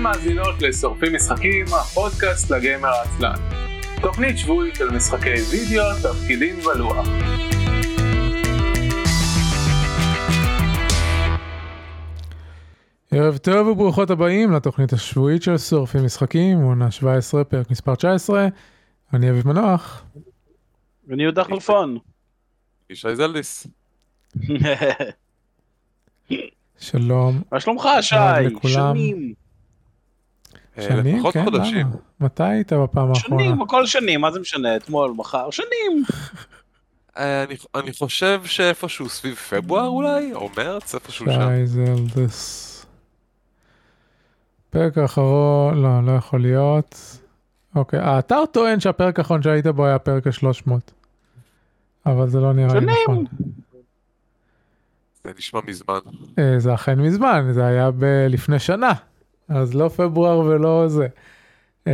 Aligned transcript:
אתן 0.00 0.08
מאזינות 0.08 0.62
לשורפים 0.62 1.14
משחקים, 1.14 1.66
הפודקאסט 1.66 2.50
לגיימר 2.50 2.88
העצלן. 2.88 3.34
תוכנית 4.02 4.38
שבועית 4.38 4.74
של 4.74 4.90
משחקי 4.90 5.34
וידאו, 5.50 5.84
תפקידים 6.02 6.56
ולוח. 6.58 7.06
ערב 13.10 13.36
טוב 13.36 13.66
וברוכות 13.66 14.10
הבאים 14.10 14.52
לתוכנית 14.52 14.92
השבועית 14.92 15.42
של 15.42 15.58
שורפים 15.58 16.04
משחקים, 16.04 16.58
עונה 16.58 16.90
17, 16.90 17.44
פרק 17.44 17.70
מספר 17.70 17.94
19. 17.94 18.46
אני 19.12 19.30
אביב 19.30 19.48
מנוח. 19.48 20.04
ואני 21.08 21.22
יהודה 21.22 21.44
חלפון. 21.44 21.98
ישי 22.90 23.16
זלדיס. 23.16 23.66
שלום. 26.78 27.42
מה 27.52 27.60
שלומך 27.60 27.88
שי? 28.00 28.14
שנים. 28.66 29.49
אה, 30.78 30.82
שנים? 30.82 31.16
לפחות 31.16 31.34
כן, 31.34 31.44
חודשים. 31.44 31.86
למה? 31.86 31.96
מתי 32.20 32.42
היית 32.44 32.72
בפעם 32.72 33.08
האחרונה? 33.10 33.42
שנים, 33.44 33.62
הכל 33.62 33.86
שנים, 33.86 34.20
מה 34.20 34.30
זה 34.32 34.40
משנה? 34.40 34.76
אתמול, 34.76 35.12
מחר, 35.16 35.50
שנים. 35.50 36.04
אה, 37.16 37.42
אני- 37.44 37.54
אני 37.74 37.92
חושב 37.92 38.40
שאיפשהו 38.44 39.08
סביב 39.08 39.34
פברואר 39.34 39.86
אולי, 39.86 40.34
או 40.34 40.50
מרץ, 40.56 40.94
איפשהו 40.94 41.26
שם. 41.26 41.40
שי 41.40 41.66
זלדס. 41.66 42.66
פרק 44.70 44.98
האחרון, 44.98 45.82
לא, 45.82 46.02
לא 46.06 46.12
יכול 46.12 46.40
להיות. 46.40 46.96
אוקיי, 47.76 48.00
האתר 48.00 48.42
טוען 48.52 48.80
שהפרק 48.80 49.18
האחרון 49.18 49.42
שהיית 49.42 49.66
בו 49.66 49.86
היה 49.86 49.94
הפרק 49.94 50.26
ה-300. 50.26 50.70
אבל 52.06 52.28
זה 52.28 52.40
לא 52.40 52.52
נראה 52.52 52.80
לי. 52.80 52.86
נכון. 53.04 53.24
זה 55.24 55.30
נשמע 55.38 55.60
מזמן. 55.66 55.98
אה, 56.38 56.58
זה 56.58 56.74
אכן 56.74 57.00
מזמן, 57.00 57.48
זה 57.52 57.66
היה 57.66 57.90
ב- 57.90 58.04
לפני 58.28 58.58
שנה, 58.58 58.92
אז 59.50 59.74
לא 59.74 59.88
פברואר 59.88 60.38
ולא 60.38 60.88
זה. 60.88 61.06
אה, 61.86 61.92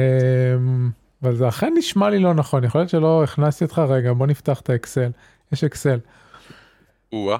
אבל 1.23 1.37
זה 1.37 1.49
אכן 1.49 1.73
נשמע 1.77 2.11
לי 2.11 2.19
לא 2.19 2.35
נכון, 2.35 2.65
יכול 2.65 2.81
להיות 2.81 2.91
שלא 2.91 3.25
הכנסתי 3.25 3.65
אותך, 3.65 3.79
רגע 3.79 4.13
בוא 4.13 4.27
נפתח 4.27 4.61
את 4.61 4.71
האקסל, 4.71 5.11
יש 5.53 5.65
אקסל. 5.65 5.99
או-אה. 7.13 7.37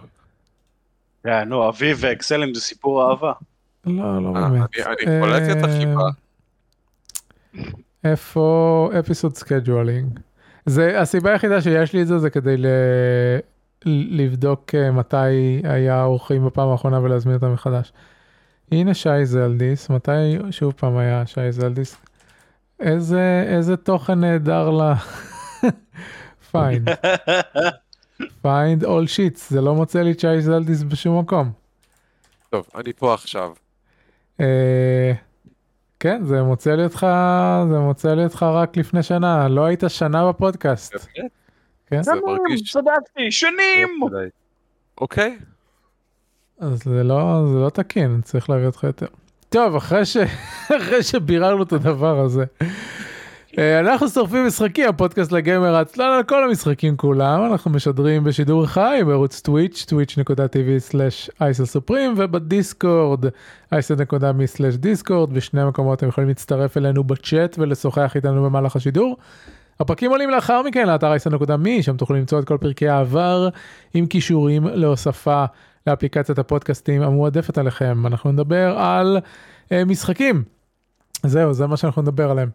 אה, 1.27 1.45
נו, 1.45 1.69
אביב 1.69 1.99
ואקסלים 2.01 2.55
זה 2.55 2.61
סיפור 2.61 3.11
אהבה. 3.11 3.33
לא, 3.87 4.23
לא 4.23 4.33
אה, 4.37 4.49
באמת. 4.49 4.71
אני- 4.79 5.21
קולט 5.21 5.43
את 5.59 5.65
החיבה. 5.65 6.09
אה, 7.59 7.63
איפה 8.05 8.91
episode 9.01 9.35
scheduling? 9.35 10.21
זה 10.67 11.01
הסיבה 11.01 11.31
היחידה 11.33 11.61
שיש 11.63 11.93
לי 11.93 12.03
את 12.03 12.07
זה 12.07 12.19
זה 12.19 12.31
כדי 12.31 12.57
ל... 12.57 12.67
לבדוק 13.87 14.75
אה, 14.75 14.91
מתי 14.91 15.17
היה 15.65 16.05
אורחים 16.05 16.47
בפעם 16.47 16.69
האחרונה 16.69 17.01
ולהזמין 17.01 17.35
אותם 17.35 17.53
מחדש. 17.53 17.93
הנה 18.73 18.95
שי 18.95 19.25
זלדיס, 19.27 19.91
מתי 19.91 20.37
שוב 20.51 20.73
פעם 20.77 20.97
היה 20.97 21.27
שי 21.27 21.53
זלדיס? 21.53 21.97
איזה, 22.81 23.45
איזה 23.49 23.77
תוכן 23.77 24.21
נהדר 24.21 24.71
ל... 24.71 24.93
find. 26.53 26.89
find 28.45 28.85
all 28.85 29.07
sheets, 29.17 29.41
זה 29.49 29.61
לא 29.61 29.75
מוצא 29.75 30.03
לי 30.03 30.13
את 30.13 30.21
שי 30.21 30.41
זלדיס 30.41 30.83
בשום 30.83 31.19
מקום. 31.19 31.53
טוב, 32.51 32.67
אני 32.75 32.93
פה 32.93 33.15
עכשיו. 33.15 33.53
אה, 34.41 35.13
כן, 36.01 36.25
זה 36.25 36.43
מוצא 36.43 36.75
לי 36.75 36.85
אותך, 36.85 37.07
זה 37.71 37.79
מוצא 37.79 38.15
לי 38.15 38.25
אותך 38.25 38.43
רק 38.43 38.77
לפני 38.77 39.03
שנה, 39.03 39.49
לא 39.49 39.65
היית 39.65 39.83
שנה 39.89 40.29
בפודקאסט. 40.29 40.95
כן? 41.87 42.03
זה 42.03 42.13
מרגיש... 42.27 42.73
צדקתי, 42.73 43.31
שנים! 43.31 44.01
אוקיי. 45.01 45.39
אז 46.61 46.83
זה 46.85 47.03
לא, 47.03 47.47
זה 47.53 47.59
לא 47.59 47.71
תקין, 47.71 48.21
צריך 48.25 48.51
להביא 48.51 48.67
אותך 48.67 48.85
יותר. 48.85 49.07
טוב, 49.49 49.77
אחרי, 49.77 50.05
ש... 50.05 50.17
אחרי 50.79 51.03
שביררנו 51.03 51.63
את 51.63 51.73
הדבר 51.73 52.21
הזה. 52.21 52.45
אה, 53.59 53.81
אנחנו 53.81 54.09
שורפים 54.09 54.47
משחקים, 54.47 54.89
הפודקאסט 54.89 55.33
לגמר 55.33 55.75
העצלן 55.75 56.13
על 56.17 56.23
כל 56.23 56.49
המשחקים 56.49 56.97
כולם, 56.97 57.53
אנחנו 57.53 57.71
משדרים 57.71 58.25
בשידור 58.25 58.67
חי 58.67 59.01
בערוץ 59.07 59.41
טוויץ', 59.41 59.87
twitch.tv/isosופרים 59.91 62.15
ובדיסקורד, 62.17 63.25
isod.me/דיסקורד, 63.75 65.33
בשני 65.33 65.61
המקומות 65.61 65.99
אתם 65.99 66.09
יכולים 66.09 66.29
להצטרף 66.29 66.77
אלינו 66.77 67.05
בצ'אט 67.05 67.57
ולשוחח 67.59 68.17
איתנו 68.17 68.45
במהלך 68.45 68.77
השידור. 68.77 69.17
הפרקים 69.81 70.11
עולים 70.11 70.31
לאחר 70.31 70.63
מכן 70.63 70.87
לאתר 70.87 71.15
isod.me, 71.15 71.83
שם 71.83 71.97
תוכלו 71.97 72.17
למצוא 72.17 72.39
את 72.39 72.45
כל 72.45 72.57
פרקי 72.61 72.89
העבר 72.89 73.49
עם 73.95 74.07
כישורים 74.07 74.67
להוספה 74.67 75.45
לאפליקציית 75.87 76.39
הפודקאסטים 76.39 77.03
המועדפת 77.03 77.59
עליכם. 77.59 78.07
אנחנו 78.07 78.33
נדבר 78.33 78.79
על 78.79 79.19
אה, 79.73 79.85
משחקים. 79.85 80.43
זהו, 81.23 81.53
זה 81.53 81.67
מה 81.67 81.77
שאנחנו 81.77 82.03
נדבר 82.03 82.31
עליהם. 82.31 82.49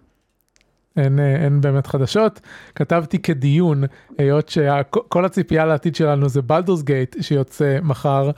אין, 0.97 1.19
אה, 1.19 1.35
אין 1.35 1.61
באמת 1.61 1.87
חדשות. 1.87 2.39
כתבתי 2.75 3.19
כדיון, 3.19 3.83
היות 4.17 4.49
שכל 4.49 5.25
הציפייה 5.25 5.65
לעתיד 5.65 5.95
שלנו 5.95 6.29
זה 6.29 6.41
בלדורס 6.41 6.81
גייט 6.81 7.15
שיוצא 7.21 7.77
מחר. 7.83 8.31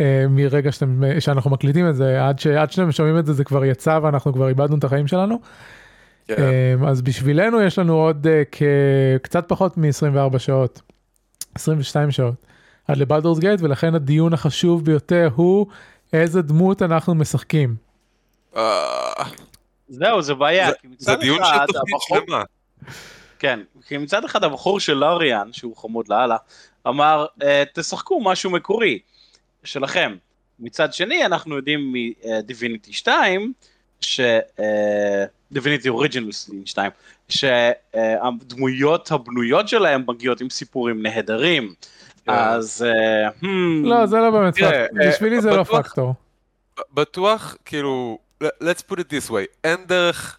אה, 0.00 0.26
מרגע 0.30 0.72
שאתם, 0.72 1.02
שאנחנו 1.20 1.50
מקליטים 1.50 1.88
את 1.88 1.96
זה, 1.96 2.26
עד, 2.28 2.38
ש, 2.38 2.46
עד 2.46 2.70
שאתם 2.70 2.92
שומעים 2.92 3.18
את 3.18 3.26
זה, 3.26 3.32
זה 3.32 3.44
כבר 3.44 3.64
יצא 3.64 3.98
ואנחנו 4.02 4.32
כבר 4.32 4.48
איבדנו 4.48 4.76
את 4.78 4.84
החיים 4.84 5.06
שלנו. 5.06 5.38
כן. 6.28 6.34
אמ, 6.78 6.84
אז 6.84 7.02
בשבילנו 7.02 7.62
יש 7.62 7.78
לנו 7.78 7.94
עוד 7.94 8.26
אה, 8.26 8.42
כ- 8.52 8.62
קצת 9.22 9.44
פחות 9.48 9.76
מ-24 9.78 10.38
שעות, 10.38 10.82
22 11.54 12.10
שעות, 12.10 12.46
עד 12.88 12.96
לבלדורס 12.96 13.38
גייט, 13.38 13.60
ולכן 13.60 13.94
הדיון 13.94 14.32
החשוב 14.32 14.84
ביותר 14.84 15.28
הוא 15.34 15.66
איזה 16.12 16.42
דמות 16.42 16.82
אנחנו 16.82 17.14
משחקים. 17.14 17.74
אה, 18.56 19.12
זהו, 19.88 20.22
זה 20.22 20.34
בעיה. 20.34 20.68
זה- 20.98 21.16
דיון 21.16 21.42
אחד, 21.42 21.66
של 21.72 21.78
תוכנית 21.90 22.24
שלמה. 22.26 22.42
כן, 23.38 23.60
כי 23.86 23.96
מצד 23.96 24.24
אחד 24.24 24.44
הבחור 24.44 24.80
של 24.80 24.94
לאריאן, 24.94 25.52
שהוא 25.52 25.76
חמוד 25.76 26.08
לאללה, 26.08 26.36
אמר, 26.88 27.26
אה, 27.42 27.62
תשחקו 27.74 28.20
משהו 28.20 28.50
מקורי 28.50 28.98
שלכם. 29.64 30.16
מצד 30.60 30.92
שני, 30.92 31.26
אנחנו 31.26 31.56
יודעים 31.56 31.92
מדיביניטי 31.92 32.92
2, 32.92 33.52
ש... 34.00 34.20
דיביניטי 35.52 35.88
אוריג'ינל 35.88 36.30
2, 36.64 36.90
שהדמויות 37.28 39.10
הבנויות 39.12 39.68
שלהם 39.68 40.04
מגיעות 40.08 40.40
עם 40.40 40.50
סיפורים 40.50 41.02
נהדרים. 41.02 41.74
כן. 42.26 42.32
אז... 42.32 42.86
אה, 42.88 43.28
hmm, 43.28 43.46
לא, 43.84 44.06
זה 44.06 44.16
לא 44.16 44.30
באמת 44.30 44.54
פקטור, 44.54 44.98
בשבילי 45.08 45.36
אה, 45.36 45.40
זה 45.40 45.50
לא 45.50 45.64
פקטור. 45.64 46.14
בטוח, 46.94 47.56
כאילו, 47.64 48.18
let's 48.44 48.82
put 48.90 48.94
it 48.94 49.10
this 49.10 49.30
way, 49.30 49.46
אין 49.64 49.78
דרך 49.86 50.38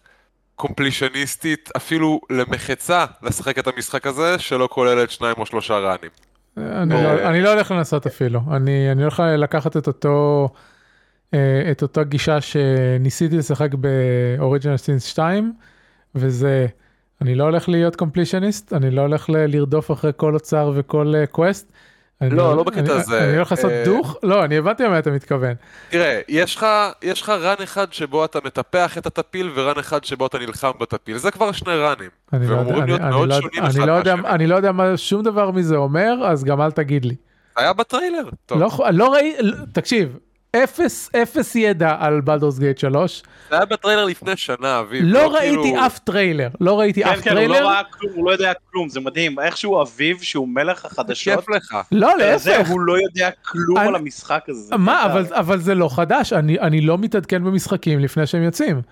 קומפלישניסטית 0.54 1.68
אפילו 1.76 2.20
למחצה 2.30 3.04
לשחק 3.22 3.58
את 3.58 3.66
המשחק 3.66 4.06
הזה 4.06 4.38
שלא 4.38 4.68
כוללת 4.72 5.10
שניים 5.10 5.34
או 5.38 5.46
שלושה 5.46 5.78
ראנים. 5.78 6.10
אני. 6.56 6.94
לא- 7.02 7.28
אני 7.28 7.42
לא 7.42 7.52
הולך 7.52 7.70
לנסות 7.70 8.06
אפילו, 8.06 8.40
אני 8.52 8.92
אני 8.92 9.02
הולך 9.02 9.22
לקחת 9.38 9.76
את 9.76 9.86
אותו, 9.86 10.48
אה, 11.34 11.68
את 11.70 11.82
אותה 11.82 12.04
גישה 12.04 12.40
שניסיתי 12.40 13.36
לשחק 13.36 13.68
ב 13.74 13.85
Original 13.85 14.76
Sin 14.76 15.04
2, 15.04 15.52
וזה, 16.14 16.66
אני 17.22 17.34
לא 17.34 17.44
הולך 17.44 17.68
להיות 17.68 17.96
completionist, 17.96 18.72
אני 18.72 18.90
לא 18.90 19.00
הולך 19.00 19.26
לרדוף 19.28 19.90
אחרי 19.92 20.10
כל 20.16 20.34
אוצר 20.34 20.72
וכל 20.74 21.14
quest. 21.30 21.72
לא, 22.20 22.56
לא 22.56 22.62
בקטע 22.62 22.92
הזה. 22.94 23.24
אני 23.28 23.36
הולך 23.36 23.50
לעשות 23.50 23.70
אה, 23.70 23.82
דוך? 23.84 24.16
לא, 24.22 24.44
אני 24.44 24.56
הבנתי 24.58 24.82
למה 24.82 24.98
אתה 24.98 25.10
מתכוון. 25.10 25.54
תראה, 25.90 26.20
יש 26.28 26.56
לך, 26.56 27.28
run 27.28 27.54
אחד 27.62 27.92
שבו 27.92 28.24
אתה 28.24 28.38
מטפח 28.44 28.98
את 28.98 29.06
הטפיל 29.06 29.50
ו 29.54 29.60
run 29.60 29.78
אחד 29.78 30.04
שבו 30.04 30.26
אתה 30.26 30.38
נלחם 30.38 30.70
בטפיל, 30.80 31.18
זה 31.18 31.30
כבר 31.30 31.52
שני 31.52 31.72
ראנים. 31.74 32.10
אני 32.32 32.46
לא 32.46 32.54
והם 32.54 32.58
יודע- 32.58 32.70
אמורים 32.70 32.82
אני- 32.82 32.90
להיות 32.90 33.00
מאוד 33.02 33.28
לא- 33.28 33.34
שונים 33.40 33.64
אחד 33.64 33.78
לא 33.78 33.96
מהשני. 33.98 34.28
אני 34.28 34.46
לא 34.46 34.54
יודע 34.56 34.72
מה 34.72 34.96
שום 34.96 35.22
דבר 35.22 35.50
מזה 35.50 35.76
אומר, 35.76 36.14
אז 36.26 36.44
גם 36.44 36.60
אל 36.60 36.70
תגיד 36.70 37.04
לי. 37.04 37.14
היה 37.56 37.72
בטריילר. 37.72 38.28
לא, 38.50 38.68
לא 38.92 39.12
ראי, 39.12 39.34
תקשיב, 39.72 40.16
אפס, 40.64 41.10
אפס 41.22 41.56
ידע 41.56 41.96
על 42.00 42.20
Baldur's 42.20 42.58
Gate 42.58 42.78
3, 42.78 43.22
זה 43.50 43.56
היה 43.56 43.64
בטריילר 43.64 44.04
לפני 44.04 44.36
שנה, 44.36 44.80
אביב. 44.80 45.04
לא 45.06 45.34
ראיתי 45.34 45.62
כאילו- 45.62 45.86
אף 45.86 45.98
טריילר, 45.98 46.48
לא 46.60 46.78
ראיתי 46.80 47.02
כן, 47.02 47.08
אף 47.10 47.20
כן, 47.20 47.30
הוא 47.30 47.34
טריילר, 47.36 47.60
לא 47.62 47.68
ראה 47.68 47.82
כלום, 47.90 48.12
הוא 48.14 48.26
לא 48.26 48.30
יודע 48.32 48.52
כלום, 48.70 48.88
זה 48.88 49.00
מדהים. 49.00 49.38
איכשהו 49.38 49.82
אביב, 49.82 50.22
שהוא 50.22 50.48
מלך 50.48 50.84
החדשות, 50.84 51.34
כיף 51.36 51.48
לך. 51.48 51.76
לא 51.92 52.12
זה, 52.18 52.50
להפך, 52.50 52.68
הוא 52.68 52.80
לא 52.80 52.96
יודע 53.08 53.30
כלום 53.42 53.78
על 53.78 53.94
המשחק 53.94 54.44
הזה. 54.48 54.60
זה 54.60 54.76
מה. 54.76 55.04
אבל, 55.04 55.24
אבל 55.30 55.58
זה 55.58 55.74
לא 55.74 55.88
חדש, 55.96 56.32
אני, 56.32 56.60
אני 56.60 56.80
לא 56.80 56.98
מתעדכן 56.98 57.44
במשחקים 57.44 57.98
לפני 58.00 58.26
שהם 58.26 58.42
יוצאים, 58.42 58.82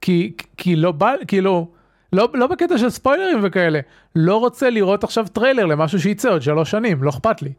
כי, 0.00 0.32
כי 0.56 0.76
לא 0.76 0.92
בא, 0.92 1.12
כאילו, 1.28 1.68
לא, 2.12 2.28
לא 2.34 2.46
בקטע 2.46 2.78
של 2.78 2.90
ספוילרים 2.90 3.38
וכאלה, 3.42 3.80
לא 4.16 4.36
רוצה 4.36 4.70
לראות 4.70 5.04
עכשיו 5.04 5.26
טריילר 5.32 5.66
למשהו 5.66 6.00
שייצא 6.00 6.28
עוד 6.30 6.42
שלוש 6.42 6.70
שנים, 6.70 7.02
לא 7.02 7.10
אכפת 7.10 7.42
לי. 7.42 7.52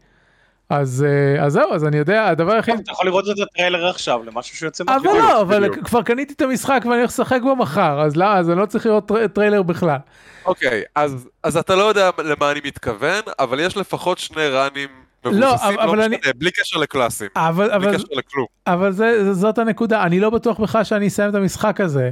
אז, 0.72 1.06
אה, 1.08 1.46
אז 1.46 1.54
זהו, 1.54 1.74
אז 1.74 1.86
אני 1.86 1.98
יודע, 1.98 2.28
הדבר 2.28 2.52
היחיד, 2.52 2.80
אתה 2.80 2.92
יכול 2.92 3.06
לראות 3.06 3.26
את 3.30 3.40
הטריילר 3.40 3.90
עכשיו 3.90 4.24
למשהו 4.26 4.58
שיוצא 4.58 4.84
אבל 4.88 4.94
מהטריילר. 4.94 5.20
לא, 5.28 5.42
אבל. 5.42 5.70
כבר 5.84 6.02
קניתי 6.02 6.34
את 6.34 6.42
המשחק 6.42 6.82
ואני 6.86 6.98
הולך 6.98 7.10
לשחק 7.10 7.40
בו 7.44 7.56
מחר, 7.56 8.02
אז 8.02 8.16
לא, 8.16 8.26
אז 8.26 8.50
אני 8.50 8.60
לא 8.60 8.66
צריך 8.66 8.86
לראות 8.86 9.08
טר- 9.08 9.28
טריילר 9.28 9.62
בכלל. 9.64 9.98
אוקיי, 10.46 10.84
אז, 10.96 11.28
אז 11.44 11.58
אתה 11.58 11.76
לא 11.76 11.84
יודע 11.84 12.10
למה 12.24 12.52
אני 12.52 12.60
מתכוון, 12.66 13.22
אבל 13.40 13.60
יש 13.60 13.78
לפחות 13.78 14.18
שני 14.18 14.48
ראנים 14.48 14.90
מבוססים, 15.26 15.80
אבל 15.80 15.98
לא 15.98 16.06
אני- 16.06 16.18
משנה, 16.22 16.34
בלי 16.36 16.52
קשר 16.52 16.78
לקלאסים, 16.80 17.28
אבל, 17.36 17.66
בלי 17.68 17.76
אבל, 17.76 17.96
קשר 17.98 18.06
לכלום. 18.12 18.46
אבל 18.68 18.92
זה, 18.92 19.34
זאת 19.34 19.58
הנקודה, 19.58 20.04
אני 20.04 20.20
לא 20.20 20.30
בטוח 20.30 20.60
בכלל 20.60 20.84
שאני 20.84 21.08
אסיים 21.08 21.30
את 21.30 21.36
המשחק 21.36 21.82
הזה. 21.82 22.12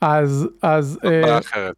אז, 0.00 0.48
אז, 0.62 0.98
אה, 1.04 1.10
בעיה 1.22 1.38
אחרת. 1.38 1.74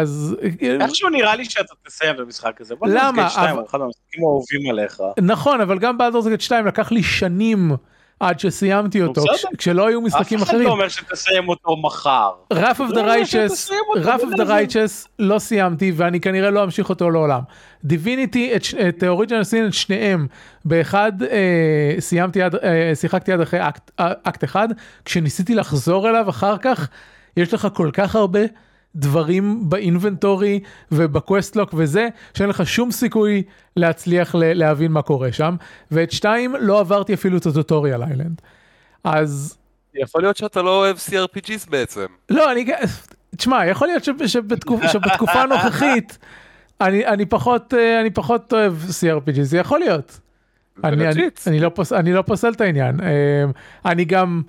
אז, 0.00 0.36
אה, 0.62 0.76
איכשהו 0.80 1.08
נראה 1.08 1.36
לי 1.36 1.44
שאתה 1.44 1.74
תסיים 1.86 2.14
את 2.14 2.20
המשחק 2.20 2.60
הזה. 2.60 2.74
למה? 2.82 3.28
אבל- 3.34 3.64
אחד 3.68 3.78
מהמשחקים 3.78 4.24
האהובים 4.24 4.70
עליך. 4.70 5.00
נכון, 5.20 5.60
אבל 5.60 5.78
גם 5.78 5.98
בלדורס 5.98 6.26
גייט 6.26 6.40
2 6.40 6.66
לקח 6.66 6.92
לי 6.92 7.02
שנים 7.02 7.72
עד 8.20 8.40
שסיימתי 8.40 9.02
אותו, 9.02 9.22
כשלא 9.58 9.86
היו 9.86 10.00
אף 10.00 10.04
משחקים 10.04 10.38
אחד 10.38 10.48
אחרים. 10.48 10.66
לא 10.66 10.72
אומר 10.72 10.88
שתסיים 10.88 11.48
אותו 11.48 11.76
מחר. 11.76 12.30
Wrath 12.52 12.80
of 12.80 12.90
the 12.90 13.02
Righteous, 13.02 13.70
Wrath 13.96 14.20
of 14.22 14.30
the. 14.36 14.44
Righteous 14.44 15.08
לא 15.18 15.38
סיימתי 15.38 15.92
ואני 15.96 16.20
כנראה 16.20 16.50
לא 16.50 16.64
אמשיך 16.64 16.88
אותו 16.88 17.10
לעולם. 17.10 17.40
דיוויניטי, 17.84 18.52
אוריג'ינל 18.88 19.44
סין, 19.44 19.66
את 19.66 19.74
שניהם, 19.74 20.26
באחד 20.64 21.22
אה, 21.22 21.94
סיימתי 21.98 22.42
אה, 22.42 22.48
שיחקתי 22.94 23.32
עד 23.32 23.40
אחרי 23.40 23.68
אקט, 23.68 23.90
אקט 23.96 24.44
אחד, 24.44 24.68
כשניסיתי 25.04 25.54
לחזור 25.54 26.08
אליו 26.08 26.30
אחר 26.30 26.58
כך, 26.58 26.88
יש 27.36 27.54
לך 27.54 27.68
כל 27.74 27.90
כך 27.92 28.16
הרבה 28.16 28.40
דברים 28.96 29.70
ב 29.70 29.79
inventory 29.79 30.60
וב 30.92 31.08
quest 31.08 31.49
log 31.49 31.74
וזה, 31.76 32.08
שאין 32.34 32.48
לך 32.48 32.66
שום 32.66 32.90
סיכוי 32.90 33.42
להצליח 33.76 34.34
להבין 34.38 34.92
מה 34.92 35.02
קורה 35.02 35.32
שם, 35.32 35.56
ואת 35.90 36.12
שתיים 36.12 36.54
לא 36.60 36.80
עברתי 36.80 37.14
אפילו 37.14 37.38
את 37.38 37.46
ה 37.46 37.52
tutorial 37.52 38.02
island. 38.02 38.40
אז 39.04 39.58
יכול 39.94 40.22
להיות 40.22 40.36
שאתה 40.36 40.62
לא 40.62 40.78
אוהב 40.78 40.96
CRPGs 40.96 41.70
בעצם. 41.70 42.06
לא, 42.30 42.52
אני... 42.52 42.66
תשמע, 43.36 43.66
יכול 43.66 43.88
להיות 43.88 44.04
שב- 44.04 44.26
שבתקופ, 44.26 44.86
שבתקופה 44.86 45.42
הנוכחית 45.42 46.18
אני, 46.86 47.06
אני, 47.06 47.26
פחות, 47.26 47.74
אה, 47.74 48.00
אני 48.00 48.10
פחות 48.10 48.52
אוהב 48.52 48.74
CRPG, 48.74 49.42
זה 49.42 49.58
יכול 49.58 49.78
להיות. 49.78 50.20
אני, 50.84 51.08
אני. 51.08 51.28
אני, 51.46 51.60
לא 51.60 51.68
פוס, 51.68 51.92
אני 51.92 52.12
לא 52.12 52.22
פוסל 52.22 52.52
את 52.52 52.60
העניין. 52.60 53.00
אה, 53.00 53.44
אני 53.84 54.04
גם... 54.04 54.42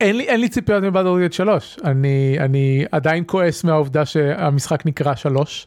אין 0.00 0.16
לי, 0.16 0.24
אין 0.24 0.40
לי 0.40 0.48
ציפיות 0.48 0.82
מבלדורגט 0.82 1.32
3. 1.32 1.78
אני, 1.84 2.36
אני 2.40 2.84
עדיין 2.92 3.24
כועס 3.26 3.64
מהעובדה 3.64 4.06
שהמשחק 4.06 4.86
נקרא 4.86 5.14
3, 5.14 5.66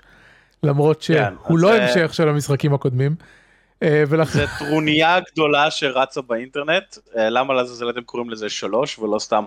למרות 0.63 1.01
שהוא 1.01 1.18
כן, 1.18 1.24
כן, 1.47 1.53
אז 1.53 1.62
לא 1.62 1.71
זה- 1.71 1.83
המשך 1.83 2.13
של 2.13 2.30
המשחקים 2.30 2.74
הקודמים. 2.74 3.15
אה, 3.83 4.03
ולכן... 4.09 4.39
זה 4.39 4.45
טרוניה 4.59 5.19
גדולה 5.31 5.71
שרצה 5.71 6.21
באינטרנט, 6.21 6.97
אה, 7.18 7.30
למה 7.30 7.53
לעזאזל 7.53 7.89
אתם 7.89 8.01
קוראים 8.01 8.30
לזה 8.30 8.50
שלוש 8.50 9.00
ולא 9.00 9.19
סתם 9.19 9.44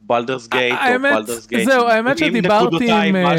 בלדרס 0.00 0.48
גייט 0.48 0.74
או 0.74 0.78
האמת, 0.78 1.14
בלדרס 1.14 1.46
גייט 1.46 1.68
זהו, 1.68 1.88
האמת 1.88 2.20
עם 2.20 2.28
שדיברתי 2.28 2.92
עם. 2.92 3.16
אה, 3.16 3.34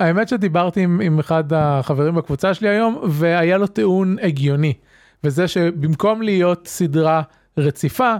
האמת 0.00 0.28
שדיברתי 0.28 0.80
עם, 0.80 1.00
עם 1.00 1.18
אחד 1.18 1.44
החברים 1.52 2.14
בקבוצה 2.14 2.54
שלי 2.54 2.68
היום, 2.68 2.98
והיה 3.08 3.58
לו 3.58 3.66
טיעון 3.66 4.16
הגיוני, 4.22 4.72
וזה 5.24 5.48
שבמקום 5.48 6.22
להיות 6.22 6.66
סדרה 6.66 7.22
רציפה, 7.58 8.14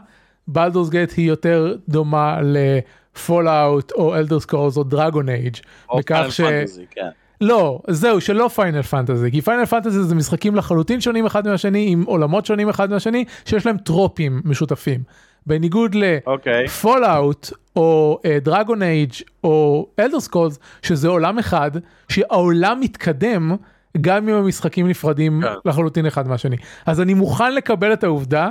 בלדורס 0.52 0.88
גייט 0.88 1.12
היא 1.16 1.28
יותר 1.28 1.76
דומה 1.88 2.38
לפולאאוט 2.42 3.92
או 3.92 4.16
אלדר 4.16 4.40
סקרולס 4.40 4.76
או 4.76 4.82
דרגון 4.82 5.28
אייג', 5.28 5.56
או 5.90 5.98
בכך 5.98 6.26
Final 6.26 6.30
ש... 6.30 6.40
Fantasy, 6.40 6.80
כן. 6.90 7.08
לא, 7.40 7.80
זהו, 7.88 8.20
שלא 8.20 8.48
פיינל 8.48 8.82
פנטזי, 8.82 9.30
כי 9.30 9.40
פיינל 9.40 9.66
פנטזי 9.66 10.02
זה 10.02 10.14
משחקים 10.14 10.56
לחלוטין 10.56 11.00
שונים 11.00 11.26
אחד 11.26 11.48
מהשני, 11.48 11.86
עם 11.88 12.02
עולמות 12.06 12.46
שונים 12.46 12.68
אחד 12.68 12.90
מהשני, 12.90 13.24
שיש 13.44 13.66
להם 13.66 13.78
trope 13.78 14.24
ים 14.24 14.42
משותפים. 14.44 15.00
בניגוד. 15.46 15.96
אוקיי. 16.26 16.68
פולאאוט 16.68 17.50
או 17.76 18.20
דרגון 18.42 18.82
אייג' 18.82 19.12
או 19.44 19.88
אלדר 19.98 20.20
סקרולס 20.20 20.58
שזה 20.82 21.08
עולם 21.08 21.38
אחד 21.38 21.70
שהעולם 22.08 22.80
מתקדם 22.80 23.56
גם 24.00 24.28
אם 24.28 24.34
המשחקים 24.34 24.88
נפרדים 24.88 25.40
כן. 25.42 25.48
לחלוטין 25.64 26.06
אחד 26.06 26.28
מהשני 26.28 26.56
אז 26.86 27.00
אני 27.00 27.14
מוכן 27.14 27.54
לקבל 27.54 27.92
את 27.92 28.04
העובדה 28.04 28.48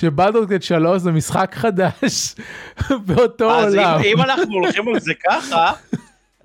שבלדורס 0.00 0.41
גייט 0.41 0.62
3 0.62 1.02
זה 1.02 1.12
משחק 1.12 1.54
חדש 1.54 2.34
באותו 3.06 3.50
אז 3.50 3.74
עולם. 3.74 4.00
אם 4.04 4.20
אנחנו 4.20 4.54
הולכים 4.54 4.88
על 4.88 5.00
זה 5.00 5.12
ככה, 5.30 5.72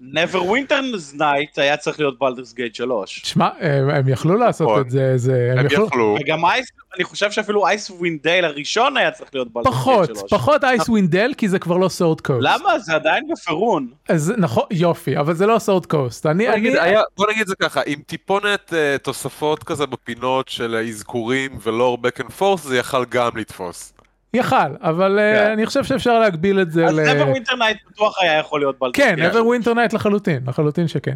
Neverwinter 0.02 1.16
Nights 1.18 1.62
היה 1.62 1.78
צריך 1.78 2.00
להיות 2.00 2.20
בלדורס 2.20 2.54
גייט 2.54 2.76
3. 2.76 3.22
שמע 3.26 3.50
הם, 3.60 3.90
הם 3.90 4.08
יכלו 4.10 4.36
לעשות 4.38 4.68
נכון. 4.70 4.82
את 4.82 4.90
זה, 4.90 5.18
זה 5.18 5.50
הם 5.52 5.60
הם 5.60 5.66
יכלו 5.66 5.86
יכלו. 5.86 6.18
וגם 6.22 6.46
אייס, 6.46 6.68
אני 6.96 7.04
חושב 7.04 7.32
שאפילו 7.32 7.68
אייסווינד 7.68 7.90
דייל 7.90 8.46
הראשון 8.46 8.98
היה 8.98 9.12
צריך 9.12 9.30
להיות 9.34 9.54
בלדורס 9.54 9.74
פחות 9.74 10.06
גייט 10.08 10.20
3. 10.20 10.32
פחות 10.34 10.64
אייס 10.64 10.90
ווינדל 10.90 11.32
כי 11.38 11.50
זה 11.50 11.60
כבר 11.60 11.78
לא 11.78 11.90
Sword 11.90 12.22
Coast. 12.22 12.40
למה? 12.42 12.80
זה 12.80 12.96
עדיין 12.96 13.24
בפרון. 13.32 13.88
אז 14.10 14.34
נכון 14.38 14.64
יופי 14.72 15.18
אבל 15.18 15.34
זה 15.34 15.46
לא 15.46 15.60
Sword 15.60 15.86
Coast. 15.86 16.26
אני, 16.26 16.46
בוא 16.46 16.54
אני, 16.54 16.60
נגיד, 16.62 16.76
היה- 16.78 17.02
בוא 17.18 17.26
נגיד 17.32 17.48
זה 17.48 17.56
ככה, 17.56 17.82
עם 17.86 18.00
טיפונת 18.06 18.74
אה, 18.74 18.96
תוספות 19.02 19.64
כזה 19.64 19.86
בפינות 19.86 20.50
של 20.50 20.76
אזכורים 20.90 21.52
ולור 21.64 21.98
back 22.08 22.22
and 22.22 22.42
forth 22.42 22.58
זה 22.62 22.78
יכל 22.78 23.06
גם 23.10 23.30
לתפוס. 23.38 23.94
יכל 24.36 24.56
אבל 24.82 25.20
אה, 25.20 25.34
כן. 25.46 25.52
אני 25.52 25.66
חושב 25.66 25.84
שאפשר 25.84 26.20
להגביל 26.20 26.62
את 26.62 26.72
זה. 26.72 26.86
אז 26.86 26.96
ל- 26.96 27.24
winter 27.34 27.52
night 27.52 27.90
בטוח 27.92 28.22
היה 28.22 28.40
יכול 28.40 28.60
להיות 28.60 28.80
בלדורס 28.80 28.96
כן, 28.96 29.16
ever 29.32 29.36
winter 29.64 29.70
Nights 29.76 29.96
לחלוטין, 29.96 30.40
לחלוטין 30.48 30.88
שכן. 30.88 31.16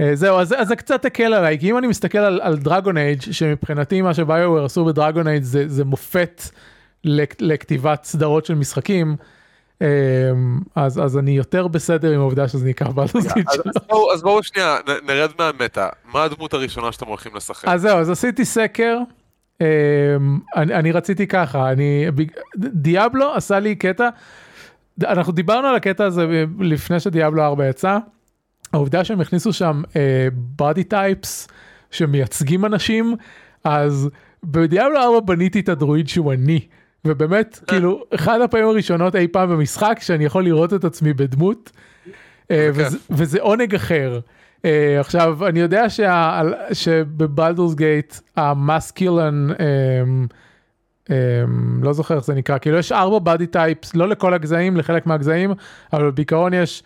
אה, 0.00 0.10
זהו, 0.14 0.38
אז, 0.38 0.54
אז 0.58 0.68
זה 0.68 0.76
קצת 0.76 1.04
הקל 1.04 1.34
עליי, 1.34 1.58
כי 1.58 1.70
אם 1.70 1.78
אני 1.78 1.86
מסתכל 1.86 2.18
על, 2.18 2.40
על 2.42 2.56
דרגון 2.56 2.96
אייג' 2.98 3.20
שמבחינתי 3.20 4.02
מה 4.02 4.14
שביוואר 4.14 4.64
עשו 4.64 4.84
בדרגון 4.84 5.28
אייג' 5.28 5.42
זה, 5.42 5.68
זה 5.68 5.84
מופת 5.84 6.42
לק- 7.04 7.36
לכתיבת 7.40 8.04
סדרות 8.04 8.46
של 8.46 8.54
משחקים, 8.54 9.16
אה, 9.82 9.86
אז, 10.76 10.98
אז 11.04 11.18
אני 11.18 11.30
יותר 11.30 11.66
בסדר 11.68 12.10
עם 12.10 12.20
העובדה 12.20 12.48
שזה 12.48 12.66
נקרא 12.66 12.88
בלדוס 12.88 13.32
גיט 13.34 13.48
אז, 13.48 13.58
אז, 13.66 13.74
בואו, 13.88 14.12
אז 14.14 14.22
בואו 14.22 14.42
שנייה 14.42 14.76
נרד 15.06 15.30
מהמטה, 15.38 15.88
מה 16.12 16.22
הדמות 16.24 16.54
הראשונה 16.54 16.92
שאתם 16.92 17.06
הולכים 17.06 17.32
לשחק? 17.36 17.68
אז 17.68 17.80
זהו, 17.80 17.98
אז 17.98 18.10
עשיתי 18.10 18.44
סקר, 18.44 18.98
אני, 19.60 20.74
אני 20.74 20.92
רציתי 20.92 21.26
ככה, 21.26 21.72
אני, 21.72 22.06
דיאבלו 22.56 23.34
עשה 23.34 23.58
לי 23.58 23.74
קטע, 23.74 24.08
אנחנו 25.02 25.32
דיברנו 25.32 25.66
על 25.66 25.74
הקטע 25.74 26.04
הזה 26.04 26.44
לפני 26.60 27.00
שדיאבלו 27.00 27.42
4 27.42 27.68
יצא, 27.68 27.98
העובדה 28.72 29.04
שהם 29.04 29.20
הכניסו 29.20 29.52
שם 29.52 29.82
בודי 30.32 30.84
טייפס 30.84 31.48
שמייצגים 31.90 32.64
אנשים, 32.64 33.16
אז 33.64 34.10
בדיאבלו 34.44 34.98
4 34.98 35.20
בניתי 35.20 35.60
את 35.60 35.68
הדרואיד 35.68 36.08
שהוא 36.08 36.32
אני. 36.32 36.60
ובאמת, 37.04 37.60
כאילו, 37.66 38.04
אחד 38.14 38.40
הפעמים 38.40 38.68
הראשונות 38.68 39.16
אי 39.16 39.28
פעם 39.28 39.50
במשחק 39.50 39.98
שאני 40.00 40.24
יכול 40.24 40.44
לראות 40.44 40.74
את 40.74 40.84
עצמי 40.84 41.12
בדמות, 41.12 41.70
אה, 42.50 42.68
בכיף. 42.70 42.86
וזה, 42.86 42.98
וזה 43.10 43.40
עונג 43.40 43.74
אחר. 43.74 44.20
אה, 44.64 45.00
עכשיו, 45.00 45.46
אני 45.46 45.60
יודע 45.60 45.84
שבבלדורס 46.72 47.74
גייט 47.74 48.14
המסקילן, 48.36 49.48
לא 51.82 51.92
זוכר 51.92 52.16
איך 52.16 52.24
זה 52.24 52.34
נקרא, 52.34 52.58
כאילו 52.58 52.78
יש 52.78 52.92
ארבע 52.92 53.18
בדי 53.18 53.46
טייפס, 53.46 53.94
לא 53.94 54.08
לכל 54.08 54.34
הגזעים, 54.34 54.76
לחלק 54.76 55.06
מהגזעים, 55.06 55.52
אבל 55.92 56.10
בעיקרון 56.10 56.54
יש. 56.54 56.82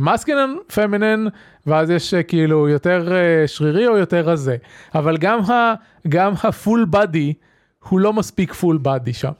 מסקילן, 0.00 0.54
פמינן, 0.74 1.24
ואז 1.66 1.90
יש 1.90 2.14
אה, 2.14 2.22
כאילו 2.22 2.68
יותר 2.68 3.12
אה, 3.12 3.48
שרירי 3.48 3.86
או 3.86 3.96
יותר 3.96 4.20
רזה. 4.28 4.56
אבל 4.94 5.16
גם, 5.16 5.40
ה, 5.40 5.74
גם 6.08 6.32
ה 6.44 6.52
full 6.52 6.86
body 6.90 7.32
הוא 7.88 8.00
לא 8.00 8.12
מספיק 8.12 8.52
full 8.52 8.78
body 8.82 9.12
שם. 9.12 9.32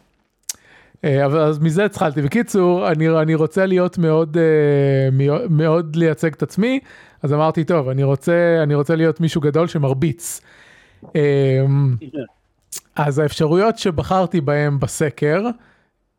אה, 1.04 1.26
אבל 1.26 1.40
אז 1.40 1.58
מזה 1.58 1.84
התחלתי. 1.84 2.22
בקיצור, 2.22 2.88
אני, 2.88 3.08
אני 3.08 3.34
רוצה 3.34 3.66
להיות 3.66 3.98
מאוד, 3.98 4.36
אה, 4.36 5.08
מאוד, 5.12 5.52
מאוד 5.52 5.96
לייצג 5.96 6.32
את 6.32 6.42
עצמי, 6.42 6.80
אז 7.22 7.32
אמרתי, 7.32 7.64
טוב, 7.64 7.88
אני 7.88 8.02
רוצה, 8.02 8.60
אני 8.62 8.74
רוצה 8.74 8.96
להיות 8.96 9.20
מישהו 9.20 9.40
גדול 9.40 9.66
שמרביץ. 9.68 10.40
אה, 11.16 11.64
אז 12.96 13.18
האפשרויות 13.18 13.78
שבחרתי 13.78 14.40
בהם 14.40 14.80
בסקר, 14.80 15.46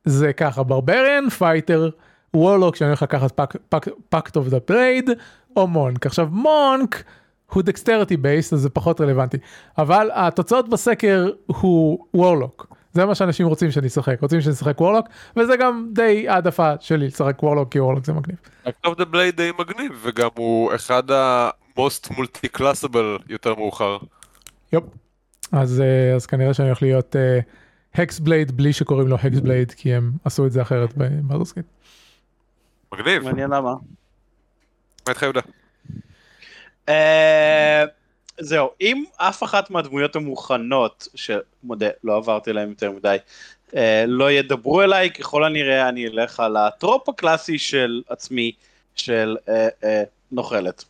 זה 0.05 0.33
ככה, 0.33 0.63
barbarian, 0.63 1.29
fighter, 1.29 1.89
warlock, 2.33 2.75
שאני 2.75 2.87
הולך 2.87 3.01
לקחת 3.01 3.39
Pact 4.09 4.35
of 4.35 4.47
the 4.47 4.59
Blade, 4.59 5.09
או 5.55 5.67
monk. 5.67 6.05
עכשיו 6.05 6.27
monk 6.31 7.03
הוא 7.53 7.63
dexterity 7.63 8.17
based, 8.17 8.53
אז 8.53 8.59
זה 8.59 8.69
פחות 8.69 9.01
רלוונטי. 9.01 9.37
אבל 9.77 10.09
התוצאות 10.13 10.69
בסקר 10.69 11.29
הוא 11.47 12.05
warlock. 12.13 12.75
זה 12.93 13.05
מה 13.05 13.15
שאנשים 13.15 13.47
רוצים 13.47 13.71
שאני 13.71 13.87
אשחק, 13.87 14.21
רוצים 14.21 14.41
שאני 14.41 14.53
אשחק 14.53 14.81
warlock, 14.81 15.07
וזה 15.35 15.57
גם 15.57 15.87
די 15.93 16.29
העדפה 16.29 16.73
שלי 16.79 17.07
לשחק 17.07 17.43
warlock, 17.43 17.71
כי 17.71 17.79
warlock 17.79 18.05
זה 18.05 18.13
מגניב. 18.13 18.37
Of 18.65 18.95
the 18.95 19.05
Blade 19.13 19.35
די 19.35 19.51
מגניב, 19.59 19.91
וגם 20.03 20.29
הוא 20.37 20.75
אחד 20.75 21.11
ה-most 21.11 22.11
multi-classable 22.11 23.23
יותר 23.29 23.55
מאוחר. 23.55 23.97
yup. 24.73 24.83
אז, 25.51 25.81
אה, 25.81 26.15
אז 26.15 26.25
כנראה 26.25 26.53
שאני 26.53 26.67
הולך 26.67 26.81
להיות 26.81 27.15
hexblade 27.95 28.57
בלי 28.57 28.73
שקוראים 28.73 29.07
לו 29.07 29.15
hexblade, 29.15 29.71
כי 29.71 29.93
הם 29.93 30.11
עשו 30.25 30.45
את 30.45 30.51
זה 30.51 30.61
אחרת 30.61 30.93
בבלדורס 30.97 31.37
גייט. 31.37 31.65
מגניב, 32.93 33.23
מה 33.23 33.29
מעניין 33.29 33.49
למה. 33.49 33.73
איתך 35.09 35.21
יהודה? 35.21 35.41
זהו, 38.41 38.69
אם 38.81 39.03
אף 39.17 39.43
אחת 39.43 39.69
מהדמויות 39.69 40.15
המוכנות, 40.15 41.07
שמודה, 41.15 41.87
לא 42.03 42.17
עברתי 42.17 42.53
להם 42.53 42.69
יותר 42.69 42.91
מדי, 42.91 43.17
אה, 43.75 44.03
לא 44.07 44.31
ידברו 44.31 44.81
אליי, 44.81 45.11
ככל 45.11 45.43
הנראה 45.43 45.89
אני 45.89 46.07
אלך 46.07 46.39
על 46.39 46.57
ה 46.57 46.66
trope 46.66 47.09
הקלאסי 47.09 47.57
של 47.59 48.01
עצמי, 48.09 48.51
של 48.95 49.37
אה, 49.49 49.67
אה, 49.83 50.03
נוכלת. 50.31 50.83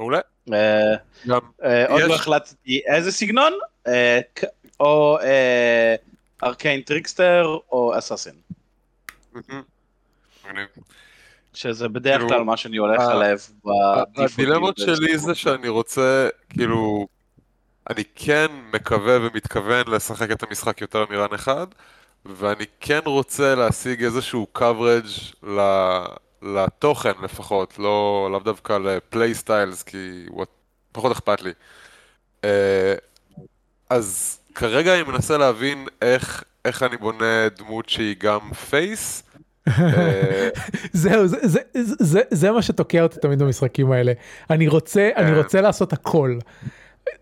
מעולה. 0.00 0.20
אה, 0.52 0.94
גם 1.26 1.38
אה, 1.64 1.86
עוד 1.88 2.00
יש- 2.00 2.08
לא 2.08 2.14
החלטתי 2.14 2.80
איזה 2.86 3.12
סגנון, 3.12 3.52
אה, 3.86 4.20
או 4.80 5.18
אה, 5.22 5.94
arcane 6.42 6.80
trickster 6.80 7.58
או 7.72 7.98
assassin. 7.98 8.34
מגניב. 9.34 10.66
שזה 11.54 11.88
בדרך 11.88 12.16
כאילו, 12.16 12.28
כלל 12.28 12.42
מה 12.42 12.56
שאני 12.56 12.76
הולך 12.76 13.00
עליו. 13.00 13.36
הדילמות 14.16 14.78
שלי 14.78 15.18
זה 15.18 15.34
שאני 15.34 15.68
רוצה, 15.68 16.28
כאילו, 16.50 17.06
אני 17.90 18.02
כן 18.14 18.46
מקווה 18.72 19.18
ומתכוון 19.20 19.88
לשחק 19.88 20.30
את 20.30 20.42
המשחק 20.42 20.80
יותר 20.80 21.04
מ 21.10 21.16
run 21.16 21.34
אחד, 21.34 21.66
ואני 22.24 22.64
כן 22.80 23.00
רוצה 23.04 23.54
להשיג 23.54 24.04
איזשהו 24.04 24.46
coverage 24.58 25.46
ל- 25.48 26.04
לתוכן 26.42 27.12
לפחות, 27.22 27.78
לא 27.78 28.28
לאו 28.32 28.38
דווקא 28.38 28.72
לפליי 28.72 29.34
סטיילס, 29.34 29.82
כי 29.82 30.26
פחות 30.92 31.12
אכפת 31.12 31.42
לי. 31.42 31.52
אה, 32.44 32.94
אז 33.90 34.38
כרגע 34.54 34.94
אני 34.94 35.02
מנסה 35.02 35.38
להבין 35.38 35.86
איך, 36.02 36.44
איך 36.64 36.82
אני 36.82 36.96
בונה 36.96 37.48
דמות 37.48 37.88
שהיא 37.88 38.16
גם 38.18 38.52
פייס. 38.70 39.22
אה, 39.68 40.48
זהו, 40.92 41.26
זה, 41.26 41.36
זה, 41.42 41.60
זה, 41.74 41.94
זה, 42.00 42.20
זה 42.30 42.50
מה 42.52 42.62
שתוקע 42.62 43.02
אותי 43.02 43.20
תמיד 43.20 43.38
במשחקים 43.42 43.92
האלה. 43.92 44.12
אני 44.50 44.68
רוצה, 44.68 45.10
אני 45.16 45.30
כן. 45.30 45.36
רוצה 45.36 45.60
לעשות 45.60 45.92
הכל. 45.92 46.38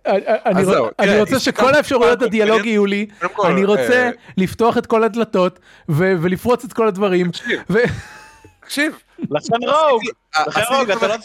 אני, 0.06 0.16
אני, 0.26 0.60
אז 0.60 0.68
רוצ- 0.68 0.70
זהו, 0.72 0.86
אני 0.98 1.06
תראה, 1.08 1.20
רוצה 1.20 1.38
שכל 1.38 1.74
האפשרויות 1.74 2.22
הדיאלוג 2.22 2.64
יהיו 2.66 2.86
לי, 2.86 3.06
אני 3.44 3.64
רוצה 3.64 3.92
אה, 4.06 4.10
לפתוח 4.36 4.78
את 4.78 4.86
כל 4.86 5.04
הדלתות 5.04 5.58
ולפרוץ 5.88 6.64
את 6.64 6.72
כל 6.72 6.88
הדברים. 6.88 7.30
תקשיב, 8.64 8.98
לכן 9.30 9.54
רוג, 9.62 10.02
לכן 10.46 10.60
רוג, 10.74 10.90
את 10.90 10.98
אתה 10.98 11.08
לא 11.08 11.16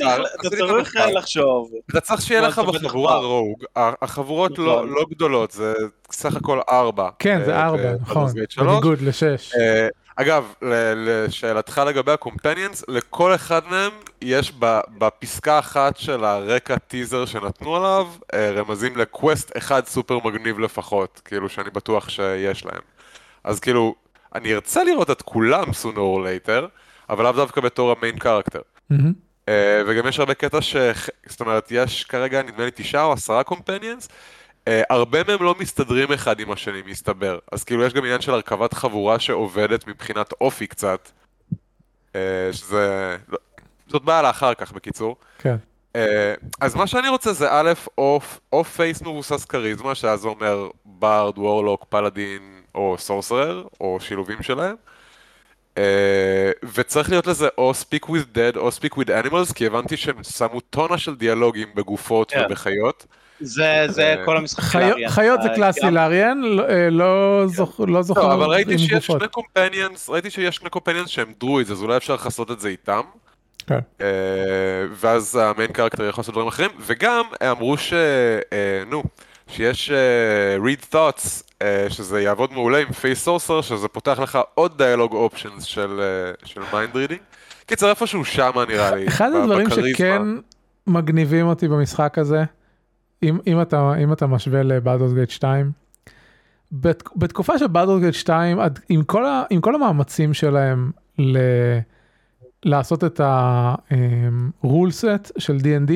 צריך. 0.84 0.96
לחשוב. 1.16 1.70
אתה 1.92 2.00
צריך 2.02 2.22
שיהיה 2.22 2.42
לך 2.42 2.60
בחבורה 2.60 3.18
רוג, 3.18 3.64
החבורות 3.76 4.60
לא 4.60 4.66
נכון. 4.76 4.90
לא 4.90 5.06
גדולות, 5.12 5.52
זה 5.52 5.74
סך 6.12 6.36
הכל 6.36 6.60
ארבע. 6.70 7.10
כן, 7.20 7.42
זה 7.46 7.56
אה, 7.56 7.66
ארבע, 7.66 7.92
נכון, 8.02 8.26
ב- 8.28 8.30
Baldur's 8.30 8.44
Gate 8.44 8.54
3. 8.54 8.68
בניגוד 8.68 9.02
לשש. 9.02 9.52
אגב, 10.16 10.54
לשאלתך 10.96 11.82
לגבי 11.88 12.12
הקומפניאנס, 12.12 12.84
לכל 12.88 13.36
אחד 13.36 13.62
מהם 13.70 13.92
יש 14.22 14.54
בפסקה 14.98 15.60
אחת 15.60 15.98
של 15.98 16.24
הרקע 16.24 16.78
טיזר 16.78 17.26
שנתנו 17.26 17.76
עליו, 17.76 18.08
אה, 18.34 18.52
רמזים 18.52 18.98
לקווסט 18.98 19.58
אחד 19.58 19.86
סופר 19.86 20.20
מגניב 20.24 20.60
לפחות, 20.60 21.22
כאילו 21.26 21.50
שאני 21.50 21.70
בטוח 21.70 22.10
שיש 22.10 22.66
להם. 22.66 22.82
אז 23.44 23.60
כאילו, 23.60 23.96
אני 24.36 24.54
ארצה 24.54 24.84
לראות 24.84 25.12
את 25.12 25.22
כולם 25.22 25.64
sooner 25.64 25.98
or 25.98 26.48
later, 26.48 26.66
אבל 27.10 27.24
לאו 27.24 27.32
דווקא 27.32 27.62
בתור 27.62 27.92
המיין 27.92 28.20
קרקטר. 28.20 28.62
אה, 29.50 29.82
וגם 29.88 30.08
יש 30.08 30.20
הרבה 30.20 30.34
קטע 30.34 30.62
ש... 30.62 30.76
זאת 31.26 31.42
אומרת, 31.42 31.68
יש 31.72 32.04
כרגע 32.04 32.42
נדמה 32.42 32.66
לי 32.66 32.72
תשעה 32.76 33.04
או 33.04 33.14
עשרה 33.14 33.44
קומפניאנס, 33.44 34.08
הרבה 34.90 35.24
מהם 35.28 35.44
לא 35.44 35.56
מסתדרים 35.60 36.12
אחד 36.12 36.40
עם 36.40 36.52
השני, 36.52 36.82
מסתבר. 36.86 37.40
אז 37.52 37.64
כאילו 37.64 37.84
יש 37.84 37.94
גם 37.94 38.04
עניין 38.04 38.22
של 38.22 38.32
הרכבת 38.32 38.74
חבורה 38.74 39.20
שעובדת 39.20 39.88
מבחינת 39.88 40.34
אופי 40.42 40.68
קצת, 40.68 41.12
אה, 42.16 42.50
שזה... 42.52 43.18
לא- 43.30 43.38
זאת 43.88 44.04
בעיה 44.04 44.22
לאחר 44.22 44.54
כך, 44.54 44.72
בקיצור. 44.72 45.16
כן. 45.40 45.56
אה, 45.96 46.34
אז 46.62 46.76
מה 46.76 46.88
שאני 46.88 47.10
רוצה 47.10 47.34
זה 47.34 47.48
א', 47.52 47.74
או, 47.98 48.20
או 48.54 48.64
face 48.64 49.02
מבוסס 49.02 49.46
כריזמה, 49.46 49.96
שאז 49.96 50.20
זה 50.20 50.28
אומר 50.28 50.70
bard, 50.86 51.38
warlock, 51.38 51.86
paladin 51.90 52.62
או 52.76 52.96
sorcerer, 53.00 53.64
או 53.82 53.98
שילובים 54.00 54.44
שלהם. 54.44 54.76
אה, 55.78 56.52
וצריך 56.74 57.10
להיות 57.10 57.28
לזה 57.28 57.48
או 57.58 57.72
speak 57.72 58.06
with 58.06 58.36
dead 58.36 58.58
או 58.58 58.70
speak 58.70 58.96
with 58.98 59.08
animals, 59.08 59.54
כי 59.54 59.66
הבנתי 59.66 59.98
שהם 59.98 60.24
שמו 60.24 60.60
טונה 60.60 60.98
של 60.98 61.16
דיאלוגים 61.16 61.68
בגופות 61.76 62.32
כן. 62.32 62.44
ובחיות. 62.46 63.06
זה 63.40 63.86
זה 63.90 64.04
אה, 64.20 64.26
כל 64.26 64.38
המשחק 64.38 64.72
של 64.72 64.80
לאריאן. 64.80 65.10
חיות 65.10 65.42
זה 65.42 65.50
אה, 65.50 65.56
קלאסי 65.56 65.92
לאריאן, 65.92 66.42
לא- 66.44 66.64
אה, 66.70 66.90
לא 66.90 67.44
זוכ- 67.48 67.80
לא 67.88 68.02
זוכר 68.02 68.28
לא, 68.28 68.34
אבל 68.34 68.46
ראיתי 68.46 68.78
שיש 68.78 68.94
גופות. 68.94 69.20
שני 69.20 69.28
קומפניאנס, 69.28 70.10
ראיתי 70.10 70.30
שיש 70.30 70.56
שני 70.56 70.70
קומפניאנס 70.70 71.10
שהם 71.10 71.34
דרוידס, 71.40 71.72
אז 71.72 71.82
אולי 71.82 71.98
אפשר 71.98 72.14
לכסות 72.14 72.52
את 72.52 72.60
זה 72.60 72.70
איתם. 72.70 73.02
כן. 73.68 73.80
ואז 74.96 75.36
המיין 75.36 75.72
קרקטר 75.72 76.10
יכול 76.10 76.22
לעשות 76.22 76.34
דברים 76.36 76.48
אחרים, 76.48 76.70
וגם 76.80 77.22
אמרו 77.52 77.78
ש... 77.78 77.94
נו, 78.90 79.04
שיש 79.48 79.92
read 80.64 80.94
thoughts, 80.96 81.44
שזה 81.90 82.22
יעבוד 82.22 82.54
מעולה 82.54 82.78
עם 82.78 82.88
face 82.88 83.28
sorcerer, 83.28 83.62
שזה 83.62 83.88
פותח 83.88 84.20
לך 84.20 84.40
עוד 84.54 84.82
dialogue 84.82 85.14
options 85.14 85.64
של, 85.64 86.02
של 86.46 86.62
mind 86.62 86.96
reading. 86.96 87.18
קיצר, 87.66 87.90
איפשהו 87.90 88.26
שמה 88.26 88.66
נראה 88.70 88.96
לי. 88.96 89.08
אחד 89.08 89.32
הדברים. 89.34 89.68
שכן 89.70 90.22
מגניבים 90.88 91.48
אותי 91.48 91.68
במשחק 91.68 92.18
הזה, 92.18 92.44
אם, 93.24 93.38
אם, 93.48 93.62
אתה, 93.62 93.94
אם 94.04 94.14
אתה 94.14 94.28
משווה 94.28 94.64
לבאדורס 94.64 95.14
גייט 95.14 95.30
2, 95.30 95.72
בת, 96.72 97.04
בתקופה 97.16 97.58
של 97.58 97.68
באדורס 97.68 98.02
גייט 98.02 98.14
2, 98.14 98.60
עד, 98.60 98.80
עם, 98.90 99.04
כל 99.04 99.26
ה, 99.26 99.44
עם 99.50 99.62
כל 99.62 99.76
המאמצים 99.76 100.34
שלהם 100.34 100.92
ל, 101.20 101.38
לעשות 102.64 103.04
את 103.04 103.20
ה-rule 103.20 104.92
set 105.02 105.32
של 105.38 105.58
D&D, 105.58 105.92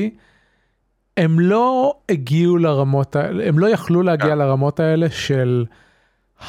הם 1.18 1.40
לא 1.40 1.96
הגיעו 2.10 2.58
לרמות 2.58 3.16
האלה, 3.16 3.48
הם 3.48 3.60
לא 3.60 3.68
יכלו 3.70 4.02
להגיע 4.02 4.30
כן. 4.30 4.38
לרמות 4.38 4.80
האלה 4.80 5.10
של 5.10 5.66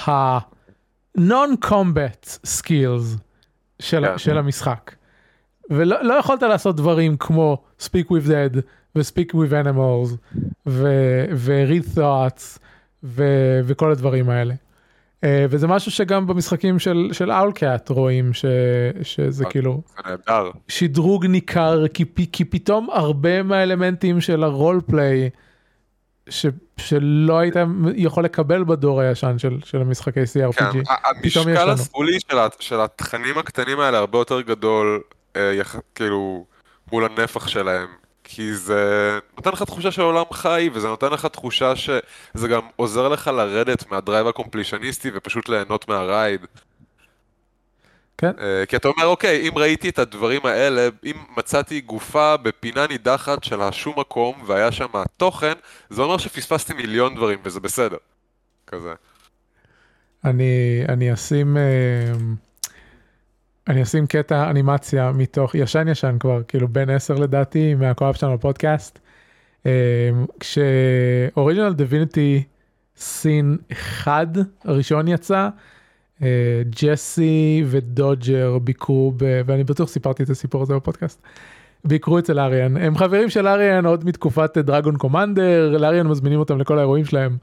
ה-non-combat 0.06 1.18
skills 2.46 3.18
של, 3.78 4.06
כן. 4.06 4.18
של 4.18 4.38
המשחק. 4.38 4.94
ולא 5.70 6.02
לא 6.02 6.14
יכולת 6.14 6.42
לעשות 6.42 6.76
דברים 6.76 7.16
כמו 7.16 7.62
speak 7.80 8.06
with 8.06 8.26
dead 8.26 8.60
ו-speak 8.96 9.34
with 9.34 9.52
animals 9.66 10.16
ו- 10.66 11.24
ו-read 11.34 11.96
thoughts 11.98 12.58
ו- 13.04 13.60
וכל 13.64 13.92
הדברים 13.92 14.30
האלה. 14.30 14.54
Uh, 14.54 15.22
וזה 15.50 15.66
משהו 15.66 15.90
שגם 15.90 16.26
במשחקים 16.26 16.78
של, 16.78 17.08
של 17.12 17.32
אאולקאט 17.32 17.88
רואים 17.88 18.32
ש, 18.32 18.44
שזה 19.02 19.44
אה. 19.44 19.50
כאילו. 19.50 19.82
שדרוג 20.68 21.26
ניכר 21.26 21.88
כי, 21.88 22.04
כי 22.32 22.44
פתאום 22.44 22.88
הרבה 22.92 23.42
מהאלמנטים 23.42 24.20
של 24.20 24.42
הרול 24.44 24.80
פליי 24.86 25.30
ש, 26.28 26.46
שלא 26.76 27.38
היית 27.38 27.54
יכול 27.94 28.24
לקבל 28.24 28.64
בדור 28.64 29.00
הישן 29.00 29.38
של, 29.38 29.58
של 29.64 29.80
המשחקי 29.80 30.20
CRPG. 30.22 30.52
כן, 30.58 30.80
המשקל 31.24 31.62
לנו. 31.64 31.72
הסגולי 31.72 32.18
של 32.30 32.36
של 32.60 32.80
התכנים 32.80 33.38
הקטנים 33.38 33.80
האלה 33.80 33.98
הרבה 33.98 34.18
יותר 34.18 34.40
גדול, 34.40 35.00
אה, 35.36 35.52
יח- 35.54 35.80
כאילו, 35.94 36.44
מול 36.92 37.04
הנפח 37.04 37.48
שלהם. 37.48 37.88
כי 38.32 38.54
זה 38.54 39.18
נותן 39.36 39.50
לך 39.50 39.62
תחושה 39.62 39.90
של 39.90 40.02
עולם 40.02 40.24
חי, 40.32 40.70
וזה 40.72 40.88
נותן 40.88 41.10
לך 41.12 41.26
תחושה 41.26 41.76
שזה 41.76 42.48
גם 42.50 42.60
עוזר 42.76 43.08
לך 43.08 43.26
לרדת 43.26 43.90
מהדרייב 43.90 44.26
הקומפלישניסטי 44.26 45.10
ופשוט 45.14 45.48
ליהנות 45.48 45.88
מהרייד. 45.88 46.40
כן. 48.18 48.30
אה, 48.40 48.66
כי 48.66 48.76
אתה 48.76 48.88
אומר, 48.88 49.06
אוקיי, 49.06 49.48
אם 49.48 49.58
ראיתי 49.58 49.88
את 49.88 49.98
הדברים 49.98 50.46
האלה, 50.46 50.88
אם 51.04 51.16
מצאתי 51.36 51.80
גופה 51.80 52.36
בפינה 52.36 52.86
נידחת 52.86 53.44
של 53.44 53.60
השום 53.60 53.98
מקום 53.98 54.42
והיה 54.46 54.72
שם 54.72 54.88
תוכן, 55.16 55.54
זה 55.90 56.02
אומר 56.02 56.18
שפספסתי 56.18 56.74
מיליון 56.74 57.14
דברים 57.14 57.38
וזה 57.44 57.60
בסדר. 57.60 57.96
כזה. 58.66 58.92
אני, 60.24 60.82
אני 60.88 61.12
אשים, 61.12 61.56
אה, 61.56 62.12
אני 63.70 63.82
אשים 63.82 64.06
קטע 64.06 64.50
אנימציה 64.50 65.12
מתוך 65.12 65.54
ישן 65.54 65.88
ישן 65.88 66.16
כבר, 66.20 66.42
כאילו 66.48 66.68
בן 66.68 66.90
10 66.90 67.14
לדעתי, 67.14 67.74
מהקו-אפ 67.74 68.16
שלנו 68.16 68.38
בפודקאסט. 68.38 68.98
אה, 69.66 70.10
כשאוריג'ינל 70.40 71.72
דיביניטי 71.72 72.42
סין 72.96 73.56
1 73.72 74.28
הראשון 74.64 75.08
יצא, 75.08 75.48
אה, 76.22 76.62
ג'סי 76.82 77.64
ודודג'ר 77.66 78.58
ביקרו, 78.58 79.12
ב, 79.16 79.42
ואני 79.46 79.64
בטוח 79.64 79.88
סיפרתי 79.88 80.22
את 80.22 80.30
הסיפור 80.30 80.62
הזה 80.62 80.74
בפודקאסט, 80.74 81.22
ביקרו 81.84 82.18
אצל 82.18 82.38
אריאן. 82.38 82.76
הם 82.76 82.96
חברים 82.96 83.30
של 83.30 83.48
אריאן 83.48 83.86
עוד 83.86 84.04
מתקופת 84.04 84.58
דרגון 84.58 84.96
קומנדר, 84.96 85.76
לאריאן 85.78 86.06
מזמינים 86.06 86.38
אותם 86.38 86.58
לכל 86.58 86.78
האירועים 86.78 87.04
שלהם. 87.04 87.36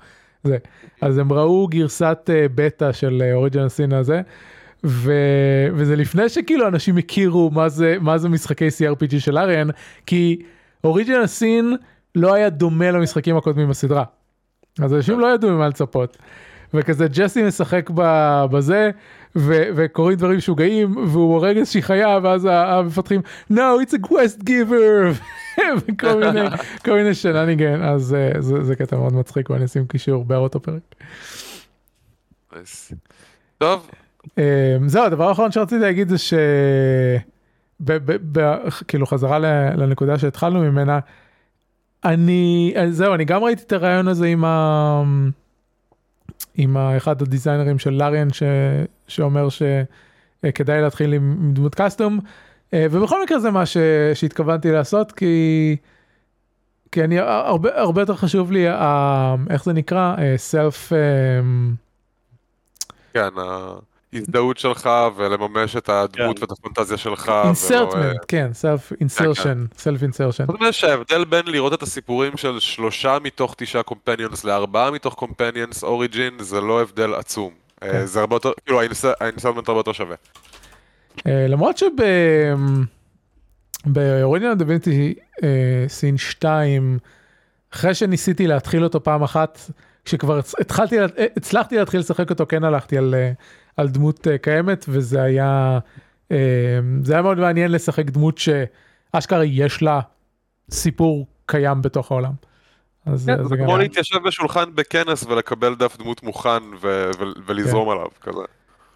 זה. 0.44 0.58
אז 1.02 1.18
הם 1.18 1.34
ראו 1.34 1.68
גרסת 1.68 2.30
uh, 2.30 2.52
בטא 2.56 2.92
של 2.92 3.24
אוריג'ינל 3.34 3.70
סין 3.70 3.94
הזה, 3.94 4.22
ו... 4.84 5.12
וזה 5.74 5.96
לפני 5.96 6.30
שכאילו 6.30 6.68
אנשים 6.68 6.98
הכירו 6.98 7.52
מה 7.54 7.70
זה, 7.70 7.98
מה 8.02 8.18
זה 8.18 8.30
משחקי 8.30 8.68
CRPG 8.68 9.20
של 9.20 9.38
אריאן, 9.38 9.68
כי 10.06 10.42
אוריג'ינל 10.84 11.28
סין 11.28 11.76
לא 12.16 12.34
היה 12.34 12.50
דומה 12.50 12.92
למשחקים 12.92 13.38
הקודמים 13.38 13.70
בסדרה. 13.70 14.04
אז 14.82 14.94
אנשים 14.94 15.20
לא 15.20 15.34
ידעו 15.34 15.52
ממה 15.52 15.68
לצפות. 15.68 16.18
וכזה 16.74 17.08
ג'סי 17.08 17.44
משחק 17.44 17.90
בזה 18.52 18.92
ו- 19.36 19.70
וקורים 19.76 20.18
דברים 20.18 20.38
משוגעים 20.38 20.98
והוא 20.98 21.34
הורג 21.34 21.58
איזושהי 21.58 21.82
חיה 21.82 22.20
ואז 22.24 22.48
המפתחים 22.52 23.22
no 23.52 23.56
it's 23.56 23.94
a 23.94 24.08
quest 24.08 24.44
giver 24.44 25.22
וכל 25.78 26.20
מיני 26.20 26.50
כל 26.86 26.94
מיני 26.94 27.14
שנניגן 27.14 27.84
אז 27.84 28.14
אה, 28.14 28.42
זה, 28.42 28.64
זה 28.64 28.76
קטע 28.76 28.98
מאוד 28.98 29.14
מצחיק 29.14 29.50
ואני 29.50 29.66
אשים 29.66 29.88
קישור 29.88 30.26
בערות 30.26 30.56
הפרק. 30.56 30.82
טוב, 33.58 33.90
זהו 34.88 35.04
הדבר 35.06 35.30
האחרון 35.30 35.52
שרציתי 35.52 35.82
להגיד 35.82 36.10
זה 36.10 36.18
ש... 36.18 36.34
ב- 37.80 38.12
ב- 38.12 38.40
ב- 38.40 38.70
כאילו 38.88 39.06
חזרה 39.06 39.40
לנקודה 39.78 40.20
שהתחלנו 40.20 40.60
ממנה. 40.60 41.00
אני 42.06 42.74
זהו 42.90 43.14
אני 43.14 43.26
גם 43.26 43.44
ראיתי 43.44 43.64
את 43.64 43.74
הרעיון 43.74 44.08
הזה 44.08 44.28
עם 44.28 44.46
ה... 44.46 45.04
עם 46.56 46.78
אחד 46.78 47.22
הדיזיינרים 47.22 47.80
של 47.80 47.92
לאריאן 47.92 48.34
ש... 48.34 48.44
שאומר 49.08 49.48
שכדאי 49.50 50.82
להתחיל 50.82 51.14
עם, 51.14 51.52
דמות 51.54 51.76
קאסטום 51.76 52.20
אה, 52.74 52.86
ובכל 52.92 53.24
מקרה 53.24 53.40
זה 53.40 53.52
מה 53.52 53.66
ש... 53.66 53.78
שהתכוונתי 54.14 54.72
לעשות 54.72 55.12
כי 55.12 55.76
כי 56.92 57.04
אני 57.04 57.20
הרבה 57.20 57.70
הרבה 57.82 58.02
יותר 58.02 58.16
חשוב 58.16 58.52
לי 58.52 58.68
ה... 58.68 59.36
איך 59.50 59.64
זה 59.64 59.74
נקרא 59.74 60.16
סלף 60.38 60.94
כן, 63.14 63.30
ההזדהות 64.14 64.58
שלך 64.58 64.90
ולממש 65.16 65.76
את 65.76 65.90
הדמות 65.90 66.40
כן. 66.40 66.44
ואת 66.44 66.52
הפנטזיה 66.52 66.98
שלך. 66.98 67.28
ולא, 67.28 67.38
אה, 67.40 67.48
insertment 67.48 68.18
כן 68.28 68.50
self 68.54 68.94
insertion 69.00 69.66
self 69.78 70.04
insertion 70.04 70.46
זאת 70.46 70.56
אומרת 70.60 70.74
שההבדל 70.74 71.26
בין 71.26 71.46
לראות 71.48 71.74
את 71.74 71.84
הסיפורים 71.84 72.38
של 72.38 72.60
שלושה 72.60 73.18
מתוך 73.24 73.56
תשעה 73.58 73.84
companions 73.84 74.44
לארבעה 74.44 74.92
מתוך 74.92 75.14
companions 75.14 75.84
origin 75.84 76.34
זה 76.40 76.62
לא 76.62 76.82
הבדל 76.82 77.14
עצום. 77.14 77.52
אה, 77.84 77.92
כן. 77.92 78.06
זה 78.06 78.20
הרבה 78.20 78.36
יותר, 78.36 78.52
כאילו 78.66 78.82
ה 79.20 79.24
insertment 79.24 79.68
הרבה 79.68 79.80
יותר 79.80 79.92
שווה. 79.92 80.16
אה, 81.28 81.48
למרות 81.48 81.78
שב... 81.78 81.86
באוריג'ינל 83.86 84.54
דיוויניטי 84.54 85.14
סין 85.88 86.18
2 86.18 87.00
אחרי 87.74 87.94
שניסיתי 87.94 88.48
להתחיל 88.48 88.84
אותו 88.84 89.04
פעם 89.04 89.24
אחת 89.24 89.60
כשכבר 90.06 90.40
התחלתי 90.60 90.98
הצלחתי 91.38 91.78
להתחיל 91.78 92.00
לשחק 92.00 92.30
אותו 92.30 92.46
כן 92.50 92.64
הלכתי 92.64 92.98
על, 92.98 93.16
על 93.78 93.88
דמות 93.90 94.28
אה, 94.28 94.38
קיימת 94.38 94.86
וזה 94.90 95.22
היה 95.22 95.80
אה, 96.32 96.38
זה 97.04 97.14
היה 97.14 97.22
מאוד 97.22 97.40
מעניין 97.40 97.72
לשחק 97.72 98.10
דמות 98.10 98.38
שאשכרה 98.38 99.46
יש 99.46 99.82
לה 99.82 100.00
סיפור 100.72 101.28
קיים 101.46 101.82
בתוך 101.82 102.12
העולם. 102.12 102.34
אז 103.06 103.26
כן, 103.26 103.40
אז 103.40 103.48
זה 103.48 103.58
כמו 103.58 103.78
להתיישב 103.78 104.18
בשולחן 104.28 104.76
בכנס 104.76 105.24
ולקבל 105.24 105.76
דף 105.76 105.98
דמות 105.98 106.24
מוכן 106.24 106.64
ו- 106.82 107.10
ו- 107.20 107.42
ולזרום 107.46 107.90
עליו 107.90 108.08
כזה. 108.22 108.42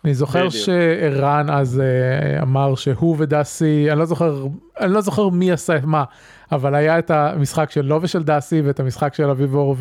אני 0.06 0.14
זוכר. 0.14 0.50
שערן 0.50 1.50
אז 1.50 1.80
אה, 1.80 2.42
אמר 2.42 2.76
שהוא 2.76 3.16
ודסי, 3.20 3.92
אני 3.92 4.00
לא 4.00 4.06
זוכר, 4.06 4.46
אני 4.80 4.94
לא 4.94 5.02
זוכר 5.02 5.30
מי 5.30 5.52
עשה 5.52 5.76
את 5.76 5.84
מה, 5.84 6.04
אבל 6.52 6.76
היה 6.76 7.00
את 7.00 7.12
המשחק 7.12 7.72
שלו 7.72 8.00
ושל 8.02 8.24
דסי 8.24 8.62
ואת 8.62 8.80
המשחק 8.80 9.14
של 9.14 9.30
אביבור 9.30 9.76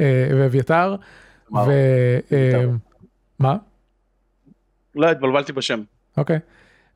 אה, 0.00 0.28
ואביתר. 0.38 0.96
וואו, 1.50 1.66
ו... 1.66 1.70
אה, 2.32 2.48
אביתר. 2.52 2.70
מה? 3.38 3.56
לא, 4.94 5.10
התבלבלתי 5.10 5.52
בשם. 5.52 5.80
אוקיי. 6.16 6.38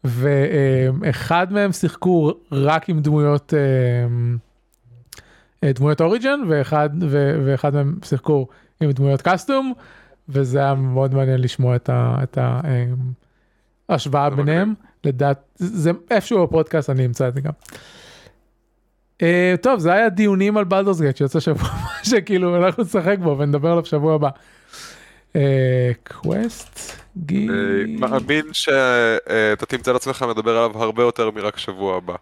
ואחד 0.04 1.52
מהם 1.52 1.72
שיחקו 1.72 2.32
רק 2.52 2.88
עם 2.88 3.00
דמויות 3.00 3.54
אה, 3.54 3.60
אה, 5.64 5.72
דמויות 5.72 6.00
אוריג'ן 6.00 6.40
ואחד 6.48 6.90
ואחד 7.44 7.74
מהם 7.74 7.98
שיחקו 8.04 8.46
עם 8.80 8.92
דמויות 8.92 9.22
קאסטום 9.22 9.72
וזה 10.28 10.58
היה 10.58 10.74
מאוד 10.74 11.14
מעניין 11.14 11.40
לשמוע 11.40 11.76
את 11.76 11.88
ה- 11.88 12.16
את 12.22 12.38
אה, 12.38 12.60
ההשוואה 13.88 14.30
ביניהם 14.30 14.74
לדעת 15.04 15.42
זה 15.54 15.90
איפשהו 16.10 16.46
בפודקאסט 16.46 16.90
אני 16.90 17.06
אמצא 17.06 17.28
את 17.28 17.34
זה 17.34 17.40
גם. 17.40 17.52
אה, 19.22 19.54
טוב 19.62 19.80
זה 19.80 19.92
היה 19.92 20.08
דיונים 20.08 20.56
על 20.56 20.64
בלדורס 20.64 21.00
גייט 21.00 21.16
שיוצא 21.16 21.40
שבוע 21.40 21.68
שכאילו 22.10 22.64
אנחנו 22.66 22.82
נשחק 22.82 23.16
בו 23.22 23.38
ונדבר 23.38 23.70
עליו 23.70 23.84
שבוע 23.84 24.14
הבא. 24.14 24.30
קווסט 26.04 27.01
גי... 27.16 27.48
אני 27.48 27.96
מאמין 27.96 28.44
שאתה 28.52 29.66
תמצא 29.66 29.90
את 29.90 29.96
עצמך 29.96 30.24
מדבר 30.28 30.50
עליו 30.50 30.82
הרבה 30.82 31.02
יותר 31.02 31.30
מרק 31.30 31.58
שבוע 31.58 31.96
הבא. 31.96 32.14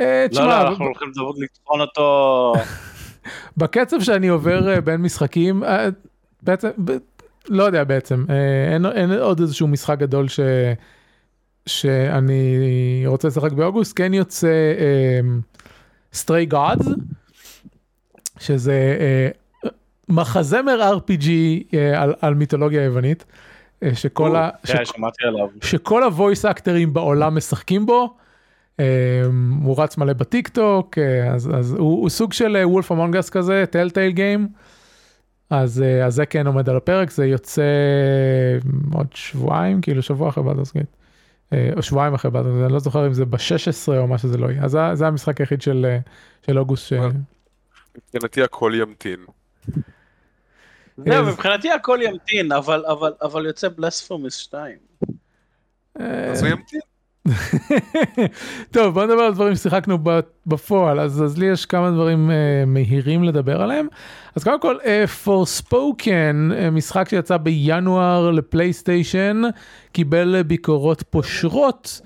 אה, 0.00 0.26
לא, 0.32 0.46
לא, 0.46 0.60
אנחנו 0.60 0.84
הולכים 0.84 1.08
לטחון 1.38 1.80
אותו... 1.80 2.52
בקצב 3.56 4.00
שאני 4.00 4.28
עובר 4.28 4.68
אה, 4.68 4.80
בין 4.80 5.00
משחקים, 5.00 5.64
אה, 5.64 5.88
בעצם, 6.42 6.68
לא 7.48 7.64
יודע 7.64 7.84
בעצם, 7.84 8.24
אה, 8.30 8.74
אין, 8.74 8.86
אין 8.86 9.12
עוד 9.12 9.40
איזשהו 9.40 9.68
משחק 9.68 9.98
גדול 9.98 10.28
ש, 10.28 10.40
שאני 11.66 13.02
רוצה 13.06 13.28
לשחק 13.28 13.52
באוגוסט, 13.52 13.92
כן 13.96 14.14
יוצא 14.14 14.48
Stray 16.12 16.46
Gods, 16.46 16.86
שזה 18.40 18.98
uh, 19.64 19.68
מחזמר 20.08 20.92
RPG 20.92 21.26
uh, 21.26 21.76
על, 21.96 22.14
על 22.20 22.34
מיתולוגיה 22.34 22.84
יוונית, 22.84 23.24
שכל, 23.94 24.36
ה, 24.36 24.50
שמעתי 24.64 25.24
עליו. 25.26 25.48
שכל 25.62 26.02
ה 26.02 26.09
voice 26.09 26.44
actor 26.44 26.78
ים 26.78 26.92
בעולם 26.92 27.36
משחקים 27.36 27.86
בו. 27.86 28.16
אה, 28.80 28.84
הוא 29.62 29.82
רץ 29.82 29.98
מלא 29.98 30.12
בטיק 30.12 30.48
טוק 30.48 30.98
אה, 30.98 31.34
אז, 31.34 31.50
אז 31.54 31.74
הוא, 31.74 32.00
הוא 32.00 32.08
סוג 32.08 32.32
של 32.32 32.56
Wolf 32.64 32.92
Among 32.92 33.19
Us 33.19 33.30
כזה 33.30 33.64
Telltale 33.70 34.12
game. 34.12 34.48
אז, 35.50 35.82
אה, 35.82 36.06
אז 36.06 36.14
זה 36.14 36.26
כן 36.26 36.46
עומד 36.46 36.68
על 36.68 36.76
הפרק 36.76 37.10
זה 37.10 37.26
יוצא 37.26 37.62
עוד 38.94 39.06
שבועיים 39.14 39.80
כאילו 39.80 40.02
שבוע 40.02 40.28
אחרי 40.28 40.44
בלדוס 40.44 40.72
גייט. 40.72 40.88
או 41.76 41.82
שבועיים 41.82 42.14
אחרי 42.14 42.30
בלדוס 42.30 42.52
גייט 42.52 42.64
אני 42.64 42.72
לא 42.72 42.78
זוכר 42.78 43.06
אם 43.06 43.12
זה 43.12 43.24
ב-16 43.24 43.96
או 43.96 44.06
מה 44.06 44.18
שזה 44.18 44.38
לא 44.38 44.50
יהיה 44.50 44.64
אז 44.64 44.70
זה, 44.70 44.78
זה 44.94 45.06
המשחק 45.06 45.40
היחיד 45.40 45.62
של, 45.62 45.86
אה, 45.88 45.98
של 46.46 46.58
אוגוסט. 46.58 46.86
ש... 46.86 46.92
מבחינתי 47.96 48.42
הכל 48.42 48.72
ימתין. 48.74 49.20
זהו, 51.06 51.26
מבחינתי 51.26 51.70
הכל 51.70 51.98
ימתין, 52.02 52.52
אבל- 52.52 52.84
אבל 52.86 53.12
אבל 53.22 53.46
יוצא 53.46 53.68
בלספורמס 53.76 54.34
2. 54.34 54.76
אה, 56.00 56.24
אז 56.30 56.42
הוא 56.42 56.50
ימתין. 56.50 56.80
טוב 58.72 58.94
בוא 58.94 59.04
נדבר 59.04 59.20
על 59.22 59.34
דברים 59.34 59.54
ששיחקנו 59.54 59.98
ב- 60.02 60.20
בפועל 60.46 61.00
אז, 61.00 61.22
אז 61.24 61.38
לי 61.38 61.46
יש 61.46 61.66
כמה 61.66 61.90
דברים 61.90 62.30
uh, 62.30 62.32
מהירים 62.66 63.24
לדבר 63.24 63.62
עליהם 63.62 63.86
אז 64.34 64.44
קודם 64.44 64.60
כל 64.60 64.76
uh, 64.82 65.26
Forspoken 65.26 66.06
uh, 66.52 66.70
משחק 66.72 67.08
שיצא 67.08 67.36
בינואר 67.36 68.30
לפלייסטיישן 68.30 69.42
קיבל 69.92 70.42
ביקורות 70.42 71.02
פושרות. 71.10 72.00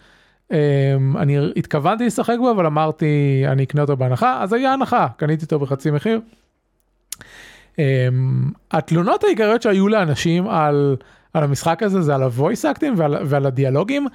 Um, 0.52 0.54
אני 1.18 1.38
התכוונתי 1.56 2.06
לשחק 2.06 2.36
בו 2.38 2.50
אבל 2.50 2.66
אמרתי 2.66 3.06
אני 3.48 3.62
אקנה 3.64 3.82
אותו 3.82 3.96
בהנחה 3.96 4.42
אז 4.42 4.52
היה 4.52 4.72
הנחה 4.72 5.06
קניתי 5.16 5.44
אותו 5.44 5.58
בחצי 5.58 5.90
מחיר. 5.90 6.20
Um, 7.72 7.78
התלונות 8.70 9.24
העיקריות 9.24 9.62
שהיו 9.62 9.88
לאנשים 9.88 10.48
על, 10.48 10.96
על 11.34 11.44
המשחק 11.44 11.82
הזה 11.82 12.02
זה 12.02 12.14
על 12.14 12.22
הוויס 12.22 12.64
אקטים 12.64 12.94
ועל, 12.96 13.16
ועל 13.24 13.46
הדיאלוגים. 13.46 14.06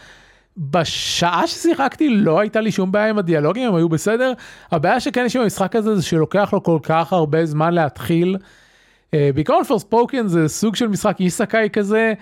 בשעה 0.58 1.48
ששיחקתי 1.48 2.10
לא 2.10 2.40
הייתה 2.40 2.62
לי 2.62 2.72
שום 2.72 2.92
בעיה 2.92 3.10
עם 3.10 3.18
הדיאלוגים 3.18 3.68
הם 3.68 3.76
היו 3.76 3.90
בסדר 3.90 4.34
הבעיה 4.72 5.00
שכן 5.00 5.24
יש 5.26 5.36
עם 5.36 5.42
המשחק 5.42 5.76
הזה 5.76 5.96
זה 5.96 6.02
שלוקח 6.02 6.54
לו 6.54 6.64
כל 6.64 6.80
כך 6.84 7.14
הרבה 7.14 7.46
זמן 7.46 7.74
להתחיל. 7.74 8.38
Uh, 9.06 9.10
בעיקרון 9.36 9.64
פור 9.64 9.80
ספוקן 9.80 10.28
זה 10.28 10.48
סוג 10.48 10.76
של 10.76 10.88
משחק 10.88 11.16
איסקאי 11.20 11.70
כזה 11.74 12.14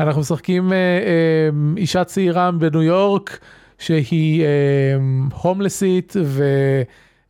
אנחנו 0.00 0.20
משחקים 0.20 0.68
uh, 0.68 0.72
uh, 0.72 1.78
אישה 1.78 2.04
צעירה 2.04 2.50
בניו 2.50 2.82
יורק 2.82 3.38
שהיא 3.78 4.42
uh, 4.42 5.34
הומלסית 5.42 6.16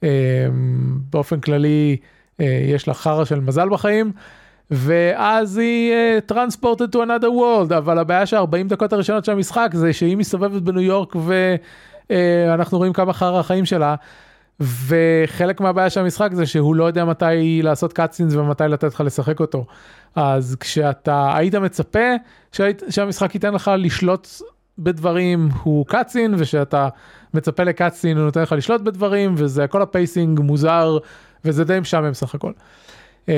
ובאופן 0.02 1.40
כללי 1.40 1.96
uh, 2.00 2.04
יש 2.38 2.88
לה 2.88 2.94
חרא 2.94 3.24
של 3.24 3.40
מזל 3.40 3.68
בחיים. 3.68 4.12
ואז 4.70 5.58
היא 5.58 5.92
uh, 6.28 6.32
transported 6.32 6.94
to 6.94 6.96
another 6.96 7.28
world 7.28 7.74
אבל 7.76 7.98
הבעיה 7.98 8.26
שה-40 8.26 8.68
דקות 8.68 8.92
הראשונות 8.92 9.24
של 9.24 9.32
המשחק 9.32 9.70
זה 9.72 9.92
שהיא 9.92 10.16
מסתובבת 10.16 10.62
בניו 10.62 10.82
יורק 10.82 11.16
ואנחנו 12.10 12.78
רואים 12.78 12.92
כמה 12.92 13.12
חרא 13.12 13.38
החיים 13.38 13.64
שלה 13.64 13.94
וחלק 14.60 15.60
מהבעיה 15.60 15.90
של 15.90 16.00
המשחק 16.00 16.30
זה 16.32 16.46
שהוא 16.46 16.74
לא 16.74 16.84
יודע 16.84 17.04
מתי 17.04 17.60
לעשות 17.62 17.92
cutscenes 17.92 18.34
ומתי 18.34 18.64
לתת 18.68 18.94
לך 18.94 19.00
לשחק 19.00 19.40
אותו 19.40 19.66
אז 20.16 20.56
כשאתה 20.60 21.36
היית 21.36 21.54
מצפה 21.54 22.08
שהיית, 22.52 22.82
שהמשחק 22.90 23.34
ייתן 23.34 23.54
לך 23.54 23.70
לשלוט 23.78 24.28
בדברים 24.78 25.48
הוא 25.62 25.86
cutscene 25.86 26.34
ושאתה 26.38 26.88
מצפה 27.34 27.64
ל 27.64 27.70
cutscene 27.70 28.16
הוא 28.16 28.24
נותן 28.24 28.42
לך 28.42 28.52
לשלוט 28.52 28.80
בדברים 28.80 29.34
וזה 29.36 29.66
כל 29.66 29.82
ה 29.82 29.90
pacing 29.90 30.40
מוזר 30.40 30.98
וזה 31.44 31.64
די 31.64 31.80
משעמם 31.80 32.14
סך 32.14 32.34
הכל. 32.34 32.52
Um, 33.26 33.30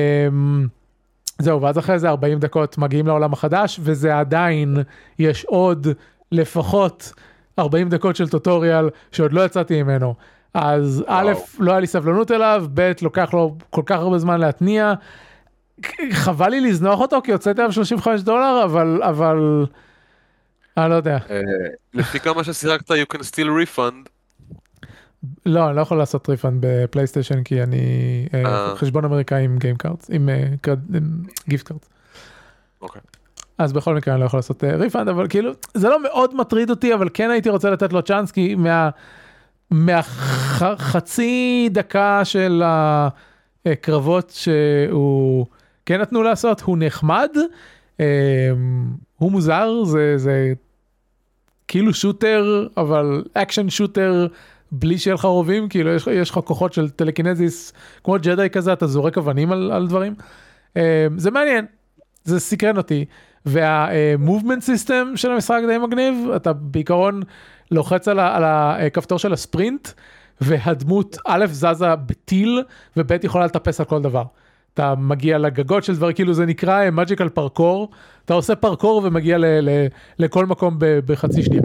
זהו 1.38 1.62
ואז 1.62 1.78
אחרי 1.78 1.98
זה 1.98 2.08
40 2.08 2.38
דקות 2.38 2.78
מגיעים 2.78 3.06
לעולם 3.06 3.32
החדש 3.32 3.80
וזה 3.82 4.18
עדיין 4.18 4.76
יש 5.18 5.44
עוד 5.44 5.86
לפחות 6.32 7.12
40 7.58 7.88
דקות 7.88 8.16
של 8.16 8.28
tutorial 8.28 8.90
שעוד 9.12 9.32
לא 9.32 9.44
יצאתי 9.44 9.82
ממנו 9.82 10.14
אז 10.54 11.04
א' 11.06 11.32
לא 11.58 11.70
היה 11.70 11.80
לי 11.80 11.86
סבלנות 11.86 12.30
אליו 12.30 12.66
ב' 12.74 12.92
לוקח 13.02 13.34
לו 13.34 13.56
כל 13.70 13.82
כך 13.86 13.96
הרבה 13.96 14.18
זמן 14.18 14.40
להתניע. 14.40 14.94
חבל 16.12 16.48
לי 16.48 16.60
לזנוח 16.60 17.00
אותו 17.00 17.20
כי 17.24 17.32
הוצאתי 17.32 17.60
עליו 17.60 17.72
35 17.72 18.20
דולר 18.20 18.62
אבל 18.64 19.02
אבל 19.02 19.66
אני 20.76 20.90
לא 20.90 20.94
יודע 20.94 21.18
אה, 21.30 21.40
לפי 21.94 22.20
כמה 22.20 22.44
ששיחקת 22.44 22.90
you 22.90 23.14
can 23.14 23.18
still 23.18 23.76
refund. 23.76 24.15
לא 25.46 25.68
אני 25.68 25.76
לא 25.76 25.80
יכול 25.80 25.98
לעשות 25.98 26.28
refund 26.28 26.66
ב 26.66 26.73
PlayStation 26.73 27.42
כי 27.42 27.62
אני 27.62 27.78
אה, 28.34 28.44
אה. 28.44 28.76
חשבון 28.76 29.04
אמריקאי 29.04 29.44
עם 29.44 29.58
game 29.58 29.76
cards 29.76 30.10
עם 30.10 30.28
gift 31.48 31.68
cards. 31.68 31.88
אוקיי. 32.82 33.02
אז 33.58 33.72
בכל 33.72 33.94
מקרה 33.94 34.14
אני 34.14 34.20
לא 34.20 34.26
יכול 34.26 34.38
לעשות 34.38 34.64
refund 34.64 35.08
אבל 35.08 35.28
כאילו 35.28 35.52
זה 35.74 35.88
לא 35.88 36.02
מאוד 36.02 36.34
מטריד 36.34 36.70
אותי 36.70 36.94
אבל 36.94 37.08
כן 37.14 37.30
הייתי 37.30 37.50
רוצה 37.50 37.70
לתת 37.70 37.92
לו 37.92 38.02
צ'אנס 38.02 38.32
כי 38.32 38.54
מה 38.54 38.90
מהחצי 39.70 41.68
דקה 41.72 42.24
של 42.24 42.62
אה, 42.64 43.08
קרבות 43.80 44.30
שהוא 44.30 45.46
כן 45.86 46.00
נתנו 46.00 46.22
לעשות, 46.22 46.60
הוא 46.60 46.76
נחמד, 46.80 47.30
אה, 48.00 48.50
הוא 49.18 49.32
מוזר, 49.32 49.84
זה, 49.84 50.18
זה 50.18 50.52
כאילו 51.68 51.94
shooter, 51.94 52.66
אבל 52.76 53.24
אקשן 53.34 53.70
shooter 53.70 54.26
בלי 54.72 54.98
שיהיה 54.98 55.14
לך 55.14 55.24
רובים, 55.24 55.68
כאילו 55.68 55.90
יש, 55.90 56.06
יש 56.06 56.30
לך 56.30 56.38
כוחות 56.44 56.72
של 56.72 56.90
telekinesis, 56.90 57.72
כמו 58.04 58.16
ג'די 58.22 58.50
כזה, 58.50 58.72
אתה 58.72 58.86
זורק 58.86 59.18
אבנים 59.18 59.52
על, 59.52 59.72
על 59.72 59.86
דברים. 59.86 60.14
אה, 60.76 61.06
זה 61.16 61.30
מעניין, 61.30 61.66
זה 62.24 62.40
סקרן 62.40 62.76
אותי. 62.76 63.04
והמובמנט 63.46 64.62
סיסטם 64.62 65.12
של 65.14 65.30
המשחק 65.30 65.60
די 65.66 65.78
מגניב, 65.78 66.14
אתה 66.36 66.52
בעיקרון 66.52 67.22
לוחץ 67.70 68.08
על, 68.08 68.20
על 68.20 68.44
הכפתור 68.46 69.18
של 69.18 69.32
הספרינט, 69.32 69.88
והדמות 70.40 71.16
א' 71.26 71.46
זזה 71.50 71.96
בטיל, 71.96 72.62
וב' 72.96 73.24
יכולה 73.24 73.44
לטפס 73.44 73.80
על 73.80 73.86
כל 73.86 74.02
דבר. 74.02 74.24
אתה 74.74 74.94
מגיע 74.94 75.38
לגגות 75.38 75.84
של 75.84 75.96
דברים, 75.96 76.14
כאילו 76.14 76.34
זה 76.34 76.46
נקרא 76.46 76.90
מג'יקל 76.90 77.28
פרקור, 77.28 77.90
אתה 78.24 78.34
עושה 78.34 78.54
פרקור 78.54 79.02
ומגיע 79.04 79.38
ל, 79.38 79.44
ל, 79.44 79.86
לכל 80.18 80.46
מקום 80.46 80.74
ב, 80.78 80.98
בחצי 81.06 81.42
שנייה. 81.42 81.62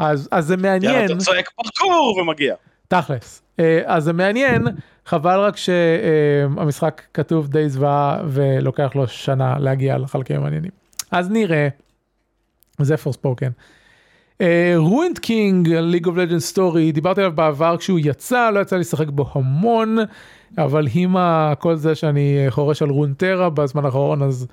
אז, 0.00 0.28
אז 0.30 0.46
זה 0.46 0.56
מעניין. 0.56 0.92
יאללה, 0.92 1.06
אתה 1.06 1.16
צועק 1.16 1.50
פרקור 1.50 2.16
ו 2.18 2.23
magic. 2.23 2.54
תכלס. 2.88 3.42
אה, 3.60 3.80
אז 3.84 4.04
זה 4.04 4.12
מעניין, 4.12 4.66
חבל 5.06 5.38
רק 5.38 5.56
שהמשחק 5.56 7.02
כתוב 7.14 7.48
די 7.48 7.68
זוועה 7.68 8.22
ולוקח 8.28 8.90
לו 8.94 9.08
שנה 9.08 9.58
להגיע 9.58 9.98
לחלקים 9.98 10.36
המעניינים. 10.36 10.70
אז 11.10 11.30
נראה. 11.30 11.68
זה 12.78 12.96
Forspoken. 12.96 13.50
Ruined 14.76 15.18
King, 15.18 15.68
League 15.68 16.06
of 16.06 16.16
Legends 16.16 16.38
Story, 16.38 16.92
דיברתי 16.92 17.20
עליו 17.20 17.32
בעבר 17.32 17.76
כשהוא 17.76 17.98
יצא, 18.02 18.50
לא 18.50 18.60
יצא 18.60 18.76
לי 18.76 18.80
לשחק 18.80 19.08
בו 19.08 19.26
המון, 19.34 19.96
אבל 20.58 20.86
עם 20.94 21.16
כל 21.58 21.76
זה 21.76 21.94
שאני 21.94 22.46
חורש 22.48 22.82
על 22.82 22.88
Runeterra 22.88 23.50
בזמן 23.50 23.84
האחרון, 23.84 24.22
אז 24.22 24.46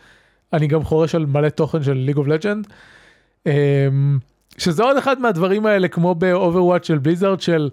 אני 0.53 0.67
גם 0.67 0.83
חורש 0.83 1.15
על 1.15 1.25
מלא 1.25 1.49
תוכן 1.49 1.83
של 1.83 1.93
League 1.93 2.17
of 2.17 2.27
Legends. 2.27 2.67
שזה 4.57 4.83
עוד 4.83 4.97
אחד 4.97 5.19
מהדברים 5.19 5.65
האלה, 5.65 5.87
כמו 5.87 6.15
ב 6.15 6.22
Overwatch 6.22 6.83
של 6.83 6.97
Blizzard, 6.97 7.41
של 7.41 7.69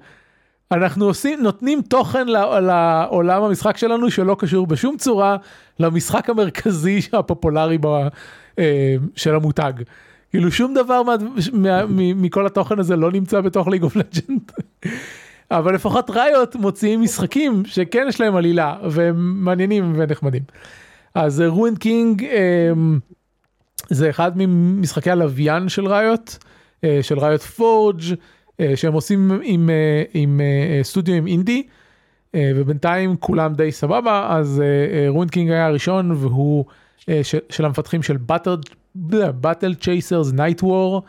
אנחנו 0.73 1.05
עושים, 1.05 1.43
נותנים 1.43 1.83
תוכן 1.83 2.27
לעולם 2.29 3.43
המשחק 3.43 3.77
שלנו 3.77 4.11
שלא 4.11 4.37
קשור 4.39 4.67
בשום 4.67 4.97
צורה 4.97 5.37
למשחק 5.79 6.31
המרכזי 6.31 7.01
הפופולרי 7.13 7.79
ב, 7.81 7.87
אה, 8.59 8.97
של 9.17 9.35
המותג. 9.35 9.73
כאילו 10.31 10.51
שום 10.53 10.75
דבר 10.75 11.03
מה, 11.03 11.15
מה, 11.53 11.87
מכל 12.17 12.47
התוכן 12.47 12.79
הזה 12.79 12.97
לא 12.97 13.13
נמצא 13.13 13.41
בתוך 13.41 13.69
League 13.69 13.83
of 13.83 13.97
Legends. 13.97 14.53
אבל 15.51 15.75
לפחות 15.75 16.11
Riot 16.11 16.57
מוציאים 16.57 17.03
משחקים 17.03 17.63
שכן 17.67 18.05
יש 18.09 18.21
להם 18.21 18.37
עלילה 18.37 18.77
והם 18.91 19.45
מעניינים 19.45 19.93
ונחמדים. 19.97 20.43
אז 21.15 21.41
Ruined 21.47 21.79
King 21.79 22.25
אה, 22.25 22.73
זה 23.89 24.11
אחד 24.11 24.33
ממשחקי 24.37 25.11
הלוויין 25.11 25.69
של 25.69 25.87
Riot, 25.87 26.39
אה, 26.41 26.54
של 27.03 27.19
Riot 27.19 27.43
Forge 27.43 28.01
שהם 28.75 28.93
עושים 28.93 29.41
עם, 29.43 29.71
עם 30.15 30.41
סטודיו 30.83 31.15
עם 31.15 31.27
אינדי. 31.27 31.63
ובינתיים 32.37 33.17
כולם 33.17 33.55
די 33.55 33.73
סבבה 33.73 34.27
אז 34.31 34.63
Ruined 35.09 35.31
King 35.31 35.51
היה 35.51 35.67
הראשון 35.67 36.13
והוא 36.13 36.65
של, 37.23 37.39
של 37.51 37.65
המפתחים 37.65 38.03
של 38.03 38.17
Battle 39.41 39.75
Chasers 39.75 40.33
Nightwar 40.33 41.03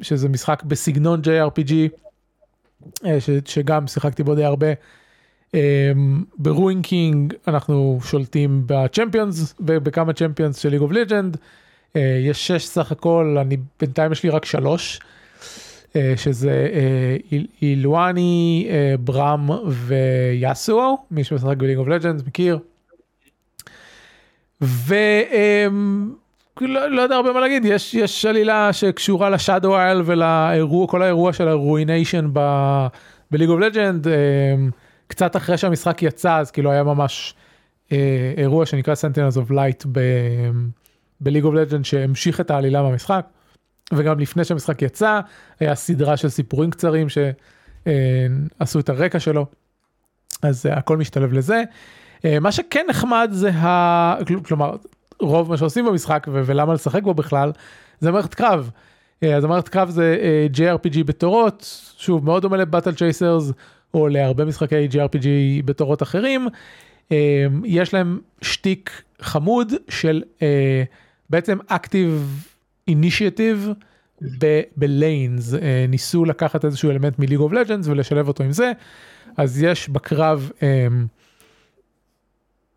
שזה 0.00 0.28
משחק 0.28 0.62
בסגנון 0.62 1.20
JRPG 1.20 1.72
ש, 3.18 3.30
שגם 3.44 3.86
שיחקתי 3.86 4.22
בו 4.22 4.34
די 4.34 4.44
הרבה. 4.44 4.66
ב 6.38 6.45
Ruined 6.45 6.86
King 6.86 7.34
אנחנו 7.48 7.98
שולטים 8.04 8.62
ב 8.66 8.75
champions 8.75 9.54
בכמה 9.60 10.12
champions 10.12 10.56
של 10.56 10.68
League 10.68 10.80
of 10.80 10.92
Legends 10.92 11.36
יש 11.94 12.46
שש 12.46 12.64
סך 12.66 12.92
הכל 12.92 13.36
אני 13.40 13.56
בינתיים 13.80 14.12
יש 14.12 14.22
לי 14.22 14.30
רק 14.30 14.44
שלוש 14.44 15.00
שזה 16.16 16.68
Illaoi 17.62 18.68
Braum 19.00 19.50
ו 19.68 19.89
Yasuo 19.89 20.96
מי 21.10 21.24
שמשחק 21.24 21.56
ב 21.56 21.59
League 21.59 21.78
of 21.78 21.88
Legends 21.88 22.22
מכיר. 22.26 22.58
ולא 24.60 25.70
לא 26.90 27.02
יודע 27.02 27.16
הרבה 27.16 27.32
מה 27.32 27.40
להגיד, 27.40 27.64
יש, 27.64 27.94
יש 27.94 28.24
עלילה 28.24 28.72
שקשורה 28.72 29.30
ל 29.30 29.37
Shadow 29.37 29.76
Isles 29.76 30.02
ולאירוע, 30.04 30.86
כל 30.86 31.02
האירוע 31.02 31.32
של 31.32 31.48
ה 31.48 31.56
Ruination 31.56 32.30
ב 33.30 33.33
League 33.33 33.48
of 33.48 33.60
Legends, 33.60 34.06
קצת 35.06 35.36
אחרי 35.36 35.58
שהמשחק 35.58 36.02
יצא, 36.02 36.36
אז 36.36 36.50
כאילו 36.50 36.70
היה 36.70 36.82
ממש 36.82 37.34
אה, 37.92 38.34
אירוע 38.36 38.66
שנקרא 38.66 38.94
Sentinels 38.94 39.36
of 39.36 39.50
Light 39.50 39.86
ב 41.22 41.25
League 41.25 41.44
of 41.44 41.54
Legends 41.54 41.84
שהמשיך 41.84 42.40
את 42.40 42.50
העלילה 42.50 42.82
במשחק, 42.82 43.26
וגם 43.92 44.20
לפני 44.20 44.44
שהמשחק 44.44 44.82
יצא, 44.82 45.20
היה 45.60 45.74
סדרה 45.74 46.16
של 46.16 46.28
סיפורים 46.28 46.70
קצרים 46.70 47.06
שעשו 47.08 48.80
את 48.80 48.88
הרקע 48.88 49.20
שלו, 49.20 49.46
אז 50.42 50.66
הכל 50.66 50.96
משתלב 50.96 51.32
לזה. 51.32 51.62
אה, 52.24 52.40
מה 52.40 52.52
שכן 52.52 52.86
נחמד 52.88 53.30
זה 53.32 53.50
ה... 53.50 54.14
כלומר, 54.44 54.76
רוב 55.20 55.50
מה 55.50 55.56
שעושים 55.56 55.84
במשחק 55.84 56.26
ו- 56.32 56.42
ולמה 56.46 56.74
לשחק 56.74 57.02
בו 57.02 57.14
בכלל, 57.14 57.52
זה 58.00 58.10
מערכת 58.10 58.34
קרב. 58.34 58.70
אה, 59.22 59.36
אז 59.36 59.44
המערכת 59.44 59.68
קרב 59.68 59.90
זה 59.90 60.18
אה, 60.22 60.46
JRPG 60.54 61.04
בתורות, 61.04 61.92
שוב 61.98 62.24
מאוד 62.24 62.42
דומה 62.42 62.56
ל 62.56 62.61
Battle 62.61 62.94
Chasers 62.94 63.52
או 63.94 64.08
להרבה 64.08 64.44
משחקי 64.44 64.88
JRPG 64.90 65.26
בתורות 65.64 66.02
אחרים. 66.02 66.48
יש 67.64 67.94
להם 67.94 68.20
שטיק 68.42 69.02
חמוד 69.20 69.72
של 69.88 70.22
בעצם 71.32 71.58
active 71.66 72.44
initiative 72.88 73.68
ב 74.76 74.87
lanes, 74.87 75.54
ניסו 75.88 76.24
לקחת 76.24 76.64
איזשהו 76.64 76.90
אלמנט 76.90 77.18
מ 77.18 77.21
League 77.21 77.38
of 77.38 77.52
Legends 77.52 77.86
ולשלב 77.86 78.28
אותו 78.28 78.44
עם 78.44 78.52
זה, 78.52 78.72
אז 79.36 79.62
יש 79.62 79.88
בקרב 79.88 80.50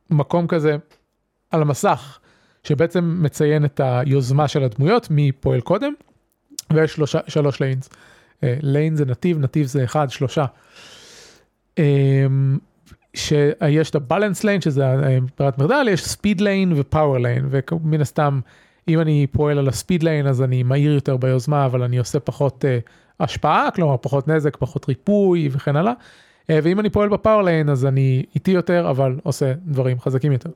מקום 0.09 0.47
כזה 0.47 0.75
על 1.51 1.61
המסך 1.61 2.19
שבעצם 2.63 3.17
מציין 3.23 3.65
את 3.65 3.81
היוזמה 3.83 4.47
של 4.47 4.63
הדמויות 4.63 5.09
מי 5.09 5.31
פועל 5.31 5.61
קודם 5.61 5.93
ויש 6.73 6.99
שלוש 7.27 7.61
lanes. 7.61 7.89
lane 8.43 8.95
זה 8.95 9.05
נתיב, 9.05 9.39
נתיב 9.39 9.67
זה 9.67 9.83
אחד, 9.83 10.07
שלושה. 10.09 10.45
שיש 13.15 13.89
את 13.89 13.95
ה 13.95 14.01
balance 14.01 14.43
lane 14.43 14.61
שזה 14.61 14.85
ברירת 15.39 15.57
מחדל, 15.57 15.87
יש 15.89 16.05
speed 16.05 16.41
lane 16.41 16.73
ו 16.75 16.82
power 16.82 17.17
lane 17.17 17.49
ומן 17.51 18.01
הסתם 18.01 18.39
אם 18.87 18.99
אני 18.99 19.27
פועל 19.31 19.57
על 19.57 19.67
ה 19.67 19.73
speed 19.73 20.03
lane 20.03 20.27
אז 20.27 20.41
אני 20.41 20.63
מהיר 20.63 20.93
יותר 20.93 21.17
ביוזמה 21.17 21.65
אבל 21.65 21.83
אני 21.83 21.97
עושה 21.97 22.19
פחות 22.19 22.65
uh, 22.65 22.89
השפעה, 23.19 23.69
כלומר 23.75 23.95
פחות 24.01 24.27
נזק, 24.27 24.57
פחות 24.57 24.87
ריפוי 24.87 25.49
וכן 25.51 25.75
הלאה. 25.75 25.93
אה, 26.49 26.59
ואם 26.63 26.79
אני 26.79 26.89
פועל 26.89 27.09
ב 27.09 27.15
power 27.15 27.41
lane 27.41 27.69
אז 27.69 27.85
אני 27.85 28.23
איטי 28.35 28.51
יותר 28.51 28.89
אבל 28.89 29.15
עושה 29.23 29.53
דברים 29.65 29.99
חזקים 29.99 30.31
יותר. 30.31 30.49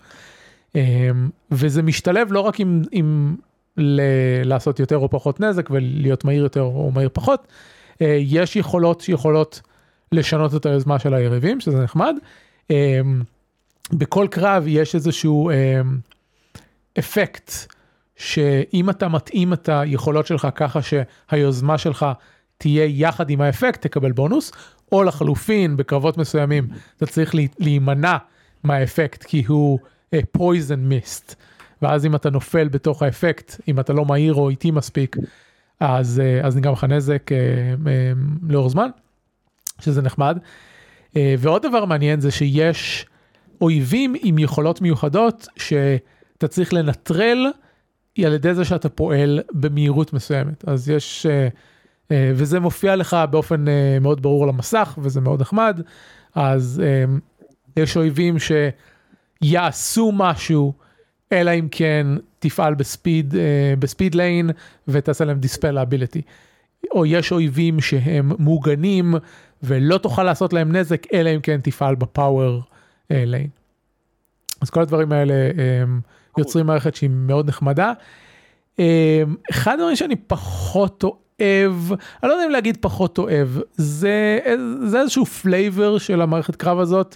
אה, 0.76 1.10
וזה 1.52 1.82
משתלב 1.84 2.32
לא 2.32 2.39
רק 2.39 2.60
עם, 2.60 2.82
עם 2.91 3.36
ל- 3.78 4.02
לעשות 4.43 4.80
יותר 4.80 4.98
או 4.98 5.10
פחות 5.10 5.39
נזק 5.39 5.69
ולהיות 5.72 6.26
מהיר 6.26 6.43
יותר 6.43 6.62
או 6.62 6.91
מהיר 6.95 7.10
פחות, 7.13 7.48
אה, 8.02 8.17
יש 8.22 8.56
יכולות 8.56 9.02
שיכולות 9.02 9.62
לשנות 10.12 10.56
את 10.56 10.65
היוזמה 10.65 11.00
של 11.00 11.13
היריבים 11.13 11.60
שזה 11.60 11.84
נחמד. 11.84 12.15
בכל 13.94 14.28
קרב 14.32 14.64
יש 14.68 14.96
איזשהו 14.96 15.52
אפקט 17.00 17.52
שאם 18.16 18.90
אתה 18.90 19.08
מתאים 19.08 19.54
את 19.54 19.70
היכולות 19.70 20.28
שלך 20.28 20.48
ככה 20.56 20.80
שהיוזמה 20.82 21.78
שלך 21.78 22.06
תהיה 22.58 22.86
יחד 22.86 23.30
עם 23.30 23.42
האפקט 23.42 23.82
תקבל 23.82 24.12
בונוס 24.12 24.52
או 24.92 25.04
לחלופין 25.04 25.78
בקרבות 25.78 26.18
מסוימים 26.18 26.68
אתה 26.98 27.06
צריך 27.06 27.36
להימנע 27.60 28.18
מהאפקט 28.64 29.24
כי 29.24 29.44
הוא 29.48 29.80
פויזן 30.32 30.84
uh, 30.84 30.88
מיסט 30.88 31.36
ואז 31.82 32.06
אם 32.06 32.16
אתה 32.16 32.30
נופל 32.30 32.68
בתוך 32.68 33.04
האפקט 33.04 33.62
אם 33.68 33.80
אתה 33.80 33.94
לא 33.94 34.06
מהיר 34.06 34.34
או 34.34 34.50
איטי 34.50 34.72
מספיק 34.72 35.16
אז 35.80 36.22
uh, 36.22 36.46
אז 36.46 36.58
נגרם 36.58 36.74
לך 36.74 36.84
נזק 36.84 37.30
uh, 37.32 37.86
uh, 37.86 38.52
לאור 38.52 38.70
זמן 38.70 38.90
שזה 39.82 40.02
נחמד. 40.02 40.38
Uh, 41.13 41.17
ועוד 41.39 41.62
דבר 41.62 41.86
מעניין 41.86 42.19
זה 42.19 42.32
שיש 42.32 43.06
אויבים 43.62 44.15
עם 44.22 44.39
יכולות 44.39 44.82
מיוחדות 44.82 45.48
שאתה 45.58 46.48
צריך 46.48 46.74
לנטרל 46.74 47.45
על 48.26 48.34
ידי 48.34 48.54
זה 48.54 48.65
שאתה 48.65 48.89
פועל 48.89 49.41
במהירות 49.52 50.13
מסוימת 50.13 50.67
אז 50.67 50.89
יש. 50.89 51.26
Uh, 51.26 51.58
אה, 52.12 52.32
וזה 52.36 52.60
מופיע 52.60 52.95
לך 52.95 53.17
באופן 53.32 53.67
אה, 53.67 53.98
מאוד 54.02 54.22
ברור 54.22 54.43
על 54.43 54.50
המסך 54.50 55.00
וזה 55.02 55.22
מאוד 55.22 55.41
נחמד 55.41 55.82
אז 56.36 56.82
אה, 56.86 57.04
יש 57.78 57.98
אויבים 57.98 58.36
שיעשו 58.39 60.12
משהו 60.15 60.74
אלא 61.32 61.52
אם 61.52 61.67
כן 61.72 62.08
תפעל 62.39 62.74
ב 62.74 62.84
speed 62.84 63.34
ב 63.80 63.86
speed 63.86 64.15
lane 64.15 64.50
ותעשה 64.88 65.26
להם 65.26 65.39
dispel 65.39 65.78
ability. 65.78 66.22
או 66.91 67.06
יש 67.06 67.32
אויבים 67.32 67.80
שהם 67.80 68.32
מוגנים 68.39 69.13
ולא 69.63 69.98
תוכל 69.98 70.24
לעשות 70.24 70.54
להם 70.54 70.76
נזק 70.76 71.13
אלא 71.13 71.30
אם 71.36 71.41
כן 71.41 71.62
תפעל 71.62 71.95
ב 71.96 72.07
power 72.07 72.62
lane. 73.10 73.50
אז 74.62 74.69
כל 74.69 74.82
הדברים 74.82 75.12
האלה 75.12 75.34
הם, 75.84 76.02
יוצרים 76.38 76.65
מערכת 76.65 76.95
שהיא 76.95 77.10
מאוד 77.10 77.48
נחמדה. 77.50 77.93
אמ, 78.80 79.36
אחד 79.52 79.74
הדברים 79.74 79.95
שאני 79.95 80.15
פחות 80.15 81.04
אוהב, 81.04 81.74
אני 82.24 82.30
לא 82.30 82.34
יודע 82.34 82.45
אם 82.45 82.52
להגיד 82.52 82.78
פחות 82.82 83.17
אוהב, 83.17 83.50
זה, 83.74 84.39
זה 84.86 85.02
איזשהו 85.02 85.26
flavor 85.26 85.98
של 85.98 86.22
המערכת 86.22 86.56
קרב 86.56 86.80
הזאת, 86.80 87.15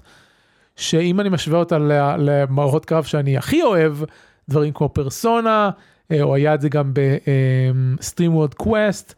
שאם 0.75 1.19
אני 1.19 1.29
משווה 1.29 1.59
אותה 1.59 1.77
למערכות 2.17 2.85
קרב 2.85 3.03
שאני 3.03 3.37
הכי 3.37 3.61
אוהב, 3.61 3.97
דברים 4.49 4.73
כמו 4.73 4.89
פרסונה, 4.89 5.69
אה, 6.11 6.21
או 6.21 6.35
היה 6.35 6.53
את 6.53 6.61
זה 6.61 6.69
גם 6.69 6.93
ב 6.93 7.08
SteamWorld 7.08 8.53
Quest, 8.53 9.13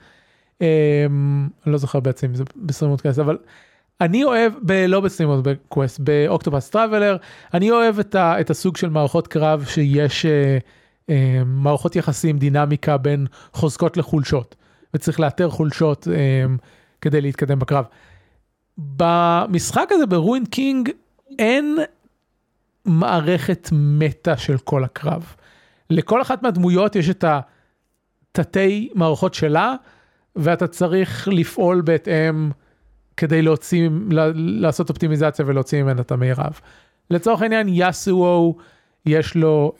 אני 0.61 1.49
לא 1.65 1.77
זוכר 1.77 1.99
בעצם 1.99 2.27
אם 2.27 2.35
זה 2.35 2.43
ב 2.55 2.59
SteamWorld 2.59 3.01
Quest, 3.01 3.19
אבל 3.19 3.37
אני 4.01 4.23
אוהב, 4.23 4.53
ב, 4.61 4.71
לא 4.71 4.99
ב 4.99 5.04
SteamWorld 5.04 5.47
Quest, 5.69 5.99
ב 5.99 6.07
Octopath 6.07 6.69
Traveler, 6.69 7.17
אני 7.53 7.71
אוהב 7.71 7.99
את, 7.99 8.15
ה, 8.15 8.41
את 8.41 8.49
הסוג 8.49 8.77
של 8.77 8.89
מערכות 8.89 9.27
קרב 9.27 9.65
שיש 9.67 10.25
אה, 10.25 10.57
אה, 11.09 11.41
מערכות 11.45 11.95
יחסים, 11.95 12.37
דינמיקה 12.37 12.97
בין 12.97 13.27
חוזקות 13.53 13.97
לחולשות, 13.97 14.55
וצריך 14.93 15.19
לאתר 15.19 15.49
חולשות 15.49 16.07
אה, 16.07 16.45
כדי 17.01 17.21
להתקדם 17.21 17.59
בקרב. 17.59 17.85
במשחק 18.77 19.89
הזה 19.91 20.05
ב 20.05 20.11
Ruined 20.11 20.47
King 20.47 20.89
אין 21.39 21.77
מערכת 22.85 23.69
מטא 23.71 24.37
של 24.37 24.57
כל 24.57 24.83
הקרב. 24.83 25.35
לכל 25.89 26.21
אחת 26.21 26.43
מהדמויות 26.43 26.95
יש 26.95 27.09
את 27.09 27.25
התתי 28.33 28.89
מערכות 28.95 29.33
שלה, 29.33 29.75
ואתה 30.35 30.67
צריך 30.67 31.27
לפעול 31.31 31.81
בהתאם 31.81 32.51
כדי 33.17 33.41
להוציא, 33.41 33.89
לעשות 34.35 34.89
אופטימיזציה 34.89 35.45
ולהוציא 35.47 35.83
ממנה 35.83 36.01
את 36.01 36.11
המירב. 36.11 36.59
לצורך 37.09 37.41
העניין 37.41 37.67
יאסוו 37.69 38.57
יש 39.05 39.35
לו 39.35 39.73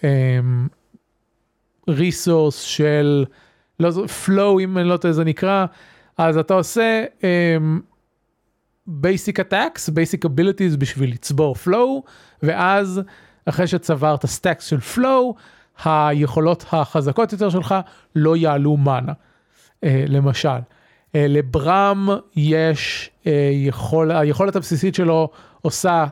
ריסורס 1.89 2.63
um, 2.63 2.67
של 2.67 3.25
לא 3.79 3.89
flow 4.25 4.61
אם 4.61 4.77
אני 4.77 4.89
לא 4.89 4.97
טועה 4.97 5.13
זה 5.13 5.23
נקרא 5.23 5.65
אז 6.17 6.37
אתה 6.37 6.53
עושה 6.53 7.05
um, 7.19 7.81
basic 8.89 9.39
attacks 9.39 9.89
basic 9.89 10.29
abilities 10.29 10.77
בשביל 10.77 11.11
לצבור 11.11 11.55
flow 11.65 12.09
ואז 12.43 13.01
אחרי 13.45 13.67
שצברת 13.67 14.25
stacks 14.25 14.61
של 14.61 14.77
flow 14.95 15.39
היכולות 15.85 16.65
החזקות 16.71 17.31
יותר 17.31 17.49
שלך 17.49 17.75
לא 18.15 18.37
יעלו 18.37 18.77
מנה 18.77 19.13
למשל. 19.85 20.49
אה, 20.49 21.17
לבראום 21.17 22.09
יש 22.35 23.09
אה, 23.23 23.27
יכול, 23.51 24.11
היכולת 24.11 24.55
הבסיסית 24.55 24.95
שלו 24.95 25.29
עושה 25.61 26.05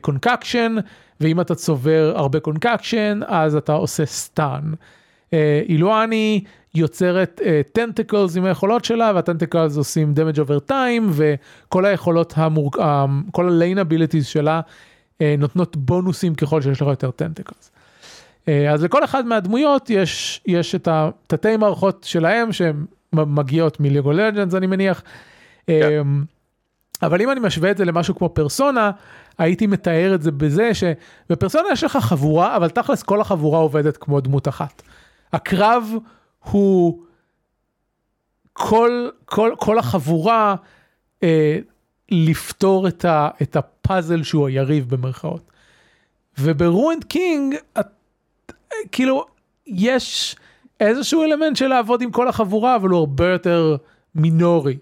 concussion 0.00 0.76
ואם 1.20 1.40
אתה 1.40 1.54
צובר 1.54 2.12
הרבה 2.16 2.40
concussion 2.40 3.20
אז 3.26 3.56
אתה 3.56 3.72
עושה 3.72 4.06
stun. 4.06 4.72
אילאוי 5.68 6.44
יוצרת 6.74 7.40
tentacles 7.72 8.36
עם 8.36 8.44
היכולות 8.44 8.84
שלה 8.84 9.12
וה 9.14 9.25
tentacles 9.25 9.76
עושים 9.76 10.14
damage 10.14 10.40
over 10.40 10.58
time 10.58 11.10
וכל 11.12 11.84
היכולות 11.84 12.32
המור... 12.36 12.70
כל 13.32 13.48
ה 13.48 13.54
lane 13.54 13.78
abilities 13.78 14.26
שלה 14.26 14.60
נותנות 15.38 15.76
בונוסים 15.76 16.34
ככל 16.34 16.62
שיש 16.62 16.82
לך 16.82 16.88
יותר 16.88 17.10
tentacles. 17.10 17.70
אז 18.46 18.84
לכל 18.84 19.04
אחד 19.04 19.26
מהדמויות 19.26 19.90
יש, 19.90 20.40
יש 20.46 20.74
את 20.74 20.88
התתי 20.90 21.56
מערכות 21.56 22.04
שלהם 22.04 22.52
שהן 22.52 22.84
מגיעות 23.24 23.80
מליגו 23.80 24.12
לג'אנס 24.12 24.54
אני 24.54 24.66
מניח. 24.66 25.02
Yeah. 25.70 25.72
אבל 27.02 27.22
אם 27.22 27.30
אני 27.30 27.40
משווה 27.40 27.70
את 27.70 27.76
זה 27.76 27.84
למשהו 27.84 28.14
כמו 28.14 28.28
פרסונה, 28.28 28.90
הייתי 29.38 29.66
מתאר 29.66 30.14
את 30.14 30.22
זה 30.22 30.30
בזה 30.30 30.70
שבפרסונה 30.74 31.68
יש 31.72 31.84
לך 31.84 31.96
חבורה, 31.96 32.56
אבל 32.56 32.68
תכלס 32.68 33.02
כל 33.02 33.20
החבורה 33.20 33.58
עובדת 33.58 33.96
כמו 33.96 34.20
דמות 34.20 34.48
אחת. 34.48 34.82
הקרב 35.32 35.90
הוא 36.38 37.02
כל, 38.52 39.08
כל, 39.24 39.52
כל 39.58 39.78
החבורה 39.78 40.54
אה, 41.22 41.58
לפתור 42.10 42.88
את, 42.88 43.04
ה, 43.04 43.28
את 43.42 43.56
הפאזל 43.56 44.22
שהוא 44.22 44.48
היריב 44.48 44.94
במרכאות. 44.94 45.50
וב 46.38 46.54
Ruined 46.54 47.04
King, 47.04 47.54
את, 47.80 47.86
כאילו, 48.92 49.26
יש 49.66 50.36
איזשהו 50.80 51.22
אלמנט 51.22 51.56
של 51.56 51.66
לעבוד 51.66 52.02
עם 52.02 52.10
כל 52.10 52.28
החבורה, 52.28 52.76
אבל 52.76 52.88
הוא 52.88 52.98
הרבה 52.98 53.28
יותר 53.28 53.76
מינורי. 54.14 54.76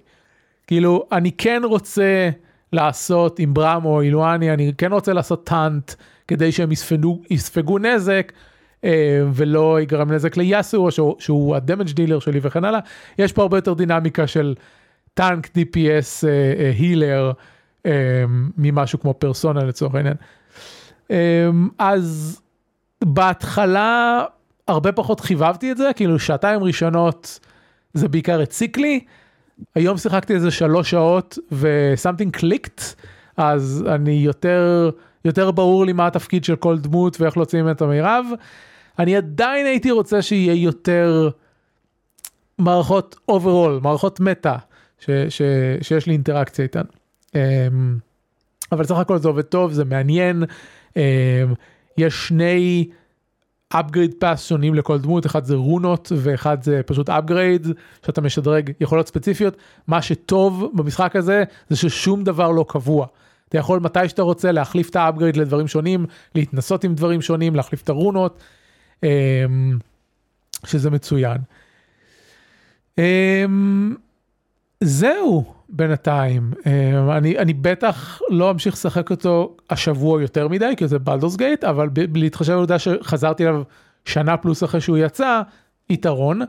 כאילו, 0.67 1.07
אני 1.13 1.33
כן 1.33 1.63
רוצה 1.65 2.31
לעשות 2.73 3.39
עם 3.39 3.55
בראום 3.55 3.85
או 3.85 4.01
אילאוי, 4.01 4.51
אני 4.51 4.73
כן 4.79 4.93
רוצה 4.93 5.13
לעשות 5.13 5.47
taunt 5.47 5.93
כדי 6.29 6.53
שהם 6.53 6.73
יספגו, 6.73 7.21
יספגו 7.31 7.79
נזק. 7.79 8.33
אה, 8.85 9.23
ולא 9.33 9.81
יגרם 9.81 10.13
נזק 10.13 10.37
ליאסואו, 10.37 10.91
שהוא, 10.91 11.15
שהוא 11.19 11.57
ה 11.57 11.62
damage 11.62 11.91
dealer 11.91 12.19
שלי 12.19 12.39
וכן 12.43 12.65
הלאה. 12.65 12.81
יש 13.19 13.33
פה 13.33 13.43
הרבה 13.43 13.59
יותר 13.59 13.75
דינמיקה 13.75 14.27
של 14.27 14.55
tank 15.15 15.47
DPS 15.47 16.27
הילר 16.79 17.33
ממשהו 18.59 19.01
כמו 19.01 19.15
פרסונה 19.15 19.65
לצורך 19.65 19.95
העניין. 19.95 20.15
Um, 21.09 21.15
אז 21.79 22.41
בהתחלה 23.05 24.25
הרבה 24.69 24.93
פחות 24.93 25.21
חיבבתי 25.21 25.73
את 25.73 25.77
זה, 25.77 25.91
כאילו 25.97 26.19
שעתיים 26.19 26.65
ראשונות 26.65 27.39
זה 27.95 28.09
בעיקר 28.09 28.41
הציק 28.41 28.79
לי. 28.79 29.01
היום 29.75 29.97
שיחקתי 29.99 30.35
איזה 30.35 30.51
שלוש 30.51 30.91
שעות 30.91 31.39
ו-something 31.53 32.39
clicked, 32.41 32.83
אז 33.37 33.85
אני 33.89 34.13
יותר, 34.13 34.91
יותר 35.25 35.51
ברור 35.51 35.87
לי 35.87 35.93
מה 35.93 36.07
התפקיד 36.07 36.45
של 36.45 36.57
כל 36.57 36.79
דמות 36.79 37.21
ואיך 37.21 37.37
להוציא 37.37 37.63
ממנו 37.63 37.73
את 37.73 37.83
המירב. 37.83 38.27
אני 38.99 39.17
עדיין 39.17 39.67
הייתי 39.67 39.91
רוצה 39.91 40.23
שיהיה 40.23 40.55
יותר 40.55 41.31
מערכות 42.59 43.17
overall, 43.29 43.81
מערכות 43.83 44.21
מטא, 44.21 44.57
ש, 44.99 45.11
ש, 45.29 45.43
שיש 45.83 46.07
לי 46.07 46.13
אינטראקציה 46.13 46.63
איתן. 46.63 46.83
אממ, 47.29 47.37
אבל 48.73 48.85
סך 48.85 48.97
הכל 48.97 49.19
זה 49.19 49.29
עובד 49.29 49.43
טוב, 49.43 49.73
זה 49.73 49.85
מעניין. 49.85 50.43
אממ, 50.91 50.97
יש 51.99 52.29
שני 52.29 52.89
upgrade 53.75 54.23
paths 54.23 54.37
שונים 54.37 54.75
לכל 54.75 54.99
דמות, 54.99 55.27
אחד 55.27 55.45
זה 55.45 55.55
רונות 55.55 56.13
ואחד 56.17 56.63
זה 56.63 56.81
פשוט 56.87 57.11
upgrade, 57.11 57.69
שאתה 58.07 58.21
משדרג 58.21 58.71
יכולות 58.81 59.09
ספציפיות. 59.09 59.57
מה 59.87 60.03
שטוב 60.03 60.71
במשחק 60.75 61.17
הזה 61.17 61.45
זה 61.69 61.77
ששום 61.77 62.25
דבר 62.25 62.51
לא 62.51 62.65
קבוע. 62.69 63.07
אתה 63.49 63.59
יכול 63.59 63.81
מתי 63.81 64.09
שאתה 64.09 64.23
רוצה 64.23 64.53
להחליף 64.53 64.91
את 64.91 64.97
ה 64.97 65.02
upgrade 65.02 65.37
לדברים 65.37 65.69
שונים, 65.69 66.07
להתנסות 66.35 66.85
עם 66.85 66.95
דברים 66.95 67.23
שונים, 67.23 67.55
להחליף 67.55 67.83
את 67.83 67.89
הרונות. 67.89 68.43
אמ, 69.03 69.79
שזה 70.67 70.91
מצוין. 70.91 71.39
אמ, 72.99 73.95
זהו 74.81 75.54
בינתיים, 75.69 76.53
אמ, 76.67 77.11
אני, 77.11 77.39
אני 77.39 77.53
בטח 77.53 78.21
לא 78.31 78.51
אמשיך 78.51 78.75
לשחק 78.75 79.11
אותו 79.11 79.57
השבוע 79.71 80.23
יותר 80.23 80.49
מדי, 80.49 80.75
כי 80.77 80.89
זה 80.89 80.99
בלדורס 80.99 81.37
גייט, 81.37 81.65
אבל 81.65 81.89
להתחשב 82.15 82.53
בעובדה 82.53 82.79
שחזרתי 82.79 83.45
אליו 83.45 83.63
שנה 84.05 84.37
פלוס 84.37 84.65
אחרי 84.65 84.81
שהוא 84.81 84.99
יצא, 84.99 85.43
יתרון. 85.91 86.41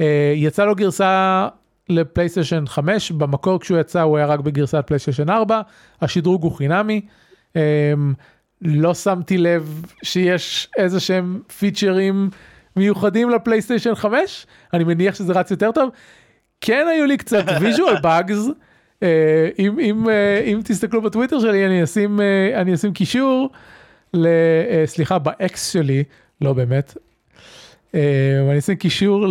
אה, 0.00 0.32
יצא 0.36 0.64
לו 0.64 0.74
גרסה 0.74 1.48
לפלייסטיישן 1.88 2.66
5, 2.66 3.12
במקור 3.12 3.60
כשהוא 3.60 3.78
יצא 3.78 4.02
הוא 4.02 4.16
היה 4.16 4.26
רק 4.26 4.40
בגרסת 4.40 4.84
פלייסטיישן 4.86 5.30
4, 5.30 5.60
השדרוג 6.02 6.42
הוא 6.42 6.52
חינמי. 6.52 7.00
לא 8.62 8.94
שמתי 8.94 9.38
לב 9.38 9.82
שיש 10.02 10.68
איזה 10.76 11.00
שהם 11.00 11.40
פיצ'רים 11.58 12.30
מיוחדים 12.76 13.30
לפלייסטיישן 13.30 13.94
5, 13.94 14.46
אני 14.72 14.84
מניח 14.84 15.14
שזה 15.14 15.32
רץ 15.32 15.50
יותר 15.50 15.72
טוב. 15.72 15.90
כן 16.60 16.86
היו 16.90 17.06
לי 17.06 17.16
קצת 17.16 17.44
visual 17.60 18.00
bugs, 18.00 18.46
אה, 19.02 19.48
אם, 19.58 19.78
אם, 19.78 20.08
אה, 20.08 20.40
אם 20.40 20.60
תסתכלו 20.64 21.02
בטוויטר 21.02 21.40
שלי 21.40 21.66
אני 21.66 21.84
אשים, 21.84 22.20
אה, 22.20 22.60
אני 22.60 22.74
אשים 22.74 22.92
קישור, 22.92 23.50
ל, 24.14 24.26
סליחה, 24.86 25.18
ב 25.18 25.45
X 25.45 25.72
שלי, 25.72 26.04
לא 26.40 26.52
באמת, 26.52 26.96
אני 27.94 28.58
אשים 28.58 28.76
קישור 28.76 29.26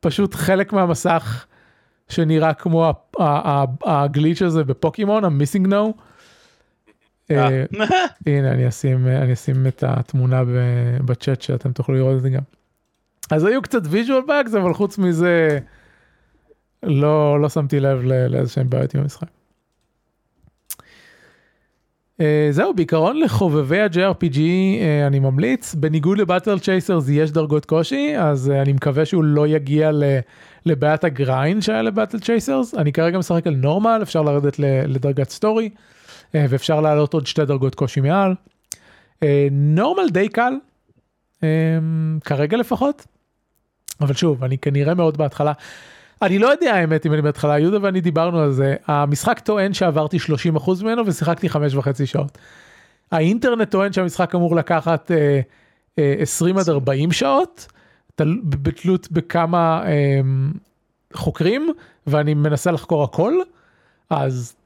לפשוט 0.00 0.34
חלק 0.34 0.72
מהמסך 0.72 1.46
שנראה 2.08 2.54
כמו 2.54 2.92
ה 3.84 3.92
glitch 3.92 4.42
הזה 4.42 4.64
בפוקימון, 4.64 5.24
ה 5.24 5.66
MissingNo. 5.66 5.94
הנה 8.26 8.50
אני 8.52 8.68
אשים 8.68 9.06
אני 9.06 9.32
אשים 9.32 9.66
את 9.66 9.84
התמונה 9.86 10.42
בצ'אט 11.04 11.42
שאתם 11.42 11.72
תוכלו 11.72 11.94
לראות 11.94 12.16
את 12.16 12.22
זה 12.22 12.30
גם. 12.30 12.42
אז 13.30 13.44
היו 13.44 13.62
קצת 13.62 13.82
visual 13.84 14.22
bugs 14.26 14.54
אבל 14.54 14.74
חוץ 14.74 14.98
מזה 14.98 15.58
לא 16.82 17.40
לא 17.40 17.48
שמתי 17.48 17.80
לב 17.80 18.02
לאיזה 18.02 18.52
שהם 18.52 18.70
בעיות 18.70 18.94
עם 18.94 19.00
המשחק. 19.00 19.26
אה, 22.20 22.24
זהו 22.50 22.74
בעיקרון 22.74 23.20
לחובבי 23.20 23.80
ה-JRPG 23.80 24.34
אה, 24.34 25.06
אני 25.06 25.18
ממליץ 25.18 25.74
בניגוד 25.74 26.18
ל 26.18 26.24
Battle 26.24 26.58
Chasers 26.58 27.08
יש 27.08 27.30
דרגות 27.30 27.64
קושי 27.64 28.14
אז 28.18 28.52
אה, 28.54 28.62
אני 28.62 28.72
מקווה 28.72 29.04
שהוא 29.04 29.24
לא 29.24 29.46
יגיע 29.46 29.90
לבעיית 30.66 31.04
ה 31.04 31.14
grind 31.14 31.62
שהיה 31.62 31.82
ל 31.82 31.87
Battle 31.87 32.20
Chasers 32.20 32.74
אני 32.74 32.92
כרגע 32.92 33.18
משחק 33.18 33.46
על 33.46 33.54
normal 33.54 33.98
אפשר 34.02 34.22
לרדת 34.22 34.58
לדרגת 34.58 35.30
story. 35.30 35.70
אה, 36.34 36.46
ואפשר 36.48 36.80
לעלות 36.80 37.14
עוד 37.14 37.26
שתי 37.26 37.44
דרגות 37.44 37.74
קושי 37.74 38.00
מעל. 38.00 38.34
normal 39.50 40.08
די 40.10 40.28
קל, 40.28 40.52
אה, 41.42 41.48
כרגע 42.24 42.56
לפחות, 42.56 43.06
אבל 44.00 44.14
שוב, 44.14 44.44
אני 44.44 44.58
כנראה 44.58 44.94
מאוד 44.94 45.16
בהתחלה. 45.16 45.52
אני 46.22 46.38
לא 46.38 46.48
יודע 46.48 46.74
האמת 46.74 47.06
אם 47.06 47.12
אני 47.12 47.22
בהתחלה, 47.22 47.58
יהודה 47.58 47.78
ואני 47.82 48.00
דיברנו 48.00 48.40
על 48.40 48.52
זה, 48.52 48.74
המשחק 48.86 49.38
טוען 49.38 49.74
שעברתי 49.74 50.16
30% 50.56 50.82
ממנו 50.82 51.06
ושיחקתי 51.06 51.48
5 51.48 51.74
וחצי 51.74 52.06
שעות. 52.06 52.38
האינטרנט 53.12 53.70
טוען 53.70 53.92
שהמשחק 53.92 54.34
אמור 54.34 54.56
לקחת 54.56 55.10
אה, 55.10 55.40
אה, 55.98 56.14
20 56.18 56.58
עד 56.58 56.68
40 56.68 57.12
שעות, 57.12 57.66
תל, 58.14 58.38
בתלות 58.44 59.12
בכמה 59.12 59.82
אה, 59.86 60.20
חוקרים, 61.14 61.68
ואני 62.06 62.34
מנסה 62.34 62.70
לחקור 62.70 63.04
הכל, 63.04 63.34
אז 64.10 64.56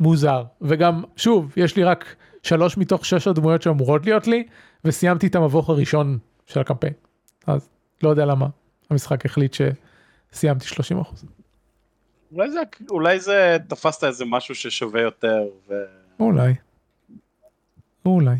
מוזר. 0.00 0.44
וגם, 0.60 1.02
שוב, 1.16 1.52
יש 1.56 1.76
לי 1.76 1.84
רק 1.84 2.16
שלוש 2.42 2.76
מתוך 2.76 3.06
שש 3.06 3.28
הדמויות 3.28 3.62
שאמורות 3.62 4.06
להיות 4.06 4.26
לי, 4.26 4.44
וסיימתי 4.84 5.26
את 5.26 5.34
המבוך 5.34 5.68
הראשון 5.68 6.18
של 6.46 6.60
הקמפיין. 6.60 6.92
אז 7.46 7.68
לא 8.02 8.08
יודע 8.08 8.24
למה 8.24 8.46
המשחק 8.92 9.26
החליט 9.26 9.56
שסיימתי 10.32 10.66
30 10.66 10.98
אחוז. 11.00 11.24
אולי 12.32 12.50
זה, 12.50 12.60
אולי 12.90 13.20
זה 13.20 13.56
תפסת 13.68 14.04
איזה 14.04 14.24
משהו 14.24 14.54
ששווה 14.54 15.00
יותר. 15.00 15.42
ו... 15.68 15.74
אולי. 16.20 16.54
אולי. 18.06 18.36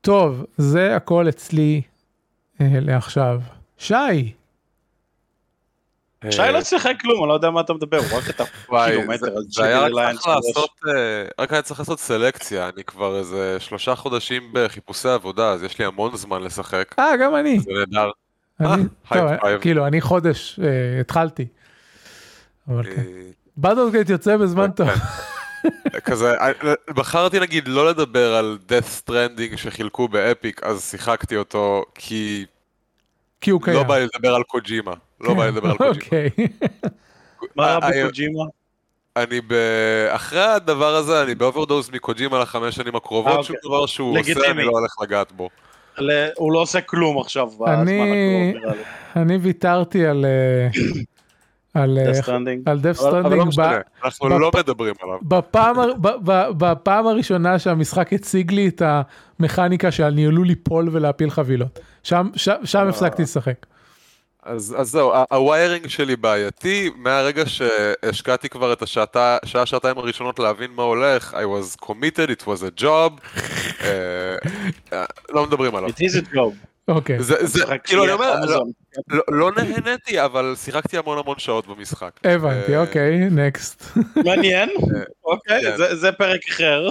טוב, 0.00 0.44
זה 0.56 0.96
הכל 0.96 1.28
אצלי 1.28 1.82
אה, 2.60 2.66
לעכשיו. 2.80 3.40
שי, 3.78 4.32
שי 6.30 6.42
לא 6.52 6.62
שיחק 6.62 6.92
כלום, 7.00 7.22
אני 7.22 7.28
לא 7.28 7.34
יודע 7.34 7.50
מה 7.50 7.60
אתה 7.60 7.74
מדבר, 7.74 7.96
הוא 7.98 8.18
רק 8.18 8.24
כתב 8.24 8.44
וואי, 8.68 8.90
קילומטר 8.90 9.26
זה- 9.26 9.36
על 9.36 9.44
ג'יגר 9.48 9.88
ליינס 9.88 10.20
צריך 10.20 10.36
לעשות, 10.36 10.70
אה, 10.88 11.24
רק 11.38 11.52
היה 11.52 11.62
צריך 11.62 11.80
לעשות 11.80 12.00
סלקציה, 12.00 12.68
אני 12.74 12.84
כבר 12.84 13.18
איזה 13.18 13.56
שלושה 13.60 13.94
חודשים 13.96 14.50
בחיפושי 14.52 15.08
עבודה, 15.08 15.52
אז 15.52 15.62
יש 15.62 15.78
לי 15.78 15.84
המון 15.84 16.16
זמן 16.16 16.42
לשחק, 16.42 16.94
אה, 16.98 17.16
גם 17.22 17.36
אני. 17.36 17.60
זה 17.60 17.70
נהדר. 17.90 18.10
אני, 18.60 18.82
אה, 19.12 19.36
טוב. 19.38 19.58
כאילו, 19.60 19.86
אני 19.86 20.00
חודש 20.00 20.60
אה, 20.62 21.00
התחלתי. 21.00 21.46
אבל 22.68 22.84
כן. 22.84 23.02
אה, 23.64 24.00
יוצא 24.08 24.36
בזמן 24.36 24.70
טוב. 24.70 24.88
כזה, 26.04 26.34
בחרתי 26.88 27.40
נגיד 27.40 27.68
לא 27.68 27.90
לדבר 27.90 28.34
על 28.34 28.58
Death 28.68 29.08
Stranding 29.08 29.56
שחילקו 29.56 30.08
ב 30.08 30.17
Epic, 30.17 30.62
אז 30.62 30.90
שיחקתי 30.90 31.36
אותו, 31.36 31.84
כי 31.94 32.46
כי 33.40 33.50
הוא 33.50 33.62
קיים. 33.62 33.76
לא 33.76 33.82
בא 33.82 33.98
לי 33.98 34.06
לדבר 34.14 34.34
על 34.34 34.42
קוג'ימה. 34.42 34.92
לא 35.20 35.34
בא 35.34 35.44
לי 35.44 35.50
לדבר 35.50 35.70
על 35.70 35.76
קוג'ימה. 35.76 35.94
אוקיי. 36.04 36.30
מה 37.56 37.66
רע 37.66 37.78
בקוג'ימה? 37.90 38.44
אני 39.16 39.40
ב... 39.40 39.54
אחרי 40.08 40.42
הדבר 40.42 40.94
הזה, 40.94 41.22
אני 41.22 41.34
ב 41.34 41.40
overdose 41.40 41.90
מקוג'ימה 41.90 42.38
לחמש 42.38 42.74
שנים 42.74 42.96
הקרובות, 42.96 43.32
אוקיי. 43.32 43.44
שום 43.44 43.56
דבר 43.64 43.86
שהוא 43.86 44.18
עושה. 44.20 44.50
אני 44.50 44.64
לא 44.64 44.70
הולך 44.70 44.94
לגעת 45.02 45.32
בו. 45.32 45.48
הוא 46.36 46.52
לא 46.52 46.58
עושה 46.58 46.80
כלום 46.80 47.18
עכשיו 47.18 47.46
בזמן 47.46 47.64
הקרוב, 47.64 47.92
נראה 48.54 48.72
לי. 48.74 48.82
אני 49.16 49.36
ויתרתי 49.36 50.06
על... 50.06 50.24
אה, 50.24 50.68
על 51.74 51.98
אה, 51.98 52.04
Death 52.76 52.86
לא 52.86 52.92
Stranding 52.92 53.48
משנה, 53.48 53.78
אנחנו 54.04 54.28
לא 54.28 54.50
מדברים 54.56 54.94
עליו. 55.02 55.18
בפעם, 56.58 57.06
הראשונה 57.06 57.58
שהמשחק 57.58 58.12
הציג 58.12 58.52
לי 58.52 58.68
את 58.68 58.82
המכניקה 58.84 59.90
שעל 59.90 60.14
ניהלו 60.14 60.44
ליפול 60.44 60.88
ולהפיל 60.92 61.30
חבילות. 61.30 61.78
שם, 62.02 62.28
שם, 62.36 62.54
שם 62.64 62.86
הפסקתי 62.88 63.22
לשחק. 63.22 63.66
אז, 64.46 64.74
אז 64.78 64.88
זהו, 64.90 65.12
ה 65.30 65.38
wiring 65.38 65.86
שלי 65.86 66.16
בעייתי, 66.16 66.90
מהרגע 66.96 67.42
שהשקעתי 67.46 68.48
כבר 68.48 68.72
את 68.72 68.82
השעתה, 68.82 69.38
שעה, 69.44 69.66
שעתיים 69.66 69.98
הראשונות 69.98 70.38
להבין 70.38 70.70
מה 70.70 70.82
הולך, 70.82 71.34
I 71.34 71.36
was 71.36 71.84
committed, 71.84 72.30
it 72.30 72.42
was 72.44 72.78
a 72.78 72.82
job, 72.82 73.12
אה, 73.84 74.36
אה, 74.92 75.04
לא 75.28 75.46
מדברים 75.46 75.74
עליו. 75.74 75.90
It 75.90 76.02
is 76.02 76.24
a 76.32 76.34
job. 76.34 76.54
אוקיי. 76.88 77.22
זה, 77.22 77.34
כאילו 77.84 78.04
אני 78.04 78.12
אומר, 78.12 78.34
לא. 78.46 78.62
לא, 79.08 79.22
לא 79.28 79.50
נהניתי, 79.56 80.24
אבל 80.24 80.54
שיחקתי 80.64 80.98
המון 80.98 81.18
המון 81.18 81.38
שעות 81.38 81.66
במשחק. 81.66 82.10
הבנתי, 82.24 82.74
אה, 82.76 82.80
אוקיי, 82.80 83.18
next. 83.30 83.84
מעניין, 84.24 84.68
אוקיי, 85.24 85.62
כן. 85.62 85.76
זה- 85.76 85.96
זה 85.96 86.12
פרק 86.12 86.40
אחר. 86.50 86.88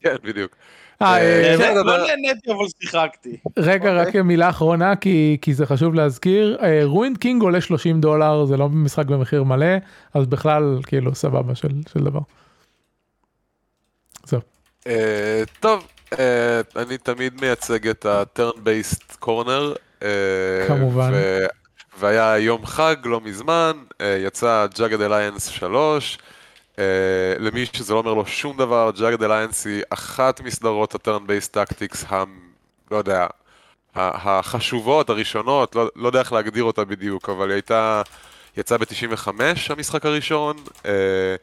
כן, 0.00 0.16
בדיוק. 0.24 0.56
אה, 1.02 1.06
אה, 1.16 1.16
אה, 1.52 1.56
כן. 1.58 1.62
נהנה- 1.62 1.80
לדבר- 1.80 1.96
לא 1.98 2.06
נהניתי 2.06 2.50
אבל 2.52 2.64
שיחקתי. 2.80 3.36
רגע, 3.58 3.92
רק 3.92 4.16
מילה 4.16 4.48
אחרונה, 4.48 4.96
כי, 4.96 5.38
זה 5.54 5.66
חשוב 5.66 5.94
להזכיר, 5.94 6.58
Ruined 6.84 7.18
King 7.18 7.42
עולה 7.42 7.60
30 7.60 8.00
דולר, 8.00 8.44
זה 8.44 8.56
לא 8.56 8.68
משחק 8.68 9.06
במחיר 9.06 9.42
מלא, 9.42 9.66
אז 10.14 10.26
בכלל, 10.26 10.78
כאילו, 10.86 11.14
סבבה 11.14 11.54
של, 11.54 11.68
של 11.92 12.00
דבר. 12.04 12.20
זהו. 14.24 14.40
אה, 14.86 15.42
טוב, 15.60 15.86
אה, 16.18 16.60
אני 16.76 16.98
תמיד 16.98 17.40
מייצג 17.40 17.88
את 17.88 18.06
ה-turn 18.06 18.56
based 18.56 19.24
corner. 19.24 19.76
אה, 20.02 20.08
כמובן. 20.68 21.12
והיה 21.98 22.38
יום 22.38 22.66
חג 22.66 22.96
לא 23.04 23.20
מזמן, 23.20 23.72
אה, 24.00 24.18
יצא 24.26 24.66
Jagged 24.74 25.00
Alliance 25.00 25.40
3. 25.40 26.18
אה, 26.78 26.84
למי 27.38 27.66
שזה 27.66 27.94
לא 27.94 27.98
אומר 27.98 28.14
לו 28.14 28.26
שום 28.26 28.56
דבר, 28.56 28.90
Jagged 28.96 29.20
Alliance 29.20 29.68
היא 29.68 29.82
אחת 29.90 30.40
מסדרות 30.40 30.94
ה-turn 30.94 31.28
based 31.28 31.54
tactics, 31.54 32.12
ה... 32.12 32.24
לא 32.90 32.96
יודע, 32.96 33.26
החשובות, 33.94 35.10
הראשונות, 35.10 35.74
לא, 35.74 35.90
לא 35.96 36.06
יודע 36.06 36.18
איך 36.18 36.32
להגדיר 36.32 36.64
אותה 36.64 36.84
בדיוק, 36.84 37.28
אבל 37.28 37.48
היא 37.48 37.54
הייתה, 37.54 38.02
יצאה 38.56 38.78
ב-95 38.78 39.28
המשחק 39.70 40.06
הראשון. 40.06 40.56
אה, 40.86 41.36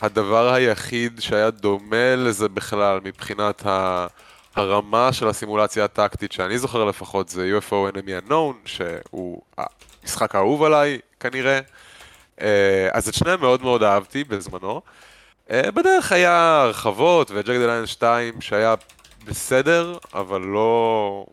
הדבר 0.00 0.52
היחיד 0.52 1.20
שהיה 1.20 1.50
דומה 1.50 2.16
לזה 2.16 2.48
בכלל 2.48 3.00
מבחינת 3.04 3.66
ה... 3.66 4.06
הרמה 4.56 5.12
של 5.12 5.28
הסימולציה 5.28 5.84
הטקטית 5.84 6.32
שאני 6.32 6.58
זוכר 6.58 6.84
לפחות 6.84 7.28
זה 7.28 7.58
UFO 7.58 7.74
Enemy 7.92 8.28
Unknown, 8.28 8.54
שהוא 8.64 9.42
המשחק 10.02 10.34
האהוב 10.34 10.62
עליי 10.62 10.98
כנראה. 11.20 11.60
אה, 12.40 12.88
אז 12.92 13.08
את 13.08 13.14
שניהם 13.14 13.40
מאוד 13.40 13.62
מאוד 13.62 13.82
אהבתי 13.82 14.24
בזמנו. 14.24 14.82
אה, 15.50 15.70
בדרך 15.70 16.12
היה 16.12 16.62
הרחבות 16.62 17.30
וג'קד 17.30 17.60
אליין 17.60 17.86
2 17.86 18.40
שהיה 18.40 18.74
בסדר, 19.24 19.98
אבל 20.14 20.40
לא, 20.40 21.26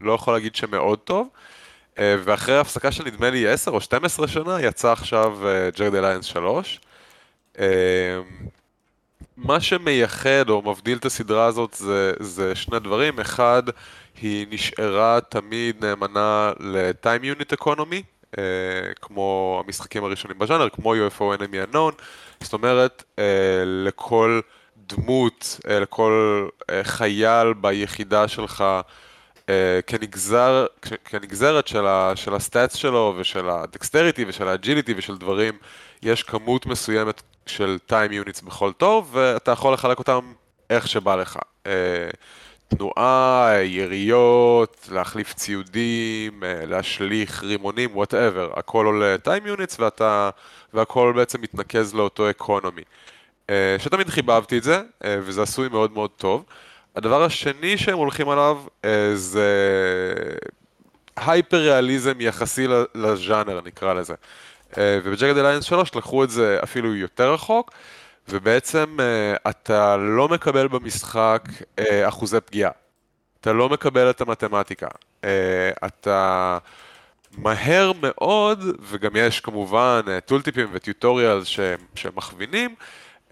לא 0.00 0.12
יכול 0.12 0.34
להגיד 0.34 0.54
שמאוד 0.54 0.98
טוב. 0.98 1.28
אה, 1.98 2.16
ואחרי 2.24 2.58
הפסקה 2.58 2.92
של 2.92 3.04
נדמה 3.04 3.30
לי 3.30 3.48
10 3.48 3.70
או 3.70 3.80
12 3.80 4.28
שנה 4.28 4.60
יצא 4.60 4.92
עכשיו 4.92 5.38
ג'קד 5.76 5.94
אליינס 5.94 6.24
3. 6.24 6.80
אה, 7.58 7.66
מה 9.36 9.60
שמייחד 9.60 10.48
או 10.48 10.62
מבדיל 10.62 10.98
את 10.98 11.04
הסדרה 11.04 11.46
הזאת 11.46 11.74
זה, 11.74 12.12
זה 12.20 12.54
שני 12.54 12.78
דברים, 12.78 13.20
אחד, 13.20 13.62
היא 14.22 14.46
נשארה 14.50 15.18
תמיד 15.28 15.84
נאמנה 15.84 16.52
unit 17.22 17.56
economy, 17.60 17.94
אה, 17.94 18.00
כמו 19.00 19.60
המשחקים 19.64 20.04
הראשונים 20.04 20.38
בז'אנר, 20.38 20.68
כמו 20.68 20.94
UFO 20.94 21.22
Enemy 21.38 21.72
Unknown, 21.72 22.02
זאת 22.40 22.52
אומרת, 22.52 23.04
אה, 23.18 23.24
לכל 23.66 24.40
דמות, 24.86 25.60
אה, 25.68 25.80
לכל 25.80 26.46
אה, 26.70 26.84
חייל 26.84 27.52
ביחידה 27.52 28.28
שלך, 28.28 28.64
אה, 29.48 29.80
כנגזר, 29.86 30.66
כנגזרת 31.04 31.68
של, 31.68 31.86
ה, 31.86 32.12
של 32.14 32.34
ה 32.34 32.41
stats 32.41 32.74
שלו 32.74 33.14
ושל 33.18 33.48
ה 33.48 33.56
dexterity 33.56 34.24
ושל 34.28 34.48
ה 34.48 34.54
agility 34.54 34.94
ושל 34.96 35.16
דברים, 35.16 35.58
יש 36.02 36.22
כמות 36.22 36.66
מסוימת 36.66 37.22
של 37.46 37.78
time 37.90 38.26
units 38.26 38.44
בכל 38.46 38.72
תור, 38.72 39.04
ואתה 39.12 39.50
יכול 39.50 39.72
לחלק 39.72 39.98
אותם 39.98 40.32
איך 40.70 40.88
שבא 40.88 41.16
לך. 41.16 41.38
תנועה, 42.76 43.54
יריות, 43.64 44.88
להחליף 44.92 45.34
ציודים, 45.34 46.44
אה, 46.44 46.66
להשליך 46.66 47.42
רימונים, 47.42 47.90
whatever, 47.96 48.50
הכל 48.56 48.86
עולה 48.86 49.16
time 49.24 49.46
units 49.46 49.76
ואתה, 49.78 50.30
והכל 50.74 51.12
בעצם 51.16 51.40
מתנקז 51.40 51.94
לאותו 51.94 52.30
economy. 52.30 52.82
אה, 53.50 53.76
שתמיד 53.78 54.08
חיבבתי 54.08 54.58
את 54.58 54.62
זה, 54.62 54.82
אה, 55.04 55.16
וזה 55.22 55.42
עשוי 55.42 55.68
מאוד 55.68 55.92
מאוד 55.92 56.10
טוב. 56.10 56.44
הדבר 56.96 57.22
השני 57.22 57.78
שהם 57.78 57.98
הולכים 57.98 58.28
עליו 58.28 58.58
זה 59.14 59.48
הייפר 61.16 61.56
ריאליזם 61.56 62.20
יחסי 62.20 62.66
לז'אנר 62.94 63.60
נקרא 63.64 63.94
לזה. 63.94 64.14
ובג'קד 64.78 65.36
אליינס 65.36 65.64
3 65.64 65.94
לקחו 65.94 66.24
את 66.24 66.30
זה 66.30 66.58
אפילו 66.62 66.94
יותר 66.94 67.32
רחוק, 67.34 67.70
ובעצם 68.28 68.96
אה, 69.00 69.50
אתה 69.50 69.96
לא 69.96 70.28
מקבל 70.28 70.68
במשחק 70.68 71.48
אה, 71.78 72.08
אחוזי 72.08 72.40
פגיעה. 72.40 72.70
אתה 73.40 73.52
לא 73.52 73.68
מקבל 73.68 74.10
את 74.10 74.20
המתמטיקה. 74.20 74.88
אה, 75.24 75.70
אתה 75.86 76.58
מהר 77.38 77.92
מאוד, 78.02 78.64
וגם 78.80 79.10
יש 79.16 79.40
כמובן 79.40 80.00
טולטיפים 80.26 80.68
וטיוטוריאלס 80.72 81.46
שהם, 81.46 81.78
שמכווינים, 81.94 82.74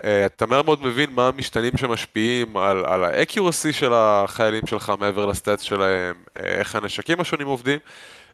אתה 0.01 0.47
מהר 0.47 0.63
מאוד 0.63 0.83
מבין 0.83 1.11
מה 1.13 1.29
המשתנים 1.29 1.77
שמשפיעים 1.77 2.57
על, 2.57 2.85
על 2.85 3.05
ה 3.05 3.12
accuracy 3.12 3.73
של 3.73 3.93
החיילים 3.95 4.67
שלך 4.67 4.93
מעבר 5.01 5.27
לסטאטס 5.27 5.61
שלהם, 5.61 6.15
איך 6.37 6.77
הנשקים 6.77 7.21
השונים 7.21 7.47
עובדים, 7.47 7.79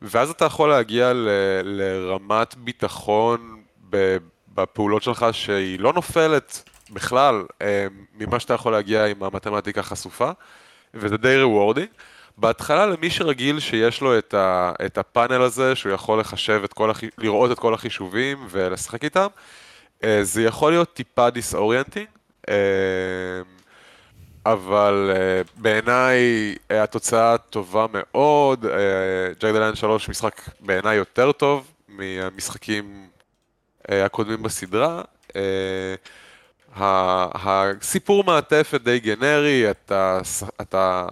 ואז 0.02 0.30
אתה 0.30 0.44
יכול 0.44 0.70
להגיע 0.70 1.12
ל, 1.12 1.28
לרמת 1.64 2.54
ביטחון 2.54 3.62
ב, 3.90 4.16
בפעולות 4.58 5.02
שלך 5.02 5.26
שהיא 5.32 5.80
לא 5.80 5.92
נופלת 5.92 6.70
בכלל, 6.90 7.44
אה, 7.62 7.86
ממה 8.14 8.40
שאתה 8.40 8.54
יכול 8.54 8.72
להגיע 8.72 9.06
עם 9.06 9.22
המתמטיקה 9.22 9.80
החשופה, 9.80 10.30
וזה 10.94 11.16
די 11.16 11.36
rewarding. 11.36 11.88
בהתחלה 12.36 12.86
למי 12.86 13.10
שרגיל 13.10 13.60
שיש 13.60 14.00
לו 14.00 14.18
את, 14.18 14.34
ה, 14.34 14.72
את 14.86 14.98
הפאנל 14.98 15.42
הזה, 15.42 15.74
שהוא 15.74 15.92
יכול 15.92 16.20
לחשב 16.20 16.60
את 16.64 16.72
כל, 16.72 16.90
הח... 16.90 17.00
לראות 17.18 17.52
את 17.52 17.58
כל 17.58 17.74
החישובים 17.74 18.46
ולשחק 18.50 19.04
איתם, 19.04 19.26
אה, 20.04 20.20
זה 20.22 20.42
יכול 20.42 20.72
להיות 20.72 20.92
טיפה 20.94 21.30
disorienting, 21.30 22.06
אה, 22.48 22.54
אבל 24.46 25.10
בעיניי 25.56 26.54
התוצאה 26.70 27.38
טובה 27.38 27.86
מאוד, 27.92 28.66
Jagged 29.40 29.55
Alliance 29.55 29.74
3 29.74 30.08
משחק 30.08 30.40
בעיניי 30.60 30.96
יותר 30.96 31.32
טוב 31.32 31.66
מהמשחקים 31.88 33.08
הקודמים 33.88 34.42
בסדרה. 34.42 35.02
הסיפור 36.74 38.24
מעטפת 38.24 38.80
די 38.80 38.98
גנרי, 38.98 39.70
אתה, 39.70 40.20
אתה 40.60 41.06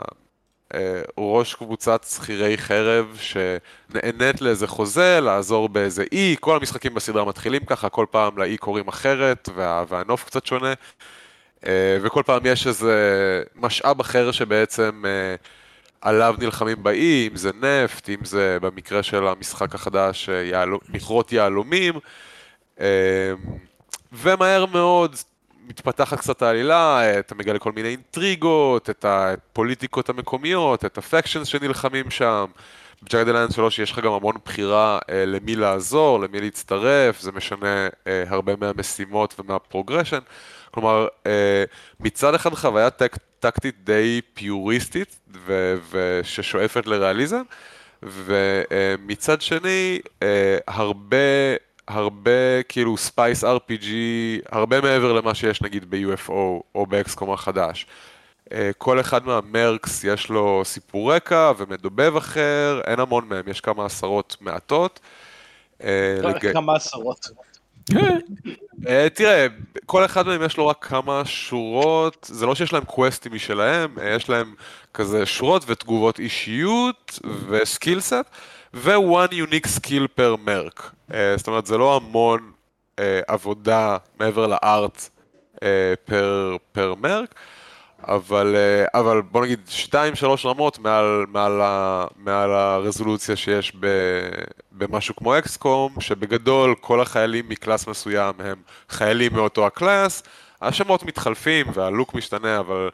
אה, 0.74 1.02
ראש 1.18 1.54
קבוצת 1.54 2.06
שכירי 2.10 2.58
חרב 2.58 3.18
שנענית 3.20 4.40
לאיזה 4.40 4.66
חוזה, 4.66 5.20
לעזור 5.20 5.68
באיזה 5.68 6.04
אי, 6.12 6.36
כל 6.40 6.56
המשחקים 6.56 6.94
בסדרה 6.94 7.24
מתחילים 7.24 7.64
ככה, 7.64 7.88
כל 7.88 8.06
פעם 8.10 8.38
לאי 8.38 8.56
קוראים 8.56 8.88
אחרת 8.88 9.48
וה, 9.54 9.84
והנוף 9.88 10.24
קצת 10.24 10.46
שונה, 10.46 10.72
אה, 11.66 11.98
וכל 12.02 12.22
פעם 12.26 12.40
יש 12.44 12.66
איזה 12.66 13.42
משאב 13.54 14.00
אחר 14.00 14.32
שבעצם 14.32 15.04
אה, 15.06 15.34
עליו 16.00 16.34
נלחמים 16.38 16.82
באי, 16.82 17.28
אם 17.32 17.36
זה 17.36 17.50
נפט, 17.60 18.08
אם 18.08 18.24
זה 18.24 18.58
במקרה 18.60 19.02
של 19.02 19.26
המשחק 19.26 19.74
החדש, 19.74 20.28
מכרות 20.88 21.32
יהלומים, 21.32 21.94
ומהר 24.12 24.66
מאוד 24.66 25.16
מתפתחת 25.68 26.18
קצת 26.18 26.42
העלילה, 26.42 27.18
אתה 27.18 27.34
מגלה 27.34 27.58
כל 27.58 27.72
מיני 27.72 27.88
אינטריגות, 27.88 28.90
את 28.90 29.04
הפוליטיקות 29.08 30.08
המקומיות, 30.08 30.84
את 30.84 30.98
ה 30.98 31.04
factions 31.04 31.46
שנלחמים 31.46 32.10
שם. 32.10 32.44
ב 33.02 33.06
Jagged 33.06 33.28
Alliance 33.28 33.54
3 33.54 33.78
יש 33.78 33.92
לך 33.92 33.98
גם 33.98 34.12
המון 34.12 34.34
בחירה 34.44 34.98
אה, 35.10 35.26
למי 35.26 35.56
לעזור, 35.56 36.20
למי 36.20 36.40
להצטרף, 36.40 37.20
זה 37.20 37.32
משנה 37.32 37.88
אה, 38.06 38.24
הרבה 38.28 38.52
מהמשימות 38.60 39.40
ומה 39.40 39.56
progression. 39.56 40.18
כלומר, 40.70 41.08
אה, 41.26 41.64
מצד 42.00 42.34
אחד 42.34 42.54
חוויה 42.54 42.90
טק, 42.90 43.16
טקטית 43.40 43.84
די 43.84 44.20
פוריסטית 44.34 45.18
ו- 45.46 45.76
וששואפת 45.90 46.86
לריאליזם, 46.86 47.42
ומצד 48.02 49.40
שני, 49.40 50.00
אה, 50.22 50.58
הרבה 50.68 51.16
הרבה 51.88 52.62
כאילו 52.62 52.96
spice 52.96 53.44
RPG, 53.44 53.84
הרבה 54.52 54.80
מעבר 54.80 55.12
למה 55.12 55.34
שיש 55.34 55.62
נגיד 55.62 55.90
ב-UFO 55.90 56.32
או 56.74 56.86
ב 56.88 56.97
XCOM 56.97 57.32
החדש. 57.32 57.86
אה, 58.52 58.70
כל 58.78 59.00
אחד 59.00 59.26
מה 59.26 59.49
mercs 59.49 60.04
יש 60.04 60.28
לו 60.28 60.62
סיפור 60.64 61.14
רקע 61.14 61.52
ומדובב 61.56 62.16
אחר, 62.16 62.80
אין 62.86 63.00
המון 63.00 63.28
מהם, 63.28 63.48
יש 63.48 63.60
כמה 63.60 63.86
עשרות 63.86 64.36
מעטות. 64.40 65.00
אה, 65.84 66.18
כמה 66.52 66.76
עשרות. 66.76 67.26
אה, 68.88 69.08
תראה, 69.14 69.46
כל 69.86 70.04
אחד 70.04 70.26
מהם 70.26 70.42
יש 70.42 70.56
לו 70.56 70.66
רק 70.66 70.84
כמה 70.84 71.22
שורות, 71.24 72.26
זה 72.30 72.46
לא 72.46 72.54
שיש 72.54 72.72
להם 72.72 72.84
קווסטים 72.84 73.34
משלהם, 73.34 73.96
יש 74.16 74.28
להם 74.28 74.54
כזה 74.94 75.26
שורות 75.26 75.64
ותגובות 75.66 76.18
אישיות 76.18 77.18
וסקילסט. 77.48 78.24
ו-one 78.74 79.32
unique 79.32 79.68
skill 79.68 80.06
per 80.18 80.36
merc. 80.46 80.80
Uh, 81.10 81.14
זאת 81.36 81.46
אומרת, 81.46 81.66
זה 81.66 81.78
לא 81.78 81.96
המון 81.96 82.52
uh, 82.96 83.00
עבודה 83.26 83.96
מעבר 84.20 84.46
לארט 84.46 85.08
uh, 85.54 85.58
פר, 86.04 86.56
פר 86.72 86.94
מרק, 86.94 87.34
אבל, 88.02 88.56
uh, 88.56 88.98
אבל 88.98 89.22
בוא 89.22 89.44
נגיד 89.44 89.60
2-3 89.92 89.94
רמות 90.44 90.78
מעל, 90.78 91.24
מעל, 91.28 91.60
ה, 91.60 92.06
מעל 92.16 92.50
הרזולוציה 92.50 93.36
שיש 93.36 93.72
ב, 93.80 93.86
במשהו 94.72 95.16
כמו 95.16 95.38
XCOM, 95.38 96.00
שבגדול 96.00 96.74
כל 96.80 97.00
החיילים 97.00 97.48
מ 97.48 97.55
class 97.55 97.86
מסוים 97.86 98.34
הם 98.38 98.56
חיילים 98.88 99.32
מאותו 99.34 99.66
ה 99.66 99.74
class, 99.74 100.22
השמות 100.62 101.02
מתחלפים 101.02 101.66
וה 101.74 101.88
look 101.88 102.14
משתנה, 102.14 102.58
אבל... 102.58 102.88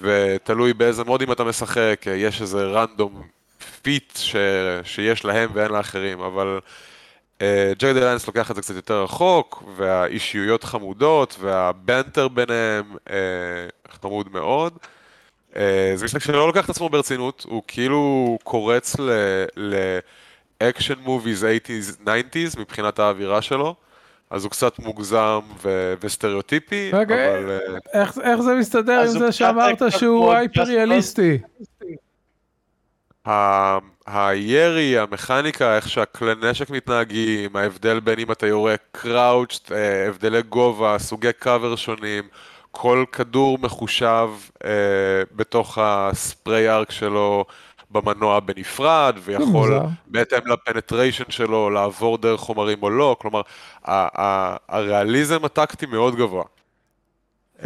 ותלוי 0.00 0.72
באיזה 0.72 1.04
mod 1.04 1.21
ים 1.21 1.32
אתה 1.32 1.44
משחק, 1.44 2.04
יש 2.16 2.42
איזה 2.42 2.64
random 2.64 3.22
feat 3.82 4.16
ש... 4.16 4.36
שיש 4.84 5.24
להם 5.24 5.50
ואין 5.52 5.70
לאחרים, 5.70 6.20
אבל 6.20 6.60
Jagged 7.78 7.96
uh, 7.96 7.98
Alliance 7.98 8.26
לוקח 8.26 8.50
את 8.50 8.56
זה 8.56 8.62
קצת 8.62 8.74
יותר 8.74 9.02
רחוק, 9.02 9.64
והאישיויות 9.76 10.64
חמודות, 10.64 11.36
וה 11.40 11.62
banter 11.62 12.28
ביניהם 12.28 12.96
uh, 13.06 13.10
חמוד 14.00 14.32
מאוד. 14.32 14.72
Uh, 15.52 15.56
זה 15.94 16.04
משחק 16.04 16.22
שלא 16.22 16.46
לוקח 16.46 16.64
את 16.64 16.70
עצמו 16.70 16.88
ברצינות, 16.88 17.46
הוא 17.48 17.62
כאילו 17.66 18.38
קורץ 18.44 18.96
ל 20.60 20.65
action 20.65 20.98
movies 20.98 21.44
80's 21.44 22.06
90's 22.06 22.60
מבחינת 22.60 22.98
האווירה 22.98 23.42
שלו. 23.42 23.74
אז 24.30 24.44
הוא 24.44 24.50
קצת 24.50 24.78
מוגזם 24.78 25.40
ו- 25.62 25.94
וסטריאוטיפי, 26.00 26.90
רגע, 26.92 27.14
אבל... 27.14 27.60
איך, 27.92 28.18
איך 28.22 28.40
זה 28.40 28.54
מסתדר 28.54 29.00
עם 29.00 29.06
זה 29.06 29.32
שאמרת 29.32 29.82
שהוא 29.88 30.32
היפר-ריאליסטי? 30.32 31.38
הירי, 34.06 34.98
המכניקה, 34.98 35.76
איך 35.76 35.88
שהכלי 35.88 36.32
נשק 36.50 36.70
מתנהגים, 36.70 37.56
ההבדל 37.56 38.00
בין 38.00 38.18
אם 38.18 38.32
אתה 38.32 38.46
יורה 38.46 38.74
crouched, 38.92 39.72
אה, 39.72 40.08
הבדלי 40.08 40.42
גובה, 40.42 40.98
סוגי 40.98 41.32
קאבר 41.38 41.76
שונים, 41.76 42.24
כל 42.70 43.04
כדור 43.12 43.58
מחושב 43.58 44.28
אה, 44.64 44.70
בתוך 45.32 45.78
הספרי 45.80 46.70
ארק 46.70 46.90
שלו 46.90 47.44
במנוע 47.90 48.40
בנפרד, 48.40 49.16
ויכול 49.24 49.80
בהתאם 50.06 50.46
לפנטריישן 50.46 51.24
שלו 51.28 51.70
לעבור 51.70 52.18
דרך 52.18 52.40
חומרים 52.40 52.82
או 52.82 52.90
לא, 52.90 53.16
כלומר, 53.20 53.40
הריאליזם 54.68 55.44
הטקטי 55.44 55.86
מאוד 55.86 56.16
גבוה. 56.16 56.44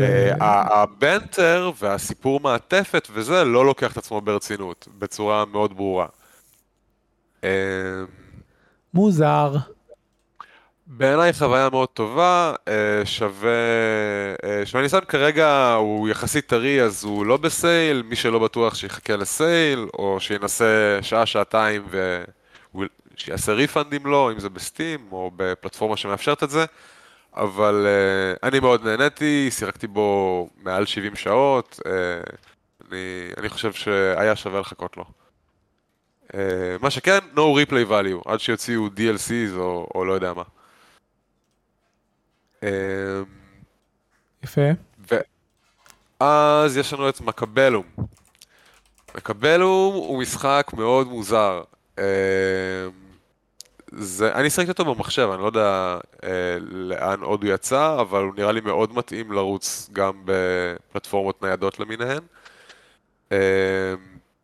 אה, 0.00 0.82
הבנטר 0.82 1.70
והסיפור 1.78 2.40
מעטפת 2.40 3.08
וזה 3.12 3.44
לא 3.44 3.66
לוקח 3.66 3.92
את 3.92 3.96
עצמו 3.96 4.20
ברצינות, 4.20 4.88
בצורה 4.98 5.44
מאוד 5.44 5.76
ברורה. 5.76 6.06
אה, 7.44 7.50
מוזר. 8.94 9.56
בעיניי 10.86 11.32
חוויה 11.32 11.68
מאוד 11.70 11.88
טובה, 11.88 12.54
אה, 12.68 13.02
שווה, 13.04 13.50
שווה 14.64 14.82
ניסיון 14.82 15.04
כרגע 15.04 15.72
הוא 15.72 16.08
יחסית 16.08 16.46
טרי 16.46 16.82
אז 16.82 17.04
הוא 17.04 17.26
לא 17.26 17.36
ב 17.36 17.47
sale, 17.47 18.02
מי 18.02 18.16
שלא 18.16 18.38
בטוח 18.38 18.74
שיחכה 18.74 19.16
ל 19.16 19.28
sale, 19.28 19.86
או 19.98 20.20
שינסה 20.20 20.98
שעה 21.02 21.26
שעתיים 21.26 21.86
ושיעשה 23.14 23.52
refund 23.52 23.94
אם 23.94 24.06
לא, 24.06 24.32
אם 24.32 24.40
זה 24.40 24.48
ב 24.48 24.57
Steam 24.57 25.00
או 25.12 25.30
בפלטפורמה 25.36 25.96
שמאפשרת 25.96 26.42
את 26.42 26.50
זה. 26.50 26.64
אבל 27.34 27.86
uh, 27.86 28.38
אני 28.42 28.60
מאוד 28.60 28.84
נהניתי, 28.84 29.50
שיחקתי 29.50 29.86
בו 29.86 30.48
מעל 30.62 30.86
70 30.86 31.16
שעות, 31.16 31.80
uh, 31.80 31.88
אני, 32.88 33.30
אני 33.38 33.48
חושב 33.48 33.72
שהיה 33.72 34.36
שווה 34.36 34.60
לחכות 34.60 34.96
לו. 34.96 35.04
Uh, 36.28 36.34
מה 36.80 36.90
שכן, 36.90 37.18
no 37.34 37.38
replay 37.38 37.90
value, 37.90 38.30
עד 38.30 38.40
שיוציאו 38.40 38.86
DLCs 38.86 39.56
או, 39.56 39.88
או 39.94 40.04
לא 40.04 40.12
יודע 40.12 40.32
מה. 40.32 40.42
Uh, 42.60 42.64
יפה. 44.42 44.60
ואז 46.20 46.76
יש 46.76 46.92
לנו 46.92 47.08
את 47.08 47.20
מקבלום. 47.20 47.84
מקבלום 49.14 49.94
הוא 49.94 50.20
משחק 50.22 50.70
מאוד 50.76 51.08
מוזר. 51.08 51.62
Uh, 51.96 52.00
זה, 53.96 54.34
אני 54.34 54.50
שחקתי 54.50 54.70
אותו 54.70 54.94
במחשב, 54.94 55.28
אני 55.32 55.42
לא 55.42 55.46
יודע 55.46 55.98
אה, 56.24 56.30
לאן 56.70 57.20
עוד 57.20 57.42
הוא 57.42 57.52
יצא, 57.52 58.00
אבל 58.00 58.22
הוא 58.22 58.32
נראה 58.36 58.52
לי 58.52 58.60
מאוד 58.60 58.94
מתאים 58.94 59.32
לרוץ 59.32 59.90
גם 59.92 60.12
בפלטפורמות 60.24 61.42
ניידות 61.42 61.80
למיניהן. 61.80 62.20
אה, 63.32 63.94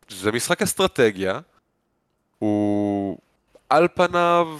זה 0.09 0.31
משחק 0.31 0.61
אסטרטגיה, 0.61 1.39
הוא 2.39 3.17
על 3.69 3.87
פניו 3.95 4.57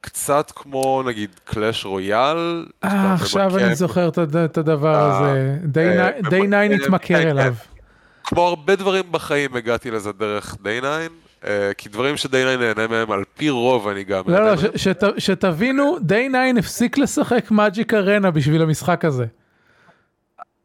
קצת 0.00 0.52
כמו 0.54 1.02
נגיד 1.06 1.30
קלאש 1.44 1.84
רויאל. 1.84 2.66
אה, 2.84 3.14
עכשיו 3.14 3.58
אני 3.58 3.74
זוכר 3.74 4.08
את 4.44 4.58
הדבר 4.58 4.94
אה, 4.94 5.18
הזה, 5.18 5.56
די 5.64 6.48
9 6.50 6.60
התמכר 6.60 7.30
אליו. 7.30 7.54
כמו 8.24 8.48
הרבה 8.48 8.76
דברים 8.76 9.04
בחיים 9.10 9.56
הגעתי 9.56 9.90
לזה 9.90 10.12
דרך 10.12 10.56
די 10.62 10.80
9. 10.80 10.88
אה, 11.44 11.74
כי 11.78 11.88
דברים 11.88 12.16
שדיי 12.16 12.44
9 12.44 12.56
נהנה 12.56 12.86
מהם 12.86 13.10
על 13.10 13.24
פי 13.36 13.50
רוב 13.50 13.88
אני 13.88 14.04
גם 14.04 14.24
לא, 14.26 14.40
לא, 14.40 14.56
שתבינו, 15.18 15.96
דיי 16.00 16.28
9 16.28 16.58
הפסיק 16.58 16.98
לשחק 16.98 17.50
מאג'יק 17.50 17.94
ארנה 17.94 18.30
בשביל 18.30 18.62
המשחק 18.62 19.04
הזה. 19.04 19.26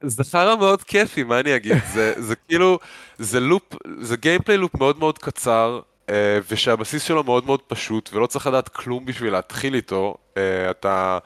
זה 0.01 0.23
חרא 0.23 0.55
מאוד 0.55 0.83
כיפי, 0.83 1.23
מה 1.23 1.39
אני 1.39 1.55
אגיד? 1.55 1.77
זה, 1.93 2.13
זה 2.17 2.35
כאילו, 2.35 2.79
זה 3.17 3.39
לופ, 3.39 3.75
זה 3.99 4.17
גיימפליי 4.17 4.57
לופ 4.57 4.75
מאוד 4.75 4.99
מאוד 4.99 5.17
קצר, 5.17 5.79
אה, 6.09 6.39
ושהבסיס 6.51 7.03
שלו 7.03 7.23
מאוד 7.23 7.45
מאוד 7.45 7.61
פשוט, 7.61 8.09
ולא 8.13 8.27
צריך 8.27 8.47
לדעת 8.47 8.69
כלום 8.69 9.05
בשביל 9.05 9.33
להתחיל 9.33 9.75
איתו. 9.75 10.15
אה, 10.37 10.69
אתה 10.71 11.17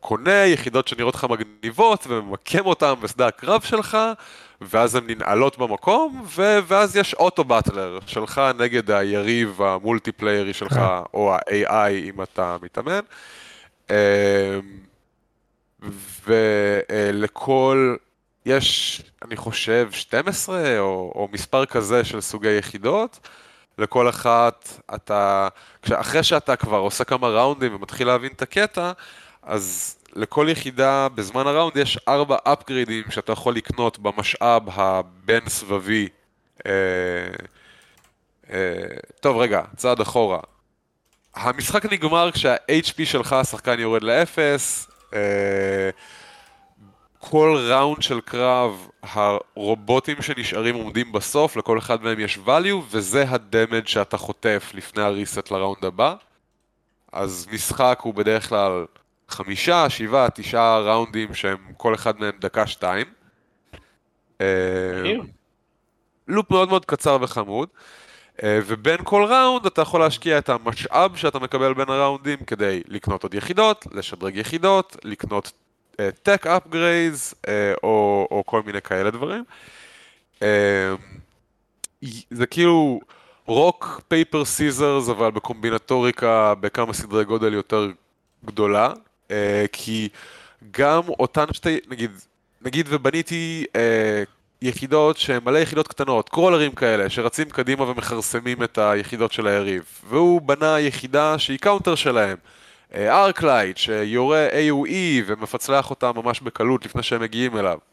קונה 0.00 0.46
יחידות 0.46 0.88
שנראות 0.88 1.14
לך 1.14 1.26
מגניבות 1.30 2.06
וממקם 2.08 2.66
אותן 2.66 2.94
בשדה 3.02 3.26
הקרב 3.26 3.60
שלך, 3.60 3.98
ואז 4.60 4.94
הן 4.94 5.04
ננעלות 5.06 5.58
במקום, 5.58 6.22
ו- 6.26 6.58
ואז 6.66 6.96
יש 6.96 7.14
אוטו 7.14 7.44
באטלר 7.44 7.98
שלך 8.06 8.40
נגד 8.58 8.90
היריב 8.90 9.62
המולטיפליירי 9.62 10.52
שלך, 10.52 10.72
כן. 10.72 10.80
או 11.14 11.34
ה-AI 11.34 11.90
אם 11.90 12.22
אתה 12.22 12.56
מתאמן. 12.62 13.00
אמ, 13.90 13.94
ולכל, 16.26 17.96
יש, 18.46 19.02
אני 19.24 19.36
חושב, 19.36 19.88
12 19.92 20.78
או, 20.78 21.12
או 21.14 21.28
מספר 21.32 21.66
כזה 21.66 22.04
של 22.04 22.20
סוגי 22.20 22.58
יחידות. 22.58 23.20
לכל 23.78 24.08
אחת 24.08 24.68
אתה, 24.94 25.48
אחרי 25.92 26.22
שאתה 26.22 26.56
כבר 26.56 26.78
עושה 26.78 27.04
כמה 27.04 27.28
ראונדים 27.28 27.74
ומתחיל 27.74 28.06
להבין 28.06 28.32
את 28.36 28.42
הקטע, 28.42 28.92
אז 29.42 29.96
לכל 30.16 30.46
יחידה 30.50 31.08
בזמן 31.14 31.46
הראונד 31.46 31.76
יש 31.76 31.98
ארבע 32.08 32.36
אפגרידים 32.44 33.04
שאתה 33.10 33.32
יכול 33.32 33.54
לקנות 33.54 33.98
במשאב 33.98 34.62
הבין 34.66 35.48
סבבי. 35.48 36.08
אה, 36.66 36.72
אה, 38.52 38.86
טוב 39.20 39.36
רגע, 39.36 39.62
צעד 39.76 40.00
אחורה. 40.00 40.38
המשחק 41.34 41.92
נגמר 41.92 42.30
כשה-HP 42.30 43.04
שלך, 43.04 43.32
השחקן 43.32 43.80
יורד 43.80 44.02
לאפס, 44.02 44.90
אה, 45.14 45.90
כל 47.18 47.56
ראונד 47.70 48.02
של 48.02 48.20
קרב, 48.20 48.88
הרובוטים 49.02 50.22
שנשארים 50.22 50.74
עומדים 50.74 51.12
בסוף, 51.12 51.56
לכל 51.56 51.78
אחד 51.78 52.02
מהם 52.02 52.20
יש 52.20 52.38
value, 52.46 52.82
וזה 52.90 53.24
הדמג' 53.28 53.86
שאתה 53.86 54.16
חוטף 54.16 54.70
לפני 54.74 55.02
הריסט 55.02 55.50
לראונד 55.50 55.84
הבא. 55.84 56.14
אז 57.12 57.46
משחק 57.52 57.98
הוא 58.02 58.14
בדרך 58.14 58.48
כלל 58.48 58.84
חמישה, 59.30 59.90
שבעה, 59.90 60.30
תשעה 60.30 60.78
ראונדים 60.80 61.34
שהם 61.34 61.58
כל 61.76 61.94
אחד 61.94 62.20
מהם 62.20 62.32
דקה 62.40 62.66
שתיים. 62.66 63.06
אה. 64.40 64.46
loop 66.28 66.50
מאוד 66.50 66.68
מאוד 66.68 66.84
קצר 66.84 67.18
וחמוד. 67.20 67.68
אה, 68.42 68.60
ובין 68.66 68.98
כל 69.04 69.24
round 69.24 69.66
אתה 69.66 69.82
יכול 69.82 70.00
להשקיע 70.00 70.38
את 70.38 70.48
המשאב 70.48 71.16
שאתה 71.16 71.38
מקבל 71.38 71.74
בין 71.74 71.88
ה 71.88 71.94
round 71.94 72.25
ים 72.25 72.38
כדי 72.38 72.82
לקנות 72.88 73.22
עוד 73.22 73.34
יחידות, 73.34 73.86
לשדרג 73.92 74.36
יחידות, 74.36 74.96
לקנות 75.04 75.52
tech 76.22 76.46
upgrades 76.46 77.34
או, 77.82 78.28
או 78.30 78.42
כל 78.46 78.62
מיני 78.66 78.82
כאלה 78.82 79.10
דברים. 79.10 79.44
אה, 80.42 80.94
זה 82.30 82.46
כאילו 82.46 83.00
rock, 83.46 84.00
paper, 84.08 84.44
scissors, 84.44 85.08
אבל 85.08 85.30
בקומבינטוריקה 85.30 86.54
בכמה 86.60 86.92
סדרי 86.92 87.24
גודל 87.24 87.54
יותר 87.54 87.90
גדולה, 88.44 88.92
כי 89.72 90.08
גם 90.70 91.08
אותן 91.08 91.44
שתי, 91.52 91.78
נגיד, 91.88 92.10
נגיד 92.62 92.86
ובניתי 92.90 93.64
אה, 93.76 94.22
יחידות 94.62 95.16
שהן 95.16 95.40
מלא 95.44 95.58
יחידות 95.58 95.88
קטנות, 95.88 96.28
crawler 96.28 96.62
ים 96.62 96.72
כאלה, 96.72 97.10
שרצים 97.10 97.50
קדימה 97.50 97.84
ומכרסמים 97.84 98.62
את 98.62 98.78
היחידות 98.78 99.32
של 99.32 99.46
היריב, 99.46 99.82
והוא 100.08 100.40
בנה 100.40 100.80
יחידה 100.80 101.38
שהיא 101.38 101.58
counter 101.58 101.94
שלהם. 101.94 102.36
Arclight 102.94 103.76
שיורה 103.76 104.48
AOE 104.48 105.24
ומפצלח 105.26 105.90
אותה 105.90 106.12
ממש 106.12 106.40
בקלות 106.40 106.84
לפני 106.84 107.02
שהם 107.02 107.20
מגיעים 107.20 107.56
אליו. 107.56 107.89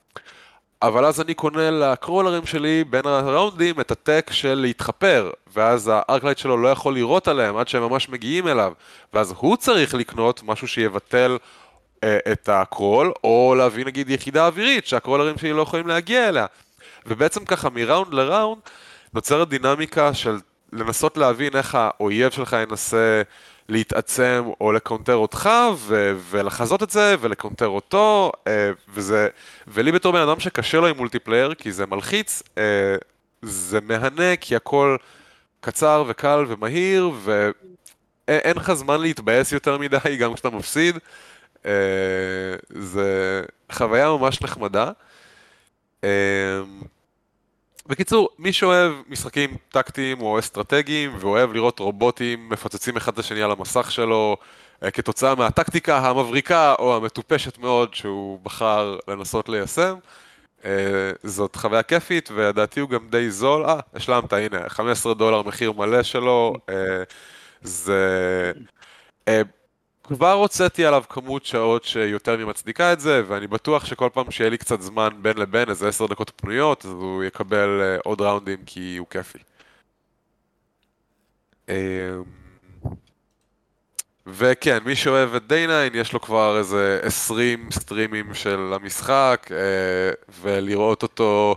אבל 0.82 1.06
אז 1.06 1.22
אני 1.22 1.34
קונה 1.34 1.72
ל 1.72 1.79
crawler 1.79 2.31
ים 2.31 2.46
שלי 2.46 2.84
בין 2.84 3.06
ה 3.06 3.15
round 3.15 3.61
ים 3.61 3.80
את 3.80 3.92
ה 3.92 3.99
tech 3.99 4.30
של 4.32 4.54
להתחפר, 4.54 5.32
ואז 5.54 5.92
ה 5.94 5.99
Arclight 5.99 6.38
שלו 6.38 6.58
לא 6.58 6.68
יכול 6.68 6.94
לירות 6.94 7.28
עליהם 7.28 7.58
עד 7.58 7.68
שהם 7.68 7.84
ממש 7.84 8.10
מגיעים 8.10 8.48
אליו, 8.48 8.74
ואז 9.14 9.34
הוא 9.38 9.58
צריך 9.58 9.94
לקנות 9.94 10.42
משהו 10.44 10.68
שיבטל 10.68 11.38
אה, 12.04 12.18
את 12.32 12.50
ה 12.50 12.59
crawl, 12.59 13.12
או 13.24 13.56
להביא 13.58 13.86
נגיד 13.86 14.10
יחידה 14.10 14.48
אווירית 14.48 14.88
שה 14.88 15.00
crawler 15.00 15.30
ים 15.30 15.38
שלי 15.38 15.54
לא 15.54 15.62
יכולים 15.62 15.88
להגיע 15.88 16.30
אליה. 16.30 16.46
ובעצם 17.06 17.46
ככה 17.46 17.70
מ 17.70 17.77
round 17.77 18.14
ל 18.14 18.22
round 18.22 18.62
נוצרת 19.14 19.50
דינמיקה 19.50 20.14
של 20.14 20.38
לנסות 20.74 21.18
להבין 21.18 21.56
איך 21.56 21.76
האויב 21.76 22.32
שלך 22.32 22.56
ינסה 22.70 23.22
להתעצם 23.70 24.50
או 24.62 24.72
ל 24.72 24.77
counter 24.77 25.16
אותך 25.16 25.50
ו- 25.78 26.18
ולחזות 26.30 26.84
את 26.84 26.90
זה 26.90 27.16
ול 27.20 27.30
counter 27.30 27.68
אותו 27.68 28.32
אה, 28.48 28.72
וזה, 28.90 29.28
ולי 29.68 29.92
בתור 29.92 30.14
בן 30.14 30.22
אדם 30.22 30.40
שקשה 30.40 30.80
לו 30.80 30.88
עם 30.88 30.98
multiplayer 30.98 31.54
כי 31.54 31.72
זה 31.72 31.86
מלחיץ, 31.86 32.44
אה, 32.58 32.96
זה 33.42 33.80
מהנה 33.82 34.36
כי 34.36 34.56
הכל 34.56 34.98
קצר 35.60 36.04
וקל 36.08 36.46
ומהיר 36.48 37.12
ואין 37.24 38.58
לך 38.58 38.74
זמן 38.74 39.02
להתבאס 39.02 39.52
יותר 39.52 39.78
מדי 39.78 40.18
גם 40.20 40.34
כשאתה 40.34 40.50
מפסיד, 40.50 40.98
אה, 41.66 41.72
זה 42.70 43.44
חוויה 43.72 44.10
ממש 44.10 44.42
נחמדה. 44.42 44.92
בקיצור, 47.88 48.30
מי 48.40 48.54
שאוהב 48.54 48.94
משחקים 49.08 49.58
טקטיים 49.70 50.22
או 50.22 50.40
אסטרטגיים 50.40 51.16
ואוהב 51.20 51.54
לראות 51.54 51.80
רובוטים 51.80 52.50
מפוצצים 52.50 52.98
אחד 52.98 53.14
את 53.14 53.20
השני 53.20 53.42
על 53.42 53.52
המסך 53.52 53.92
שלו 53.92 54.38
אה, 54.84 54.92
כתוצאה 54.92 55.36
מהטקטיקה 55.36 55.98
המבריקה 55.98 56.76
או 56.80 56.96
המטופשת 56.96 57.58
מאוד 57.58 57.94
שהוא 57.94 58.40
בחר 58.44 58.98
לנסות 59.08 59.50
ליישם, 59.50 59.96
אה, 60.66 61.12
זאת 61.24 61.56
חוויה 61.56 61.84
כיפית 61.84 62.30
ולדעתי 62.34 62.80
הוא 62.80 62.90
גם 62.90 63.10
די 63.10 63.32
זול, 63.32 63.66
אה, 63.66 63.80
השלמת, 63.94 64.34
הנה, 64.34 64.70
15 64.70 65.14
דולר 65.14 65.42
מחיר 65.44 65.72
מלא 65.72 66.04
שלו, 66.04 66.54
אה, 66.70 67.04
זה... 67.62 68.52
כבר 70.08 70.32
הוצאתי 70.32 70.86
עליו 70.86 71.04
כמות 71.10 71.46
שעות 71.46 71.84
שיותר 71.84 72.38
ממצדיקה 72.38 72.94
את 72.94 73.00
זה, 73.00 73.24
ואני 73.28 73.48
בטוח 73.48 73.86
שכל 73.86 74.10
פעם 74.14 74.32
שיהיה 74.32 74.50
לי 74.50 74.58
קצת 74.58 74.82
זמן 74.82 75.10
בין 75.22 75.38
לבין, 75.38 75.70
איזה 75.70 75.88
עשר 75.88 76.06
דקות 76.08 76.32
פנויות, 76.36 76.86
אז 76.86 76.92
הוא 76.92 77.24
יקבל 77.24 77.82
אה, 77.82 77.98
עוד 78.04 78.22
ראונדים 78.22 78.58
כי 78.66 78.98
הוא 78.98 79.08
כיפי. 79.10 79.40
אמ, 81.70 81.74
וכן, 84.28 84.78
מי 84.86 84.96
שאוהב 84.96 85.36
את 85.36 85.48
דיינין, 85.48 85.96
יש 85.96 86.14
לו 86.14 86.22
כבר 86.22 86.58
איזה 86.58 87.00
20 87.04 87.72
סטרימים 87.72 88.34
של 88.34 88.74
המשחק, 88.76 89.48
אה, 89.52 90.12
ולראות 90.42 91.04
אותו 91.04 91.56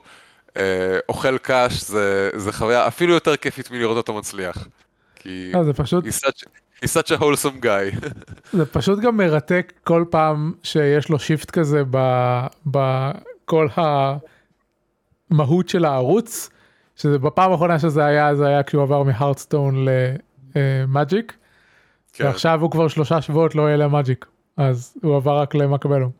אה, 0.56 0.98
אוכל 1.08 1.38
קש 1.38 1.72
זה, 1.72 2.30
זה 2.36 2.52
חוויה 2.52 2.86
אפילו 2.86 3.14
יותר 3.14 3.36
כיפית 3.36 3.70
מלראות 3.70 3.96
אותו 3.96 4.14
מצליח. 4.14 4.68
כי 5.16 5.50
לא, 5.54 5.64
זה 5.64 5.72
פשוט, 5.72 6.04
he's 6.04 6.26
such, 6.26 6.44
he's 6.84 6.90
such 6.90 7.10
a 7.10 7.16
wholesome 7.20 7.64
guy. 7.64 8.08
זה 8.52 8.66
פשוט 8.66 8.98
גם 9.00 9.16
מרתק 9.16 9.72
כל 9.84 10.04
פעם 10.10 10.52
שיש 10.62 11.08
לו 11.08 11.18
shift 11.18 11.50
כזה 11.50 11.82
בכל 12.66 13.68
המהות 15.30 15.68
של 15.68 15.84
הערוץ, 15.84 16.50
שזה 16.96 17.18
בפעם 17.18 17.52
האחרונה 17.52 17.78
שזה 17.78 18.04
היה, 18.04 18.34
זה 18.34 18.46
היה 18.46 18.62
כשהוא 18.62 18.82
עבר 18.82 19.02
מ 19.02 19.09
Hearthstone 19.09 19.86
ל 20.56 20.68
Magic, 20.68 21.36
כן. 22.12 22.24
ועכשיו 22.24 22.60
הוא 22.60 22.70
כבר 22.70 22.88
שלושה 22.88 23.22
שבועות 23.22 23.54
לא 23.54 23.62
יהיה 23.62 23.76
ל 23.76 23.83
Magic, 23.83 24.26
אז 24.56 24.96
הוא 25.02 25.16
עבר 25.16 25.38
רק 25.40 25.54
למקבלו. 25.54 26.10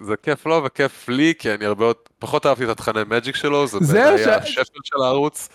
אה, 0.00 0.04
זה 0.06 0.14
כיף 0.22 0.46
לו 0.46 0.62
וכיף 0.64 1.08
לי, 1.08 1.32
כי 1.38 1.54
אני 1.54 1.64
הרבה 1.66 1.84
יותר- 1.84 2.00
פחות 2.18 2.46
אהבתי 2.46 2.64
את 2.64 2.68
התכני 2.68 3.00
מג'יק 3.10 3.36
שלו, 3.36 3.66
זה 3.66 3.78
בעיניי 3.92 4.18
ש- 4.24 4.26
השפל 4.26 4.78
של 4.84 5.02
הערוץ. 5.02 5.48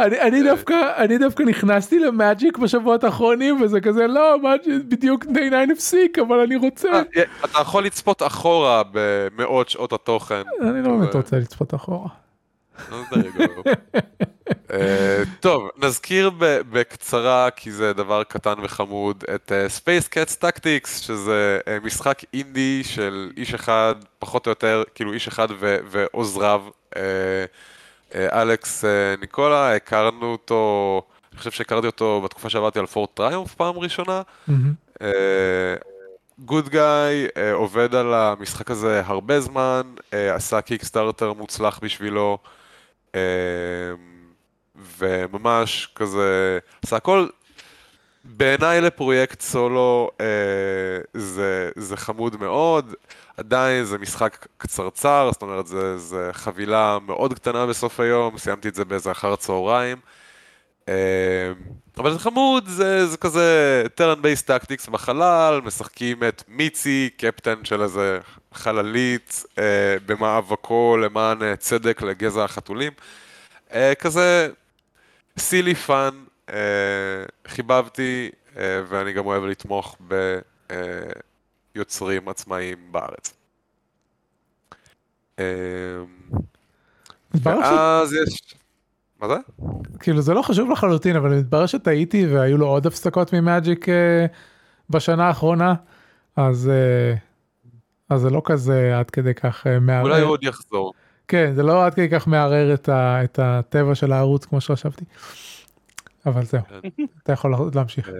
אני, 0.00 0.20
אני 0.20 0.42
דווקא 0.42 0.74
אני 0.96 1.18
דווקא 1.18 1.42
נכנסתי 1.42 1.98
למאג'יק 1.98 2.58
בשבועות 2.58 3.04
האחרונים 3.04 3.62
וזה 3.62 3.80
כזה 3.80 4.06
לא 4.06 4.42
מאג'יק 4.42 4.82
בדיוק 4.88 5.24
די 5.24 5.50
9 5.50 5.72
הפסיק 5.72 6.18
אבל 6.18 6.40
אני 6.40 6.56
רוצה 6.56 6.88
אה, 6.92 7.22
אתה 7.44 7.58
יכול 7.60 7.84
לצפות 7.84 8.22
אחורה 8.22 8.82
במאות 8.92 9.68
שעות 9.68 9.92
התוכן. 9.92 10.42
אני 10.62 10.82
לא 10.82 10.88
באמת 10.88 11.14
רוצה 11.14 11.36
לצפות 11.36 11.74
אחורה. 11.74 12.08
טוב, 15.40 15.68
נזכיר 15.76 16.30
בקצרה, 16.70 17.50
כי 17.50 17.72
זה 17.72 17.92
דבר 17.92 18.24
קטן 18.24 18.54
וחמוד, 18.62 19.24
את 19.34 19.52
אה, 19.52 19.66
Space 19.66 20.08
Cats 20.08 20.42
Tactics, 20.42 20.88
שזה 20.88 21.58
אה, 21.68 21.78
משחק 21.84 22.22
אינדי 22.34 22.84
של 22.84 23.30
איש 23.36 23.54
אחד, 23.54 23.94
פחות 24.18 24.46
או 24.46 24.50
יותר, 24.50 24.82
כאילו 24.94 25.12
איש 25.12 25.28
אחד 25.28 25.48
ו- 25.60 25.78
ועוזריו. 25.90 26.62
אה, 26.96 27.02
אה, 28.14 28.42
אלכס 28.42 28.84
אה, 28.84 29.14
ניקולה, 29.20 29.76
הכרנו 29.76 30.32
אותו, 30.32 31.02
אני 31.32 31.38
חושב 31.38 31.50
שהכרתי 31.50 31.86
אותו 31.86 32.20
בתקופה 32.24 32.50
שעברתי 32.50 32.78
על 32.78 32.86
פורט 32.86 33.10
טריומף 33.14 33.54
פעם 33.54 33.78
ראשונה. 33.78 34.22
גוד 36.38 36.68
גאי, 36.68 37.26
עובד 37.52 37.94
על 37.94 38.14
המשחק 38.14 38.70
הזה 38.70 39.02
הרבה 39.04 39.40
זמן, 39.40 39.82
אה, 40.12 40.34
עשה 40.34 40.60
קיקסטארטר 40.60 41.32
מוצלח 41.32 41.78
בשבילו, 41.82 42.38
אה, 42.44 42.61
וממש 44.98 45.88
כזה, 45.94 46.58
עשה 46.82 46.96
הכל, 46.96 47.26
בעיניי 48.24 48.80
לפרויקט 48.80 49.40
סולו 49.40 50.10
אה, 50.20 50.26
זה, 51.14 51.70
זה 51.76 51.96
חמוד 51.96 52.40
מאוד, 52.40 52.94
עדיין 53.36 53.84
זה 53.84 53.98
משחק 53.98 54.46
קצרצר, 54.58 55.30
זאת 55.32 55.42
אומרת 55.42 55.66
זה, 55.66 55.98
זה 55.98 56.30
חבילה 56.32 56.98
מאוד 57.06 57.34
קטנה 57.34 57.66
בסוף 57.66 58.00
היום, 58.00 58.38
סיימתי 58.38 58.68
את 58.68 58.74
זה 58.74 58.84
באיזה 58.84 59.10
אחר 59.10 59.36
צהריים. 59.36 59.98
אה, 60.88 61.52
אבל 61.98 62.12
זה 62.12 62.18
חמוד, 62.18 62.68
זה, 62.68 63.06
זה 63.06 63.16
כזה 63.16 63.84
turn 63.96 64.18
based 64.22 64.46
tactics 64.48 64.90
בחלל, 64.90 65.60
משחקים 65.64 66.24
את 66.28 66.42
מיצי, 66.48 67.10
קפטן 67.16 67.64
של 67.64 67.82
איזה 67.82 68.18
חללית, 68.54 69.44
אה, 69.58 69.96
במאבקו 70.06 70.96
למען 70.96 71.42
אה, 71.42 71.56
צדק 71.56 72.02
לגזע 72.02 72.44
החתולים. 72.44 72.92
אה, 73.72 73.92
כזה 73.94 74.48
silly 75.38 75.74
fun, 75.74 76.24
אה, 76.48 76.54
חיבבתי, 77.48 78.30
אה, 78.56 78.82
ואני 78.88 79.12
גם 79.12 79.26
אוהב 79.26 79.44
לתמוך 79.44 79.96
ביוצרים 81.74 82.28
עצמאיים 82.28 82.78
בארץ. 82.90 83.34
אה, 85.38 85.44
ש- 87.36 87.40
ואז 87.42 88.12
יש... 88.12 88.54
מה 89.20 89.28
זה? 89.28 89.34
כאילו 90.00 90.22
זה 90.22 90.34
לא 90.34 90.42
חשוב 90.42 90.70
לחלוטין 90.70 91.16
אבל 91.16 91.38
מתברר 91.38 91.66
שטעיתי 91.66 92.26
והיו 92.26 92.58
לו 92.58 92.66
עוד 92.66 92.86
הפסקות 92.86 93.32
מ 93.32 93.41
Magic 93.41 93.88
אה, 93.88 94.26
בשנה 94.90 95.26
האחרונה 95.28 95.74
אז 96.36 96.68
אה, 96.68 97.14
אז 98.12 98.20
זה 98.20 98.30
לא 98.30 98.42
כזה 98.44 98.98
עד 98.98 99.10
כדי 99.10 99.34
כך 99.34 99.66
אה, 99.66 99.80
מערער. 99.80 100.02
אולי 100.02 100.20
הוא 100.20 100.30
עוד 100.30 100.44
יחזור. 100.44 100.92
כן 101.28 101.52
זה 101.54 101.62
לא 101.62 101.86
עד 101.86 101.94
כדי 101.94 102.08
כך 102.10 102.26
מערער 102.26 102.74
את, 102.74 102.88
ה, 102.88 103.24
את 103.24 103.38
הטבע 103.42 103.94
של 103.94 104.12
הערוץ 104.12 104.44
כמו 104.44 104.60
שחשבתי. 104.60 105.04
אבל 106.26 106.44
זהו 106.44 106.62
כן. 106.68 107.04
אתה 107.22 107.32
יכול 107.32 107.54
להמשיך. 107.74 108.08
אה, 108.08 108.14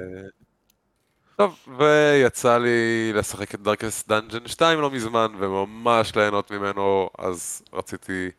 טוב, 1.36 1.56
ויצא 1.78 2.58
לי 2.58 3.12
לשחק 3.14 3.54
את 3.54 3.60
דארקסט 3.60 4.08
דאנג'ן 4.08 4.46
2 4.46 4.80
לא 4.80 4.90
מזמן, 4.90 5.26
וממש 5.38 6.16
ליהנות 6.16 6.50
ממנו, 6.50 7.10
אז 7.18 7.62
רציתי 7.72 8.30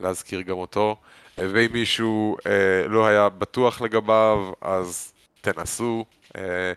להזכיר 0.00 0.40
גם 0.40 0.56
אותו. 0.56 0.96
ואם 1.38 1.72
מישהו 1.72 2.36
אה, 2.46 2.88
לא 2.88 3.06
היה 3.06 3.28
בטוח 3.28 3.80
לגביו, 3.80 4.52
אז 4.60 5.12
תנסו. 5.40 6.04
אה, 6.36 6.72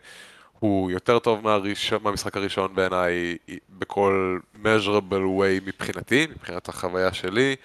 הוא 0.64 0.92
יותר 0.92 1.20
טוב 1.20 1.44
מהראש... 1.44 1.94
מהמשחק 1.94 2.38
הראשון 2.38 2.76
בעיניי, 2.76 3.38
בכל 3.70 4.40
measurable 4.64 5.40
way 5.40 5.66
מבחינתי, 5.66 6.28
מבחינת 6.30 6.70
החוויה 6.70 7.14
שלי. 7.14 7.56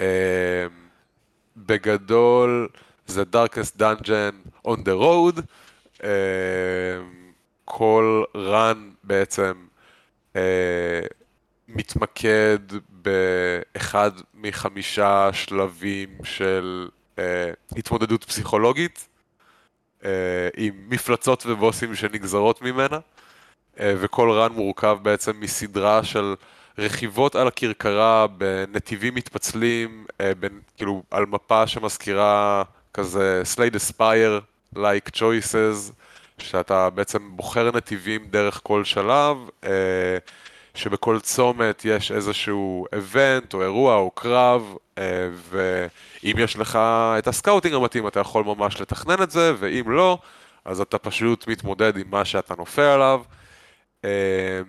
אה, 0.00 0.66
בגדול 1.56 2.68
זה 3.06 3.22
Darkest 3.22 3.80
Dungeon 3.80 4.66
on 4.68 4.76
the 4.76 5.00
road. 5.00 5.40
אה, 6.04 6.10
כל 7.64 8.24
run 8.34 8.78
בעצם 9.04 9.52
אה, 10.36 11.00
מתמקד 11.68 12.58
באחד 12.88 14.10
מחמישה 14.34 15.30
שלבים 15.32 16.08
של 16.24 16.88
התמודדות 17.76 18.24
פסיכולוגית 18.24 19.08
עם 20.56 20.72
מפלצות 20.88 21.46
ובוסים 21.46 21.94
שנגזרות 21.94 22.62
ממנה 22.62 22.98
אה, 23.80 23.94
וכל 23.98 24.42
run 24.46 24.52
מורכב 24.52 24.98
בעצם 25.02 25.32
מסדרה 25.40 26.04
של 26.04 26.34
רכיבות 26.78 27.34
על 27.36 27.48
הכרכרה 27.48 28.26
בנתיבים 28.26 29.14
מתפצלים, 29.14 30.06
אה, 30.20 30.32
בין, 30.34 30.60
כאילו 30.76 31.02
על 31.10 31.26
מפה 31.26 31.66
שמזכירה 31.66 32.62
כזה 32.94 33.40
סלייד 33.44 33.76
אספייר 33.76 34.40
like 34.76 35.10
choices, 35.14 35.92
שאתה 36.38 36.90
בעצם 36.90 37.36
בוחר 37.36 37.70
נתיבים 37.76 38.26
דרך 38.30 38.60
כל 38.62 38.84
שלב, 38.84 39.36
אה, 39.64 39.70
שבכל 40.76 41.20
צומת 41.20 41.82
יש 41.84 42.12
איזשהו 42.12 42.86
איבנט 42.94 43.54
או 43.54 43.62
אירוע 43.62 43.96
או 43.96 44.10
קרב, 44.10 44.74
אה, 44.98 45.28
ואם 45.48 46.34
יש 46.38 46.56
לך 46.56 46.76
את 47.18 47.26
ה 47.28 47.33
scouting 47.33 47.74
המתאים 47.74 48.06
אתה 48.08 48.20
יכול 48.20 48.44
ממש 48.44 48.80
לתכנן 48.80 49.22
את 49.22 49.30
זה, 49.30 49.52
ואם 49.58 49.90
לא, 49.90 50.18
אז 50.64 50.80
אתה 50.80 50.98
פשוט 50.98 51.48
מתמודד 51.48 51.96
עם 51.96 52.06
מה 52.10 52.24
שאתה 52.24 52.54
נופל 52.58 52.82
עליו. 52.82 53.22
אה, 54.04 54.60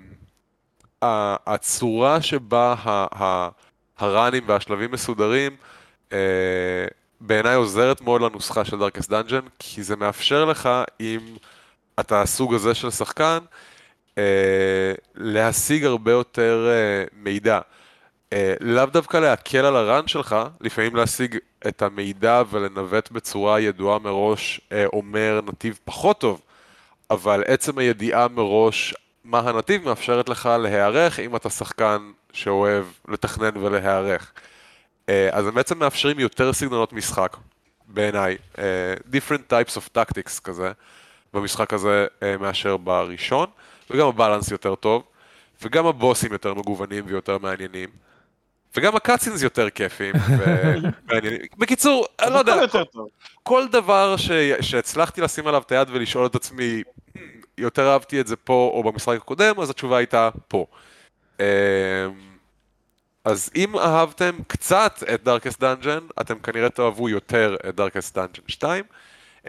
הצורה 1.47 2.21
שבה 2.21 2.75
ה- 2.85 3.49
ה 3.97 4.05
runים 4.05 4.43
והשלבים 4.47 4.91
מסודרים, 4.91 5.55
אה, 6.13 6.17
בעיניי 7.21 7.55
עוזרת 7.55 8.01
מאוד 8.01 8.21
לנוסחה 8.21 8.65
של 8.65 8.79
Darkest 8.79 9.09
Dungeon, 9.09 9.41
כי 9.59 9.83
זה 9.83 9.95
מאפשר 9.95 10.45
לך, 10.45 10.69
אם 10.99 11.19
אתה 11.99 12.21
הסוג 12.21 12.53
הזה 12.53 12.73
של 12.75 12.89
שחקן, 12.91 13.37
להשיג 15.15 15.85
הרבה 15.85 16.11
יותר 16.11 16.67
אה, 16.69 17.03
מידע. 17.13 17.59
אה, 18.33 18.53
לאו 18.59 18.85
דווקא 18.85 19.17
להקל 19.17 19.65
על 19.65 19.75
הראן 19.75 20.07
שלך, 20.07 20.35
לפעמים 20.61 20.95
להשיג 20.95 21.37
את 21.67 21.81
המידע 21.81 22.43
ולנווט 22.49 23.11
בצורה 23.11 23.59
ידועה 23.59 23.99
מראש 23.99 24.61
אה, 24.71 24.85
אומר 24.93 25.39
נתיב 25.45 25.79
פחות 25.85 26.19
טוב, 26.19 26.41
אבל 27.11 27.43
עצם 27.47 27.77
הידיעה 27.77 28.27
מראש 28.27 28.95
מה 29.23 29.39
הנתיב 29.39 29.85
מאפשרת 29.85 30.29
לך 30.29 30.49
להיערך 30.61 31.19
אם 31.19 31.35
אתה 31.35 31.49
שחקן 31.49 32.11
שאוהב 32.33 32.85
לתכנן 33.07 33.57
ולהיערך. 33.57 34.31
אה, 35.09 35.29
אז 35.31 35.47
הם 35.47 35.53
בעצם 35.53 35.79
מאפשרים 35.79 36.19
יותר 36.19 36.53
סגנונות 36.53 36.93
משחק, 36.93 37.37
בעיניי, 37.87 38.37
אה, 38.57 38.93
different 39.11 39.51
types 39.51 39.77
of 39.77 39.97
tactics 39.97 40.41
כזה, 40.43 40.71
במשחק 41.33 41.73
הזה 41.73 42.07
אה, 42.23 42.37
מאשר 42.37 42.77
בראשון, 42.77 43.49
וגם 43.89 44.07
הבלנס 44.07 44.51
יותר 44.51 44.75
טוב, 44.75 45.03
וגם 45.61 45.85
הבוסים 45.85 46.31
יותר 46.33 46.53
מגוונים 46.53 47.03
ויותר 47.07 47.37
מעניינים, 47.37 47.89
וגם 48.75 48.95
הקאצינס 48.95 49.41
יותר 49.41 49.69
כיפים 49.69 50.13
ומעניינים. 50.37 51.39
בקיצור, 51.57 52.05
אני 52.21 52.33
לא 52.33 52.39
יודע. 52.39 52.55
כל 53.43 53.67
דבר 53.71 54.17
ש... 54.17 54.31
שהצלחתי 54.61 55.21
לשים 55.21 55.47
עליו 55.47 55.61
את 55.61 55.71
היד 55.71 55.87
ולשאול 55.91 56.25
את 56.25 56.35
עצמי, 56.35 56.83
"Hmm, 56.83 57.19
יותר 57.57 57.91
אהבתי 57.93 58.21
את 58.21 58.27
זה 58.27 58.35
פה 58.35 58.71
או 58.73 58.83
במשחק 58.83 59.17
הקודם, 59.17 59.59
אז 59.59 59.69
התשובה 59.69 59.97
הייתה 59.97 60.29
פה. 60.47 60.65
אמ, 61.39 61.45
אז 63.25 63.49
אם 63.55 63.77
אהבתם 63.77 64.35
קצת 64.47 65.03
את 65.13 65.27
Darkest 65.27 65.57
Dungeon, 65.61 66.21
אתם 66.21 66.39
כנראה 66.39 66.69
תאהבו 66.69 67.09
יותר 67.09 67.55
את 67.69 67.79
Darkest 67.79 68.15
Dungeon 68.15 68.41
2. 68.47 68.83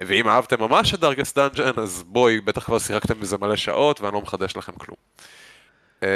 ואם 0.06 0.28
אהבתם 0.28 0.60
ממש 0.60 0.94
את 0.94 1.04
Darkest 1.04 1.36
Dungeon, 1.36 1.80
אז 1.80 2.04
בוא, 2.06 2.40
בטח 2.40 2.64
כבר 2.64 2.78
שיחקתם 2.78 3.20
בזה 3.20 3.36
מלא 3.38 3.56
שעות, 3.56 4.00
ואני 4.00 4.14
לא 4.14 4.20
מחדש 4.20 4.56
לכם 4.56 4.72
כלום. 4.72 4.96
אמ, 6.02 6.08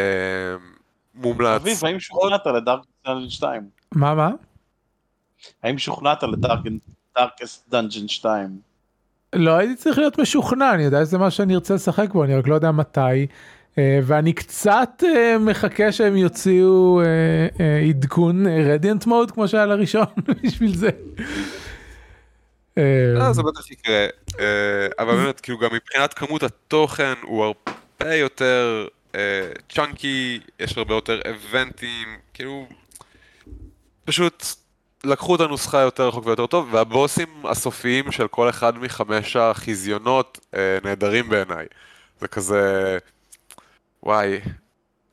מומלץ. 1.14 1.60
אביב, 1.60 1.84
האם 1.84 2.00
שוכנעת 2.00 2.46
ל 2.46 2.51
Darkest 2.51 2.80
Dungeon 3.06 3.30
2? 3.30 3.62
מה 3.92 4.14
מה? 4.14 4.30
האם 5.62 5.78
שוכנעת 5.78 6.22
ל 6.22 6.41
Darkest 6.41 7.68
Dungeon 7.68 8.08
2? 8.08 8.58
לא 9.32 9.50
הייתי 9.50 9.74
צריך 9.74 9.98
להיות 9.98 10.18
משוכנע 10.18 10.74
אני 10.74 10.82
יודע 10.82 11.04
שזה 11.04 11.18
מה 11.18 11.30
שאני 11.30 11.54
ארצה 11.54 11.74
לשחק 11.74 12.12
בו 12.12 12.24
אני 12.24 12.34
רק 12.34 12.48
לא 12.48 12.54
יודע 12.54 12.70
מתי. 12.70 13.26
אה, 13.78 13.98
ואני 14.02 14.32
קצת 14.32 15.02
אה, 15.06 15.38
מחכה 15.38 15.92
שהם 15.92 16.16
יוציאו 16.16 17.00
אה, 17.00 17.88
עדכון 17.88 18.46
radiant 18.46 19.06
mode 19.06 19.30
כמו 19.30 19.48
שהיה 19.48 19.66
לראשון 19.66 20.04
בשביל 20.42 20.74
זה. 20.74 20.90
לא, 22.76 23.32
זה 23.32 23.42
בטח 23.42 23.70
יקרה, 23.70 24.06
אה, 24.40 24.86
אבל 24.98 25.16
באמת, 25.16 25.40
כאילו 25.40 25.58
גם 25.58 25.74
מבחינת 25.74 26.14
כמות 26.14 26.42
התוכן 26.42 27.14
הוא 27.22 27.44
הרבה 27.44 28.14
יותר 28.14 28.86
צ'אנקי, 29.68 30.40
יש 30.60 30.78
הרבה 30.78 30.94
יותר 30.94 31.20
איבנטים, 31.24 32.08
כאילו, 32.34 32.66
פשוט 34.04 34.44
לקחו 35.04 35.36
את 35.36 35.40
הנוסחה 35.40 35.80
יותר 35.80 36.08
רחוק 36.08 36.26
ויותר 36.26 36.46
טוב, 36.46 36.74
והבוסים 36.74 37.46
הסופיים 37.46 38.12
של 38.12 38.28
כל 38.28 38.48
אחד 38.48 38.78
מחמש 38.78 39.36
החזיונות 39.36 40.38
אה, 40.54 40.78
נהדרים 40.84 41.28
בעיניי. 41.28 41.66
זה 42.20 42.28
כזה, 42.28 42.98
וואי, 44.02 44.40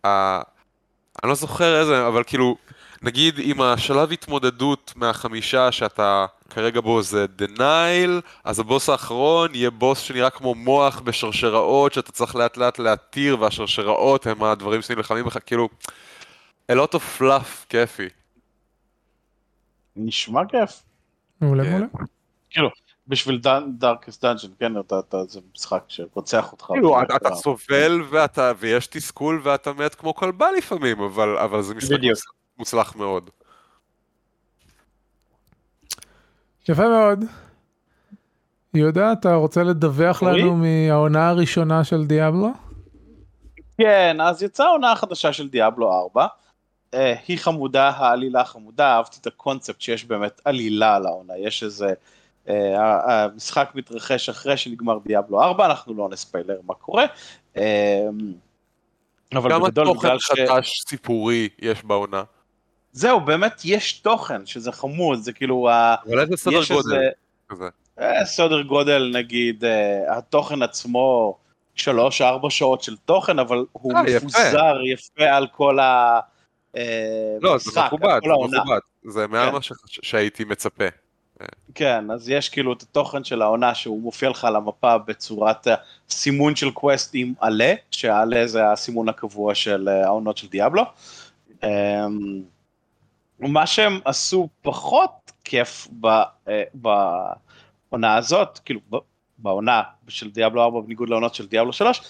אני 0.06 1.30
לא 1.30 1.36
זוכר 1.36 1.80
איזה, 1.80 2.08
אבל 2.08 2.24
כאילו, 2.24 2.58
נגיד 3.02 3.36
עם 3.44 3.62
השלב 3.62 4.12
התמודדות 4.12 4.94
מהחמישה 4.96 5.72
שאתה 5.72 6.26
כרגע 6.50 6.82
בו 6.82 7.02
זה 7.02 7.28
denial, 7.28 8.22
אז 8.44 8.60
הבוס 8.60 8.90
האחרון 8.90 9.56
יהיה 9.56 9.70
בוס 9.70 10.00
שנראה 10.00 10.30
כמו 10.30 10.56
מוח 10.56 11.00
בשרשראות 11.00 11.94
שאתה 11.94 12.12
צריך 12.12 12.36
לאט 12.36 12.58
לאט 12.58 12.80
להתיר 12.80 13.42
והשרשראות 13.42 14.28
הם 14.28 14.44
הדברים 14.44 14.82
שנלחמים 14.82 15.26
בך, 15.26 15.38
כאילו, 15.46 15.70
a 16.72 16.76
lot 16.76 16.94
of 16.96 17.20
fluff 17.22 17.66
כיפי. 17.70 18.08
נשמע 19.96 20.42
כיף. 20.46 20.84
מעולה 21.42 21.64
כן. 21.64 21.72
מעולה. 22.58 22.70
בשביל 23.08 23.42
Darkest 23.78 24.22
Dungeon, 24.26 24.48
כן, 24.60 24.80
אתה, 24.80 25.00
אתה, 25.00 25.18
זה 25.28 25.40
משחק 25.56 25.84
שרוצח 25.88 26.52
אותך. 26.52 26.66
כאילו, 26.66 27.02
אתה- 27.02 27.16
אתה 27.16 27.36
סובל 27.36 28.02
ואתה, 28.10 28.52
ויש 28.60 28.88
תסכול 28.88 29.42
ואתה 29.44 29.74
מת 29.74 29.96
כמו 29.96 30.16
כלבה 30.16 30.48
לפעמים, 30.58 31.02
אבל, 31.02 31.38
אבל 31.38 31.62
זה 31.62 31.76
משחק 31.76 31.92
בדיוק. 31.92 32.20
מוצלח- 32.60 32.96
מאוד. 32.96 33.30
יפה 36.70 36.88
מאוד. 36.90 37.24
יהודה 38.74 39.12
אתה 39.12 39.34
רוצה 39.36 39.64
לדווח? 39.64 40.24
לנו 40.24 40.56
מהעונה 40.56 41.30
הראשונה 41.30 41.84
של 41.84 42.06
דיאבלו? 42.06 42.50
כן, 43.78 44.18
אז 44.22 44.44
יצאה 44.44 44.66
העונה 44.68 44.92
החדשה 44.92 45.34
של 45.34 45.50
דיאבלו 45.50 45.94
4. 45.94 46.28
אה, 46.94 47.16
היא 47.28 47.38
חמודה, 47.40 47.90
העלילה 47.90 48.46
חמודה, 48.46 48.96
אהבתי 48.96 49.18
את 49.22 49.28
הקונספט 49.28 49.82
שיש 49.82 50.06
באמת 50.06 50.42
עלילה 50.46 50.96
על 50.96 51.06
העונה, 51.06 51.38
יש 51.38 51.64
איזה 51.64 51.94
אה, 52.50 53.24
המשחק 53.24 53.72
מתרחש 53.76 54.30
אחרי 54.30 54.58
שנגמר 54.58 54.98
דיאבלו 55.06 55.42
4, 55.44 55.66
אנחנו 55.66 55.94
לא 55.94 56.10
נספיילר 56.10 56.60
מה 56.66 56.74
קורה. 56.74 57.06
אה, 57.58 58.08
אבל 59.36 59.50
כמה 59.50 59.68
בגדול 59.68 59.86
תוכן 59.86 60.08
בגלל 60.08 60.20
ש... 60.20 60.32
חדש 60.32 60.84
סיפורי 60.90 61.50
יש 61.60 61.84
בעונה? 61.84 62.24
זהו, 62.92 63.20
באמת 63.20 63.62
יש 63.66 63.94
תוכן, 63.94 64.46
שזה 64.46 64.72
חמוד, 64.72 65.20
זה 65.20 65.34
כאילו, 65.34 65.70
אבל 66.08 66.20
איזה 66.20 66.38
סדר 66.38 66.62
גודל 66.70 66.96
איזה 66.96 67.10
כזה? 67.50 67.66
אה, 68.00 68.26
סדר 68.26 68.62
גודל, 68.62 69.12
נגיד, 69.14 69.66
אה, 69.66 70.18
התוכן 70.18 70.62
עצמו, 70.62 71.38
שלוש, 71.76 72.22
ארבע 72.22 72.50
שעות 72.50 72.84
של 72.84 72.96
תוכן, 72.98 73.40
אבל 73.40 73.66
הוא 73.72 73.94
אה. 73.94 74.04
מפוזר 74.04 74.76
יפה 74.94 75.24
על 75.24 75.48
כל 75.48 75.80
ה... 75.80 76.20
לא, 77.42 77.58
זה 77.58 77.82
מכובד, 77.86 78.20
זה. 78.52 78.58
מכובד. 78.58 78.80
זה 79.04 79.28
מעל 79.28 79.48
כן. 79.48 79.54
מה 79.54 79.60
שהייתי 79.88 80.44
מצפה. 80.44 80.86
כן, 81.76 82.12
אז 82.12 82.30
יש 82.30 82.50
כאילו 82.50 82.74
את 82.74 82.82
התוכן 82.82 83.24
של 83.24 83.42
העונה 83.42 83.76
שהוא 83.76 84.02
מופיע 84.02 84.30
לך 84.30 84.46
על 84.46 84.56
המפה 84.56 84.98
בצורת 84.98 85.68
סימון 86.10 86.56
של 86.56 86.72
quest 86.72 87.12
עם 87.14 87.34
עלה, 87.40 87.74
שהעלה 87.92 88.48
זה 88.48 88.72
הסימון 88.72 89.10
הקבוע 89.10 89.56
של 89.56 89.88
העונות 89.88 90.38
של 90.38 90.48
דיאבלו. 90.48 90.84
מה 93.40 93.68
שהם 93.68 94.00
עשו 94.06 94.50
פחות 94.62 95.32
כיף 95.44 95.88
ב- 96.02 96.08
אה, 96.48 96.64
בעונה 96.74 98.16
הזאת, 98.16 98.60
כאילו 98.66 98.80
בעונה 99.38 99.82
של 100.08 100.32
דיאבלו 100.32 100.64
4 100.64 100.82
בניגוד 100.82 101.10
לעונות 101.10 101.36
של 101.36 101.48
דיאבלו 101.48 101.74
3, 101.74 102.02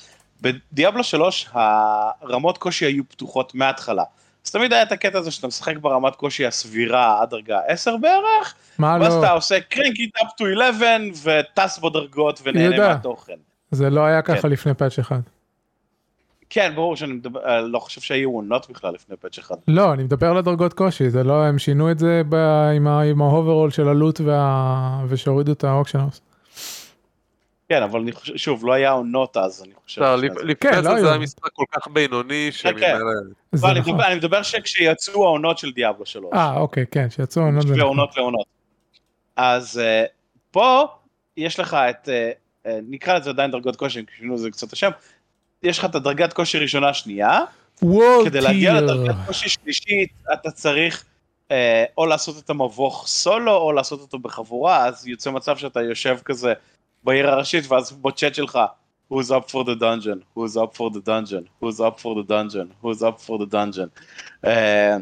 בדיאבלו 0.41 1.03
3 1.03 1.49
הרמות 1.51 2.57
קושי 2.57 2.85
היו 2.85 3.03
פתוחות 3.09 3.55
מההתחלה. 3.55 4.03
אז 4.45 4.51
תמיד 4.51 4.73
היה 4.73 4.83
את 4.83 4.91
הקטע 4.91 5.17
הזה 5.17 5.31
שאתה 5.31 5.47
משחק 5.47 5.77
ברמת 5.77 6.15
קושי 6.15 6.45
הסבירה 6.45 7.21
עד 7.21 7.29
דרגה 7.29 7.59
10 7.67 7.97
בערך, 7.97 8.55
מה 8.79 8.97
ואז 9.01 9.13
לא, 9.13 9.19
אתה 9.19 9.31
עושה 9.31 9.59
crank 9.59 9.95
it 9.99 10.17
up 10.17 10.31
to 10.37 10.45
11 10.53 10.87
וטס 11.23 11.79
בדרגות 11.79 12.41
ונהנה. 12.43 12.87
מהתוכן. 12.87 13.33
זה 13.71 13.89
לא 13.89 14.01
היה 14.01 14.21
ככה 14.21 14.41
כן. 14.41 14.49
לפני 14.49 14.73
patch 14.73 14.99
אחד. 14.99 15.19
כן, 16.49 16.71
ברור 16.75 16.95
שאני 16.95 17.13
מדבר, 17.13 17.39
אה, 17.45 17.61
לא 17.61 17.79
חושב 17.79 18.01
שהיו 18.01 18.29
עונות 18.31 18.69
בכלל 18.69 18.93
לפני 18.93 19.15
patch 19.17 19.37
אחד. 19.37 19.55
לא, 19.67 19.93
אני 19.93 20.03
מדבר 20.03 20.27
על 20.27 20.37
הדרגות 20.37 20.73
קושי, 20.73 21.09
זה 21.09 21.23
לא, 21.23 21.43
הם 21.43 21.59
שינו 21.59 21.91
את 21.91 21.99
זה 21.99 22.21
ב, 22.29 22.35
עם, 22.75 22.87
ה, 22.87 23.01
עם 23.01 23.21
ה 23.21 23.26
overhaul 23.26 23.69
של 23.71 23.87
ה 23.87 23.94
loot 23.94 24.21
וה, 24.21 25.03
ושהורידו 25.07 25.51
את 25.51 25.63
האוקשנוס. 25.63 26.21
כן, 27.69 27.83
אבל 27.83 27.99
אני 27.99 28.11
חושב, 28.11 28.37
שוב, 28.37 28.65
לא 28.65 28.73
היה 28.73 28.91
עונות 28.91 29.37
אז, 29.37 29.63
אני 29.63 29.73
חושב. 29.85 30.01
לא, 30.01 30.15
לפני 30.15 30.29
זה. 30.39 30.45
לפני 30.45 30.55
כן, 30.55 30.83
זה 30.83 30.89
לא 30.89 31.01
זה. 31.01 31.09
היה 31.09 31.19
משחק 31.19 31.49
כל 31.53 31.63
כך 31.71 31.87
בינוני 31.87 32.49
לא, 32.65 32.69
אני 32.69 33.79
נכון. 33.79 33.93
מדבר- 33.93 34.07
אני 34.07 34.15
מדבר 34.15 34.43
שכשיצאו 34.43 35.25
העונות 35.25 35.57
של 35.57 35.71
דיאבלו 35.71 36.05
3. 36.05 36.33
אה, 36.33 36.57
אוקיי, 36.57 36.85
כן, 36.91 37.09
שיצאו 37.09 37.41
עונות. 37.41 37.61
זה 37.61 37.73
נכון. 37.73 37.81
ועונות 37.81 38.17
לעונות. 38.17 38.45
אז 39.35 39.79
אה, 39.79 40.03
פה 40.51 40.85
יש 41.37 41.59
לך 41.59 41.73
את, 41.73 42.09
אה, 42.65 42.79
נקרא 42.89 43.17
לזה 43.17 43.29
עדיין 43.29 43.51
דרגות 43.51 43.75
כושר, 43.75 43.99
כי 43.99 44.13
שינו 44.17 44.33
לזה 44.35 44.51
קצת 44.51 44.73
השם, 44.73 44.89
יש 45.63 45.79
לך 45.79 45.85
את 45.85 45.95
הדרגת 45.95 46.33
כושר 46.33 46.59
ראשונה 46.59 46.93
שנייה, 46.93 47.39
וולד 47.81 48.25
כדי 48.25 48.41
להגיע. 48.41 48.73
לדרגת 48.73 49.15
כושר 49.27 49.47
שלישית 49.47 50.09
אתה 50.33 50.51
צריך 50.51 51.05
אה, 51.51 51.85
או 51.97 52.05
לעשות 52.05 52.43
את 52.43 52.49
המבוך 52.49 53.07
סולו 53.07 53.57
או 53.57 53.71
לעשות 53.71 53.99
אותו 53.99 54.19
בחבורה, 54.19 54.85
אז 54.85 55.07
יוצא 55.07 55.31
מצב 55.31 55.57
שאתה 55.57 55.81
יושב 55.81 56.17
כזה 56.25 56.53
בעיר 57.03 57.29
הראשית 57.29 57.71
ואז 57.71 57.91
בצ'אט 57.91 58.35
שלך 58.35 58.59
who's 59.11 59.31
up 59.31 59.49
for 59.49 59.63
the 59.63 59.75
dungeon, 59.75 60.23
who's 60.35 60.55
up 60.55 60.75
for 60.77 60.89
the 60.91 61.01
dungeon, 61.01 61.43
who's 61.59 61.79
up 61.81 61.99
for 61.99 62.15
the 62.15 62.23
dungeon, 62.23 62.67
who's 62.81 63.01
up 63.01 63.19
for 63.19 63.37
the 63.39 63.45
dungeon. 63.45 63.89
אה, 64.45 64.97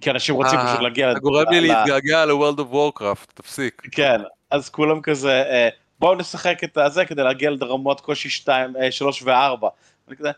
כי 0.00 0.10
אנשים 0.10 0.34
רוצים 0.34 0.58
אה, 0.58 0.66
פשוט 0.66 0.80
להגיע 0.80 1.12
אתה 1.12 1.20
גורם 1.20 1.44
לי 1.50 1.60
להתגעגע 1.60 2.24
ל-World 2.26 2.58
of 2.58 2.74
Warcraft, 2.74 3.32
תפסיק. 3.34 3.82
כן, 3.92 4.20
אז 4.50 4.68
כולם 4.68 5.00
כזה, 5.00 5.42
אה, 5.42 5.68
בואו 6.00 6.14
נשחק 6.14 6.64
את 6.64 6.76
הזה 6.76 7.04
כדי 7.04 7.22
להגיע 7.22 7.50
לרמות 7.50 8.00
קושי 8.00 8.30
2, 8.30 8.74
3 8.90 9.22
ו-4. 9.22 9.66
אני 10.08 10.16
כזה, 10.16 10.30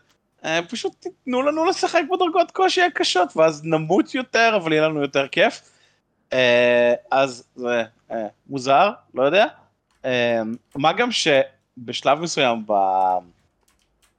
אה, 0.45 0.59
פשוט 0.69 0.93
תיתנו 0.99 1.41
לנו 1.41 1.65
לשחק 1.65 2.01
בדרגות 2.11 2.51
קושי 2.51 2.81
הקשות, 2.81 3.37
ואז 3.37 3.61
נמות 3.63 4.15
יותר, 4.15 4.53
אבל 4.55 4.71
יהיה 4.73 4.87
לנו 4.87 5.01
יותר 5.01 5.27
כיף. 5.27 5.61
אה, 6.33 6.93
אז 7.11 7.43
זה 7.55 7.83
אה, 8.11 8.27
מוזר, 8.47 8.91
לא 9.13 9.23
יודע. 9.23 9.45
אה, 10.05 10.41
מה 10.75 10.93
גם 10.93 11.09
שבשלב 11.11 12.19
מסוים. 12.19 12.65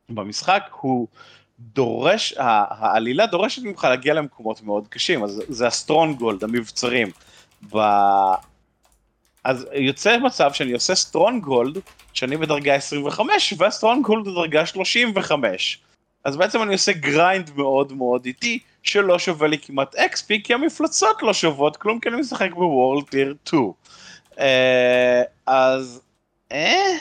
במשחק 0.09 0.63
הוא 0.81 1.07
דורש, 1.59 2.35
העלילה 2.39 3.27
דורשת 3.27 3.63
ממך 3.63 3.85
להגיע 3.85 4.15
למקומות 4.15 4.63
מאוד 4.63 4.89
קשים, 4.89 5.25
אז 5.25 5.43
זה 5.49 5.67
ה 5.67 5.73
stronghold, 5.73 6.45
המבצרים. 6.45 7.09
אז 9.45 9.67
יוצא 9.75 10.19
מצב 10.19 10.53
שאני 10.53 10.73
עושה 10.73 10.95
stronghold, 10.95 11.79
שאני 12.13 12.37
בדרגה 12.37 12.75
25, 12.75 13.55
וה 13.59 13.70
stronghold 13.70 14.29
בדרגה 14.29 14.67
35. 14.67 15.79
אז 16.25 16.37
בעצם 16.37 16.63
אני 16.63 16.73
עושה 16.73 16.93
grind 16.93 17.51
מאוד 17.57 17.93
מאוד 17.93 18.27
איטי, 18.27 18.59
שלא 18.83 19.19
שווה 19.19 19.49
לי 19.49 19.59
כמעט 19.59 19.95
XP, 19.95 20.27
כי 20.45 20.55
המפלצות 20.55 21.23
לא 21.23 21.33
שוות 21.33 21.77
כלום, 21.77 22.01
כי 22.01 22.09
אני 22.09 22.17
משחק 22.17 22.51
ב 22.55 22.63
world 22.63 23.05
tier 23.11 23.35
2. 23.45 23.63
אה, 24.39 25.23
אז... 25.47 26.01
אה? 26.53 26.97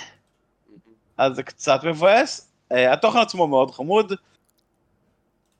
אז 1.17 1.35
זה 1.35 1.43
קצת 1.43 1.83
מבאס. 1.83 2.51
אה, 2.71 2.93
התוכן 2.93 3.19
עצמו 3.19 3.47
מאוד 3.47 3.71
חמוד. 3.71 4.13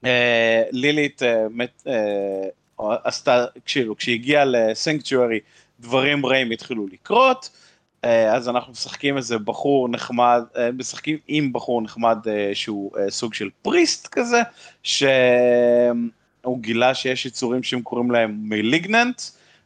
אה, 0.06 0.64
לילית 0.72 1.24
אה, 1.24 1.46
מת- 1.50 1.84
אה, 1.88 2.96
עשתה, 3.04 3.46
כאילו, 3.66 3.98
כשהיא 3.98 4.16
הגיעה 4.16 4.46
לסנקצ'וארי, 4.46 5.40
דברים 5.82 6.26
רעים 6.26 6.52
התחילו 6.52 6.88
לקרות. 6.88 7.50
אה, 8.06 8.34
אז 8.36 8.50
אנחנו 8.50 8.72
משחקים 8.72 9.18
איזה 9.18 9.38
בחור 9.40 9.90
נחמד, 9.90 10.44
אה, 10.58 10.72
משחקים 10.72 11.18
עם 11.28 11.54
בחור 11.54 11.82
נחמד 11.82 12.18
אה, 12.28 12.52
שהוא 12.54 12.92
סוג 13.10 13.34
של 13.34 13.50
פריסט 13.62 14.08
כזה, 14.08 14.42
שהוא 14.84 16.60
גילה 16.60 16.94
שיש 16.94 17.26
יצורים 17.26 17.64
שהם 17.64 17.82
קוראים 17.82 18.12
להם 18.12 18.38
מליגננט, 18.42 19.22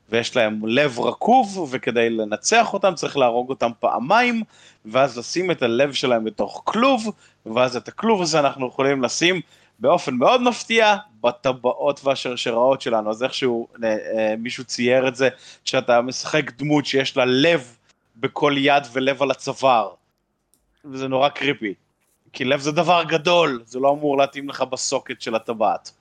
ויש 0.09 0.35
להם 0.35 0.61
לב 0.65 0.99
רקוב, 0.99 1.67
וכדי 1.71 2.09
לנצח 2.09 2.73
אותם 2.73 2.93
צריך 2.95 3.17
להרוג 3.17 3.49
אותם 3.49 3.71
פעמיים, 3.79 4.43
ואז 4.85 5.17
לשים 5.17 5.51
את 5.51 5.61
הלב 5.61 5.93
שלהם 5.93 6.23
בתוך 6.23 6.61
כלוב, 6.65 7.11
ואז 7.45 7.75
את 7.75 7.87
הכלוב 7.87 8.21
הזה 8.21 8.39
אנחנו 8.39 8.67
יכולים 8.67 9.03
לשים 9.03 9.41
באופן 9.79 10.13
מאוד 10.13 10.41
מפתיע 10.41 10.95
בטבעות 11.25 12.01
והשרשראות 12.03 12.81
שלנו, 12.81 13.09
אז 13.09 13.23
איכשהו 13.23 13.67
אה, 13.83 13.89
אה, 13.89 14.33
מישהו 14.37 14.63
צייר 14.63 15.07
את 15.07 15.15
זה, 15.15 15.29
שאתה 15.65 16.01
משחק 16.01 16.51
דמות 16.57 16.85
שיש 16.85 17.17
לה 17.17 17.25
לב 17.25 17.75
בכל 18.17 18.53
יד 18.57 18.83
ולב 18.93 19.21
על 19.23 19.31
הצוואר. 19.31 19.89
וזה 20.91 21.07
נורא 21.07 21.29
קריפי. 21.29 21.73
כי 22.33 22.45
לב 22.45 22.59
זה 22.59 22.71
דבר 22.71 23.03
גדול, 23.07 23.61
זה 23.65 23.79
לא 23.79 23.91
אמור 23.91 24.17
להתאים 24.17 24.49
לך 24.49 24.61
בסוקט 24.61 25.21
של 25.21 25.35
הטבעת. 25.35 25.91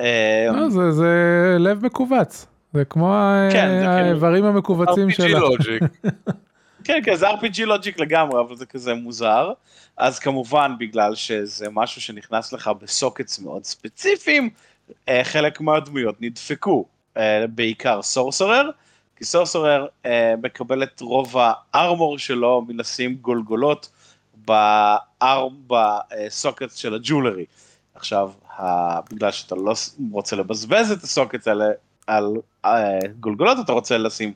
אה, 0.00 0.46
לא, 0.52 0.68
זה, 0.68 0.90
זה 0.92 1.10
לב 1.58 1.86
מכווץ. 1.86 2.46
זה 2.72 2.84
כמו 2.84 3.14
ה- 3.14 3.48
כן, 3.52 3.68
כאילו- 3.78 3.90
האיברים 3.92 4.44
המכווצים 4.44 5.08
RPG 5.08 5.12
שלה. 5.12 5.38
לוג'יק. 5.38 5.82
כן, 6.84 7.00
כן, 7.04 7.14
זה 7.14 7.30
RPG 7.30 7.64
לוג'יק 7.64 8.00
לגמרי, 8.00 8.40
אבל 8.40 8.56
זה 8.56 8.66
כזה 8.66 8.94
מוזר. 8.94 9.52
אז 9.96 10.18
כמובן, 10.18 10.72
בגלל 10.78 11.14
שזה 11.14 11.66
משהו 11.70 12.00
שנכנס 12.00 12.52
לך 12.52 12.70
בסוקטס 12.82 13.38
מאוד 13.38 13.64
ספציפיים, 13.64 14.50
אה, 15.08 15.20
חלק 15.24 15.60
מהדמויות 15.60 16.16
נדפקו, 16.20 16.84
אה, 17.16 17.46
בעיקר 17.46 18.02
סורסרר, 18.02 18.70
כי 19.16 19.24
סורסרר 19.24 19.86
אה, 20.06 20.34
מקבל 20.42 20.82
את 20.82 21.00
רוב 21.00 21.34
הארמור 21.74 22.18
שלו 22.18 22.62
מלשים 22.68 23.14
גולגולות 23.14 23.90
באר- 24.34 25.48
בסוקטס 25.66 26.74
של 26.74 26.94
הג'ולרי. 26.94 27.44
עכשיו, 27.94 28.30
בגלל 29.10 29.30
שאתה 29.30 29.54
לא 29.54 29.74
רוצה 30.12 30.36
לבזבז 30.36 30.92
את 30.92 31.02
ה 31.02 31.08
sockets 31.08 31.48
האלה 31.48 31.64
על 32.06 32.34
גולגולות, 33.20 33.58
אתה 33.64 33.72
רוצה 33.72 33.98
לשים 33.98 34.32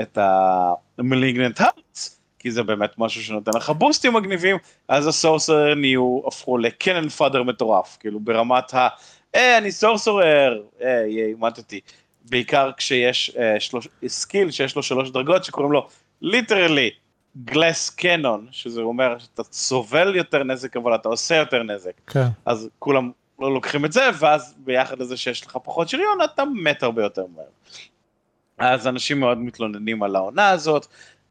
את 0.00 0.18
ה-malignant 0.18 1.60
hearts, 1.60 2.10
כי 2.38 2.50
זה 2.50 2.62
באמת 2.62 2.90
משהו 2.98 3.22
שנותן 3.22 3.50
לך 3.56 3.70
boostים 3.70 4.12
מגניבים, 4.12 4.56
אז 4.88 5.06
ה 5.06 5.14
sorcerer 5.14 5.74
נהיו, 5.74 6.20
הפכו 6.26 6.58
ל 6.58 6.65
cannon 6.65 7.08
fodder 7.08 7.42
מטורף, 7.42 7.96
כאילו 8.00 8.20
ברמת 8.20 8.74
ה... 8.74 8.88
אה, 9.34 9.58
אני 9.58 9.72
sorcerer, 9.72 10.62
אה, 10.82 11.04
אני 11.04 11.32
מתתי. 11.32 11.80
בעיקר 12.24 12.70
כשיש 12.76 13.36
אה, 13.38 13.60
שלוש, 13.60 13.88
skill 14.06 14.50
שיש 14.50 14.76
לו 14.76 14.82
שלוש 14.82 15.10
דרגות 15.10 15.44
שקוראים 15.44 15.72
לו 15.72 15.88
literally 16.22 16.90
glass 17.44 17.90
cannon, 17.90 18.46
שזה 18.50 18.80
אומר 18.80 19.18
שאתה 19.18 19.42
סובל 19.42 20.16
יותר 20.16 20.44
נזק 20.44 20.76
אבל 20.76 20.94
אתה 20.94 21.08
עושה 21.08 21.36
יותר 21.36 21.62
נזק. 21.62 21.92
כן. 22.06 22.26
אז 22.46 22.68
כולם 22.78 23.10
לא 23.40 23.54
לוקחים 23.54 23.84
את 23.84 23.92
זה, 23.92 24.10
ואז 24.18 24.54
ביחד 24.58 24.98
לזה 25.00 25.16
שיש 25.16 25.46
לך 25.46 25.58
פחות 25.64 25.88
שריון, 25.88 26.18
אתה 26.24 26.44
מת 26.44 26.82
הרבה 26.82 27.02
יותר 27.02 27.24
מהר. 27.36 27.44
אז 28.62 28.86
אנשים 28.86 29.20
מאוד 29.20 29.38
מתלוננים 29.38 30.02
על 30.02 30.16
העונה 30.16 30.50
הזאת, 30.50 30.86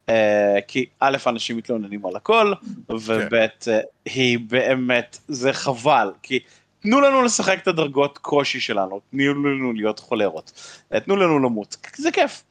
אה, 0.10 0.60
כי 0.68 0.86
א', 1.00 1.18
אנשים 1.28 1.58
מתלוננים 1.58 2.06
על 2.06 2.16
הכל, 2.16 2.54
וב', 2.90 3.34
אה, 3.34 3.80
היא 4.06 4.40
באמת, 4.48 5.18
זה 5.28 5.54
חבל, 5.54 6.12
כי 6.24 6.40
תנו 6.80 7.02
לנו 7.02 7.22
לשחק 7.22 7.58
את 7.64 7.68
הדרגות 7.68 8.18
קושי 8.18 8.60
שלנו, 8.60 9.02
תנו 9.12 9.34
לנו 9.34 9.74
להיות 9.74 10.00
חולרות, 10.00 10.52
אה, 10.94 11.00
תנו 11.00 11.16
לנו 11.16 11.40
למות, 11.40 11.78
זה 11.96 12.12
כיף. 12.12 12.44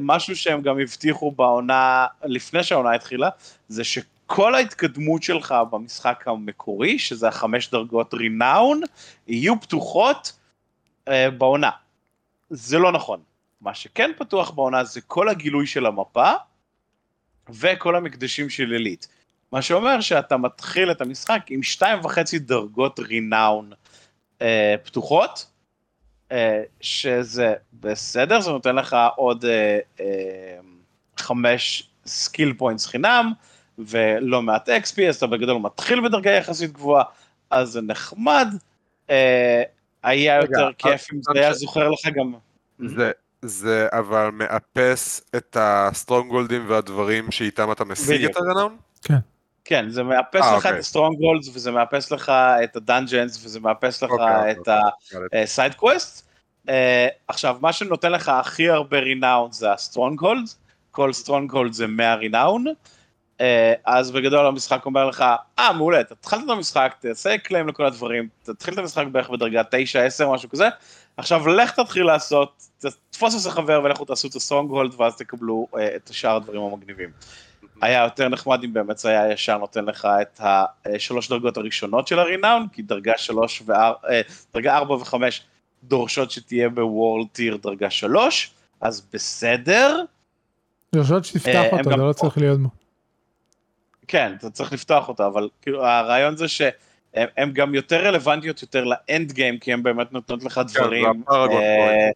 משהו 0.00 0.36
שהם 0.36 0.62
גם 0.62 0.80
הבטיחו 0.80 1.30
בעונה, 1.30 2.06
לפני 2.24 2.62
שהעונה 2.62 2.94
התחילה, 2.94 3.28
זה 3.68 3.84
שכל 3.84 4.54
ההתקדמות 4.54 5.22
שלך 5.22 5.54
במשחק 5.70 6.24
המקורי, 6.26 6.98
שזה 6.98 7.28
החמש 7.28 7.70
דרגות 7.70 8.14
רינאון, 8.14 8.80
יהיו 9.28 9.60
פתוחות 9.60 10.32
אה, 11.08 11.30
בעונה. 11.30 11.70
זה 12.50 12.78
לא 12.78 12.92
נכון. 12.92 13.20
מה 13.60 13.74
שכן 13.74 14.10
פתוח 14.18 14.50
בעונה 14.50 14.84
זה 14.84 15.00
כל 15.00 15.28
הגילוי 15.28 15.66
של 15.66 15.86
המפה, 15.86 16.32
וכל 17.48 17.96
המקדשים 17.96 18.50
של 18.50 18.72
עילית. 18.72 19.08
מה 19.52 19.62
שאומר 19.62 20.00
שאתה 20.00 20.36
מתחיל 20.36 20.90
את 20.90 21.00
המשחק 21.00 21.42
עם 21.48 21.62
שתיים 21.62 22.04
וחצי 22.04 22.38
דרגות 22.38 23.00
רינאון 23.00 23.72
אה, 24.42 24.74
פתוחות, 24.84 25.50
אה, 26.32 26.62
שזה 26.80 27.54
בסדר, 27.72 28.40
זה 28.40 28.50
נותן 28.50 28.76
לך 28.76 28.96
עוד 29.16 29.44
אה, 29.44 29.78
אה, 30.00 30.58
חמש 31.16 31.90
skill 32.06 32.52
points 32.58 32.86
חינם, 32.86 33.32
ולא 33.78 34.42
מעט 34.42 34.68
XP, 34.68 35.02
אז 35.08 35.16
אתה 35.16 35.26
בגדול 35.26 35.58
מתחיל 35.58 36.00
בדרגה 36.00 36.30
יחסית 36.30 36.72
גבוהה, 36.72 37.04
אז 37.50 37.68
זה 37.68 37.80
נחמד. 37.80 38.48
אה, 39.10 39.62
היה 40.02 40.38
רגע, 40.38 40.60
יותר 40.60 40.72
כיף 40.78 41.12
אם 41.12 41.22
זה 41.22 41.40
היה 41.40 41.52
זוכר 41.52 41.88
לך 41.88 42.06
גם... 42.14 42.34
זה, 42.78 43.12
זה 43.42 43.88
אבל 43.92 44.30
מאפס 44.32 45.22
את 45.36 45.56
ה 45.60 45.68
strongholdים 45.68 46.64
והדברים 46.68 47.30
שאיתם 47.30 47.72
אתה 47.72 47.84
משיג 47.84 48.16
בדיוק. 48.16 48.32
את 48.32 48.36
ה 48.36 48.41
renown? 48.41 48.76
כן, 49.64 49.88
זה 49.88 50.02
מאפס 50.02 50.42
אה, 50.42 50.50
לך 50.50 50.56
אוקיי. 50.56 50.70
את 50.70 50.78
ה 50.78 50.83
strongholds, 50.83 51.48
וזה 51.54 51.70
מאפס 51.70 52.10
לך 52.10 52.32
את 52.64 52.76
ה 52.76 52.83
dungeons, 52.83 53.44
וזה 53.44 53.60
מאפס 53.60 54.02
לך 54.02 54.10
אוקיי, 54.10 54.50
את 54.50 54.68
אוקיי. 55.14 55.42
ה 55.42 55.48
side 55.48 55.74
quest. 55.74 56.28
אה, 56.68 57.08
עכשיו, 57.28 57.56
מה 57.60 57.72
שנותן 57.72 58.12
לך 58.12 58.28
הכי 58.28 58.68
הרבה 58.68 58.98
renown 58.98 59.52
זה 59.52 59.72
ה 59.72 59.78
stronghold, 59.78 60.44
כל 60.90 61.12
stronghold 61.12 61.72
זה 61.72 61.86
100 61.86 62.14
renown, 62.14 62.66
אה, 62.66 62.72
אז 63.84 64.10
בגדול 64.10 64.46
המשחק 64.46 64.86
אומר 64.86 65.06
לך, 65.06 65.24
אה, 65.58 65.72
מעולה, 65.72 66.00
אתה 66.00 66.14
התחלת 66.20 66.40
את 66.44 66.50
המשחק, 66.50 66.94
תעשה 67.00 67.38
claim 67.38 67.68
לכל 67.68 67.86
הדברים, 67.86 68.28
תתחיל 68.42 68.74
את 68.74 68.78
המשחק 68.78 69.06
בערך 69.12 69.30
בדרגה 69.30 69.62
9-10, 69.62 70.28
משהו 70.28 70.48
כזה, 70.48 70.68
עכשיו 71.16 71.48
לך 71.48 71.80
תתחיל 71.80 72.04
לעשות, 72.04 72.62
תתפוס 72.78 73.34
איזה 73.34 73.50
חבר 73.50 73.80
ולכו 73.84 74.04
תעשו 74.04 74.28
את 74.28 74.34
ה 74.34 74.40
stronghold, 74.40 75.00
ואז 75.00 75.16
תקבלו 75.16 75.66
אה, 75.76 75.96
את 75.96 76.10
שאר 76.12 76.36
הדברים 76.36 76.62
המגניבים. 76.62 77.10
היה 77.82 78.04
יותר 78.04 78.28
נחמד 78.28 78.64
אם 78.64 78.72
באמת 78.72 78.98
זה 78.98 79.08
היה 79.08 79.32
ישר 79.32 79.58
נותן 79.58 79.84
לך 79.84 80.08
את 80.22 80.40
השלוש 80.40 81.28
דרגות 81.28 81.56
הראשונות 81.56 82.06
של 82.06 82.18
ה 82.18 82.24
renown, 82.24 82.66
כי 82.72 82.82
דרגה 82.82 83.12
שלוש 83.16 83.62
ואר... 83.66 83.92
אה, 84.10 84.20
דרגה 84.54 84.76
ארבע 84.76 84.94
וחמש 84.94 85.42
דורשות 85.84 86.30
שתהיה 86.30 86.68
ב 86.68 86.78
world 86.78 87.26
tier 87.32 87.56
דרגה 87.56 87.90
שלוש, 87.90 88.50
אז 88.80 89.02
בסדר, 89.12 90.04
חושב 91.02 91.22
שתפתח 91.22 91.54
אה, 91.54 91.70
אותו, 91.72 91.90
זה 91.90 91.96
לא. 91.96 92.12
צריך 92.12 92.38
להיות 92.38 92.60
בו. 92.60 92.79
כן, 94.10 94.32
אתה 94.38 94.50
צריך 94.50 94.72
לפתוח 94.72 95.08
אותה, 95.08 95.26
אבל 95.26 95.48
כאילו 95.62 95.86
הרעיון 95.86 96.36
זה 96.36 96.48
שהם 96.48 96.70
הם 97.14 97.52
גם 97.52 97.74
יותר 97.74 98.06
רלוונטיות 98.06 98.62
יותר 98.62 98.84
ל 98.84 98.96
end 98.96 99.32
game, 99.32 99.58
כי 99.58 99.72
הם 99.72 99.82
באמת 99.82 100.12
נותנות 100.12 100.44
לך 100.44 100.60
דברים, 100.66 101.04
זה 101.04 101.10
ה 101.22 101.27
paragon 101.27 101.62
אה. 101.62 102.10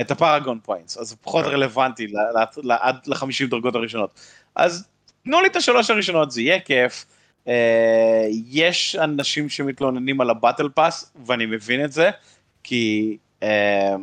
את 0.00 0.10
ה 0.10 0.16
paragon 0.16 0.60
points, 0.62 0.98
אז 0.98 1.16
פחות 1.22 1.44
כן. 1.44 1.50
רלוונטי 1.50 2.06
ל- 2.06 2.16
ל- 2.16 2.72
ל- 2.72 2.76
עד 2.80 2.96
לחמישים 3.06 3.48
דרגות 3.48 3.74
הראשונות. 3.74 4.20
אז 4.56 4.88
תנו 5.24 5.40
לי 5.40 5.48
את 5.48 5.56
השלוש 5.56 5.90
הראשונות, 5.90 6.30
זה 6.30 6.42
יהיה 6.42 6.60
כיף. 6.60 7.06
אה, 7.48 8.26
יש 8.48 8.96
אנשים 8.96 9.48
שמתלוננים 9.48 10.20
על 10.20 10.30
הבטל 10.30 10.68
פאס, 10.68 11.12
ואני 11.26 11.46
מבין 11.46 11.84
את 11.84 11.92
זה, 11.92 12.10
כי 12.62 13.16
אה, 13.42 13.96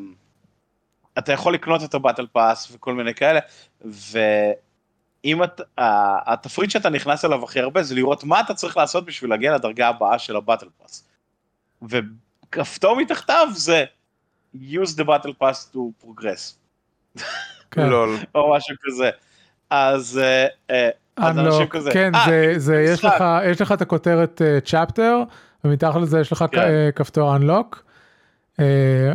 אתה 1.17 1.33
יכול 1.33 1.53
לקנות 1.53 1.83
את 1.83 1.93
הבטל 1.93 2.27
פאס 2.31 2.71
וכל 2.71 2.93
מיני 2.93 3.13
כאלה, 3.13 3.39
ואם 5.25 5.43
את, 5.43 5.61
התפריט 6.27 6.69
שאתה 6.69 6.89
נכנס 6.89 7.25
אליו 7.25 7.43
הכי 7.43 7.59
הרבה 7.59 7.83
זה 7.83 7.95
לראות 7.95 8.23
מה 8.23 8.39
אתה 8.39 8.53
צריך 8.53 8.77
לעשות 8.77 9.05
בשביל 9.05 9.29
להגיע 9.29 9.55
לדרגה 9.55 9.87
הבאה 9.87 10.19
של 10.19 10.35
הבטל 10.35 10.67
פאס. 10.77 11.07
וכפתור 11.81 12.97
מתחתיו 12.97 13.47
זה 13.55 13.85
use 14.55 14.97
the 14.97 15.03
battle 15.03 15.43
pass 15.43 15.73
to 15.73 15.77
progress, 16.03 16.53
כן. 17.71 17.89
לול. 17.89 18.17
או 18.35 18.55
משהו 18.55 18.75
כזה. 18.83 19.09
אז, 19.69 20.21
אה, 20.23 20.47
אה, 20.71 20.89
אז 21.17 21.39
אנשים 21.39 21.67
כזה, 21.67 21.91
כן, 21.93 22.15
"אה, 22.15 22.25
זה, 22.25 22.53
זה 22.57 22.81
יש 22.81 23.05
משחק." 23.05 23.15
לך, 23.15 23.23
יש 23.45 23.61
לך 23.61 23.71
את 23.71 23.81
הכותרת 23.81 24.41
צ'פטר, 24.65 25.23
ומתחת 25.63 26.01
לזה 26.01 26.19
יש 26.19 26.31
לך 26.31 26.45
כן. 26.51 26.89
כפתור 26.95 27.35
unlock. 27.35 27.75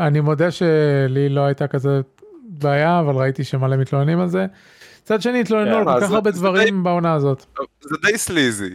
אני 0.01 0.21
מודה 0.21 0.51
שלי 0.51 1.29
לא 1.29 1.41
הייתה 1.41 1.67
כזה 1.67 2.01
בעיה, 2.43 3.01
אבל 3.01 3.15
ראיתי 3.15 3.45
שמלא 3.45 3.77
מתלוננים 3.77 4.21
על 4.21 4.29
זה. 4.29 4.47
מצד 5.11 5.23
שני 5.23 5.41
התלוננו 5.41 5.71
כן, 5.71 5.77
על 5.79 5.85
כל 5.85 5.91
מה, 5.91 6.01
כך 6.01 6.11
הרבה 6.13 6.31
דברים 6.31 6.83
בעונה 6.83 7.13
הזאת. 7.15 7.47
זה 7.81 7.97
די 8.03 8.19
סליזי. 8.19 8.71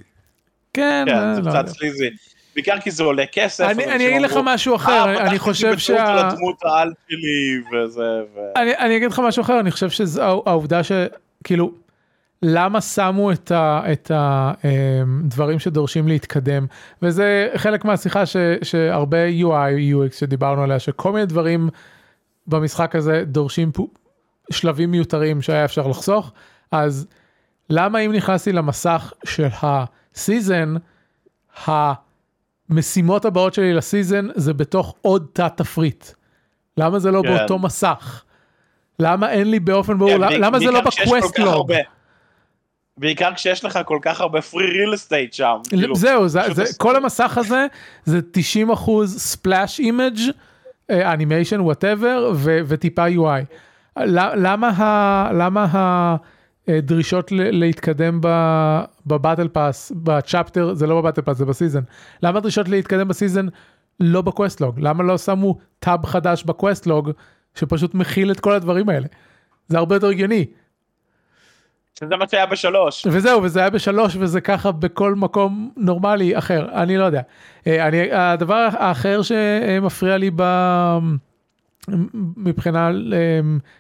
כן, 0.73 1.03
כן, 1.07 1.15
אה, 1.17 1.36
זה 1.36 1.41
לא 1.41 1.49
קצת 1.49 1.57
יודע. 1.59 1.71
סליזי. 1.71 2.09
בעיקר 2.55 2.79
כי 2.79 2.91
זה 2.91 3.03
עולה 3.03 3.23
כסף. 3.31 3.63
אני 3.63 4.07
אגיד 4.09 4.21
לך 4.21 4.38
משהו 4.43 4.75
אחר, 4.75 4.91
"אה, 4.91 5.03
אני- 5.03 5.11
אני 5.17 5.19
פתחתי 5.25 5.39
חושב 5.39 5.65
בטעות 5.67 5.79
שה... 5.79 6.11
על 6.11 6.17
הדמות 6.19 6.55
העל 6.63 6.91
שלי 7.09 7.61
וזה, 7.83 8.01
ו... 8.36 8.39
אני, 8.55 8.97
אגיד 8.97 9.11
לך 9.11 9.19
משהו 9.19 9.41
אחר, 9.41 9.59
אני 9.59 9.71
חושב 9.71 9.89
שזו 9.89 10.43
העובדה 10.45 10.81
שכאילו, 10.83 11.71
למה 12.41 12.81
שמו 12.81 13.31
את, 13.31 13.51
הדברים 14.13 15.59
שדורשים 15.59 16.07
להתקדם, 16.07 16.65
וזה 17.01 17.49
חלק 17.55 17.86
מהשיחה 17.86 18.23
שהרבה 18.63 19.17
UI, 19.41 19.93
UX 20.09 20.15
שדיברנו 20.19 20.63
עליה, 20.63 20.79
שכל 20.79 21.11
מיני 21.11 21.25
דברים 21.25 21.69
במשחק 22.47 22.95
הזה 22.95 23.23
דורשים 23.25 23.71
שלבים 24.51 24.91
מיותרים 24.91 25.41
שהיה 25.41 25.65
אפשר 25.65 25.87
לחסוך, 25.87 26.31
אז 26.71 27.07
למה 27.69 27.99
אם 27.99 28.13
נכנסתי 28.13 28.51
למסך 28.51 29.13
של 29.25 29.47
הסיזן, 29.61 30.73
המשימות 32.69 33.25
הבאות 33.25 33.53
שלי 33.53 33.73
לסיזן 33.73 34.27
זה 34.35 34.53
בתוך 34.53 34.95
עוד 35.01 35.25
תת 35.33 35.51
תפריט. 35.55 36.05
למה 36.77 36.99
זה 36.99 37.11
לא 37.11 37.21
כן. 37.23 37.37
באותו 37.37 37.59
מסך? 37.59 38.23
למה 38.99 39.31
אין 39.31 39.51
לי 39.51 39.59
באופן 39.59 39.97
ברור, 39.97 40.11
כן, 40.29 40.41
למה- 40.41 40.59
זה 40.59 40.71
לא 40.71 40.81
ב 40.81 40.91
quest 40.91 41.39
log? 41.39 41.71
בעיקר 42.97 43.33
כשיש 43.33 43.65
לך 43.65 43.79
כל 43.85 43.99
כך 44.01 44.21
הרבה 44.21 44.41
free 44.41 44.65
real 44.65 44.93
estate 44.93 45.33
שם. 45.33 45.57
כאילו, 45.69 45.95
זהו, 45.95 46.27
זה, 46.27 46.39
זה, 46.53 46.63
עשו- 46.63 46.73
כל 46.77 46.95
המסך 46.95 47.37
הזה 47.37 47.65
זה 48.05 48.19
90 48.31 48.69
אחוז 48.71 49.17
splash 49.17 49.79
image, 49.79 50.17
animation, 50.91 51.59
whatever, 51.59 52.31
וטיפה 52.43 53.05
UI. 53.07 53.45
למה 53.97 54.69
ה- 54.69 55.29
למה 55.33 55.65
הדרישות 56.67 57.31
ל- 57.31 57.59
להתקדם 57.59 58.19
ב 59.05 59.11
battle 59.11 59.47
pass, 59.47 59.91
ב 59.95 60.04
chapter, 60.04 60.73
זה 60.73 60.87
לא 60.87 61.01
ב 61.01 61.04
battle 61.04 61.21
pass, 61.21 61.38
זה 61.37 61.45
ב 61.45 61.50
season. 61.50 61.81
למה 62.23 62.37
הדרישות 62.37 62.69
להתקדם 62.69 63.07
ב 63.07 63.13
season 63.13 63.47
לא 63.99 64.21
ב 64.21 64.28
quest 64.28 64.61
log? 64.61 64.79
למה 64.79 65.03
לא 65.03 65.17
שמו 65.17 65.57
tab 65.79 66.05
חדש 66.05 66.43
ב 66.43 66.51
quest 66.51 66.88
log 66.88 67.11
שפשוט 67.55 67.93
מכיל 67.95 68.31
את 68.31 68.39
כל 68.39 68.51
הדברים 68.53 68.89
האלה? 68.89 69.07
זה 69.67 69.77
הרבה 69.77 69.95
יותר 69.95 70.07
הגיוני. 70.07 70.45
שזה 71.99 72.15
מה 72.15 72.25
שהיה 72.27 72.45
בשלוש. 72.45 73.07
וזהו 73.11 73.43
וזה 73.43 73.59
היה 73.59 73.69
בשלוש 73.69 74.15
וזה 74.19 74.41
ככה 74.41 74.71
בכל 74.71 75.15
מקום 75.15 75.71
נורמלי 75.77 76.37
אחר 76.37 76.67
אני 76.73 76.97
לא 76.97 77.03
יודע. 77.03 77.21
אה, 77.67 77.87
אני 77.87 78.11
הדבר 78.11 78.67
האחר 78.73 79.21
שמפריע 79.21 80.17
לי 80.17 80.31
ב... 80.35 80.43
מבחינה 82.38 82.88
אה, 82.88 83.39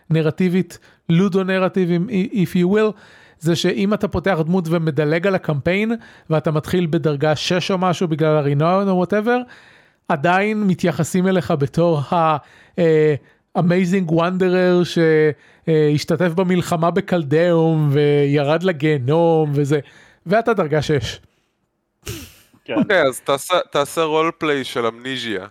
נרטיבית 0.09 0.79
ludonarrative 1.09 2.07
if 2.31 2.55
you 2.55 2.75
will 2.75 2.91
זה 3.39 3.55
שאם 3.55 3.93
אתה 3.93 4.07
פותח 4.07 4.37
דמות 4.45 4.65
ומדלג 4.69 5.27
על 5.27 5.35
הקמפיין 5.35 5.91
ואתה 6.29 6.51
מתחיל 6.51 6.87
בדרגה 6.89 7.35
6 7.35 7.71
או 7.71 7.77
משהו 7.77 8.07
בגלל 8.07 8.37
ה 8.37 8.45
renown 8.45 8.89
או 8.89 8.95
whatever 8.95 9.37
עדיין 10.07 10.63
מתייחסים 10.63 11.27
אליך 11.27 11.51
בתור 11.51 11.99
ה... 12.11 12.37
אה, 12.79 13.15
amazing 13.59 14.11
wanderer 14.11 14.81
שהשתתף 14.83 16.31
במלחמה 16.35 16.91
בקלדאום 16.91 17.89
וירד 17.91 18.63
לגיהנום 18.63 19.51
וזה 19.55 19.79
ואתה 20.25 20.53
דרגה 20.53 20.81
6. 20.81 21.19
כן, 22.65 22.73
אוקיי, 22.77 23.01
אז 23.01 23.19
תעשה- 23.19 23.59
תעשה 23.71 24.03
roleplay 24.03 24.63
של 24.63 24.85
אמניזיה. 24.85 25.45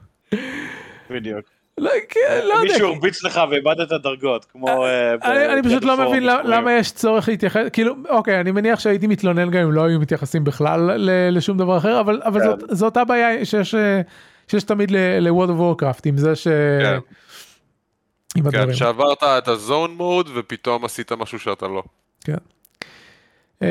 בדיוק. 1.11 1.54
לא, 1.79 1.91
כן, 2.09 2.41
לא 2.45 2.55
יודע. 2.55 2.73
מישהו 2.73 2.89
הרביץ 2.89 3.25
לך 3.25 3.41
ואיבדת 3.51 3.89
דרגות, 4.03 4.45
כמו... 4.45 4.87
אה, 4.87 5.17
ב- 5.17 5.25
אני, 5.25 5.47
אני 5.47 5.63
פשוט 5.63 5.85
לא 5.85 6.09
מבין 6.09 6.23
למה, 6.23 6.73
יש 6.73 6.93
צורך 6.93 7.29
להתייחס 7.29 7.63
כאילו 7.73 7.95
אוקיי 8.09 8.41
אני 8.41 8.51
מניח 8.51 8.81
שהייתי 8.81 9.07
מתלונן 9.07 9.51
גם 9.51 9.63
אם 9.63 9.73
לא 9.73 9.85
היו 9.85 10.01
מתייחסים 10.01 10.45
בכלל 10.45 10.81
ל- 10.97 11.37
לשום 11.37 11.59
דבר 11.59 11.79
אחר 11.79 12.01
אבל 12.01 12.23
אבל 12.25 12.41
כן. 12.41 12.47
זאת, 12.47 12.61
זו 12.71 12.85
אותה 12.85 13.05
בעיה 13.05 13.45
שיש 13.45 13.75
אה, 13.75 14.01
שיש 14.49 14.65
תמיד 14.65 14.91
ל-World 14.91 15.49
of 15.49 15.83
Warcraft 15.83 16.01
עם 16.05 16.19
זה 16.19 16.37
ש... 16.37 16.49
כן. 16.83 16.99
כן, 18.51 18.75
שעברת 18.75 19.23
את 19.23 19.49
הזון 19.49 19.91
מוד 19.95 20.31
ופתאום 20.35 20.85
עשית 20.85 21.13
משהו 21.13 21.39
שאתה 21.39 21.67
לא. 21.67 21.83
אמ, 23.63 23.67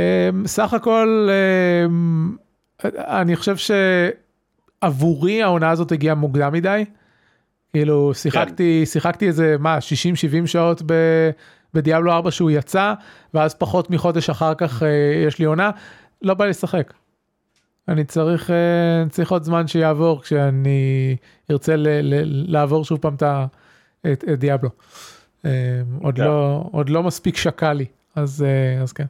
סך 0.46 0.74
הכל 0.74 1.30
אמ, 1.86 2.36
אני 2.98 3.36
חושב 3.36 3.56
שעבורי 4.84 5.44
העונה 5.44 5.70
הזאת 5.70 5.92
הגיעה 5.92 6.16
מוקדם 6.16 6.54
מדי. 6.54 6.86
כאילו 7.74 8.14
שיחקתי 8.14 8.86
שיחקתי 8.86 9.28
איזה 9.28 9.56
מה 9.60 9.82
60 9.82 10.16
70 10.16 10.48
שעות 10.48 10.82
ב, 10.86 10.94
בדיאבלו 11.74 12.12
4 12.12 12.32
שהוא 12.32 12.52
יצא 12.52 12.94
ואז 13.34 13.54
פחות 13.54 13.90
מחודש 13.90 14.30
אחר 14.30 14.54
כך 14.54 14.84
אה, 14.84 14.90
יש 15.28 15.40
לי 15.40 15.46
עונה 15.46 15.72
לא 16.22 16.34
בא 16.34 16.46
לי 16.46 16.50
לשחק. 16.50 16.94
אני 17.88 18.04
צריך 18.04 18.52
אה, 18.52 19.10
צריך 19.10 19.32
עוד 19.32 19.44
זמן 19.44 19.68
שיעבור 19.68 20.22
כשאני 20.22 21.16
ארצה 21.52 21.76
ל, 21.76 21.88
ל, 21.88 22.52
לעבור 22.52 22.86
שוב 22.86 22.98
פעם 22.98 23.16
את, 23.16 23.24
את, 24.06 24.24
את 24.34 24.40
דיאבלו. 24.40 24.70
אה, 25.46 25.52
עוד 26.02 26.16
כן. 26.16 26.24
לא 26.24 26.64
עוד 26.72 26.90
לא 26.90 27.04
מספיק 27.04 27.38
שקע 27.38 27.74
לי 27.74 27.86
אז 28.16 28.46
אה, 28.48 28.82
אז 28.82 28.94
כן. 28.94 29.06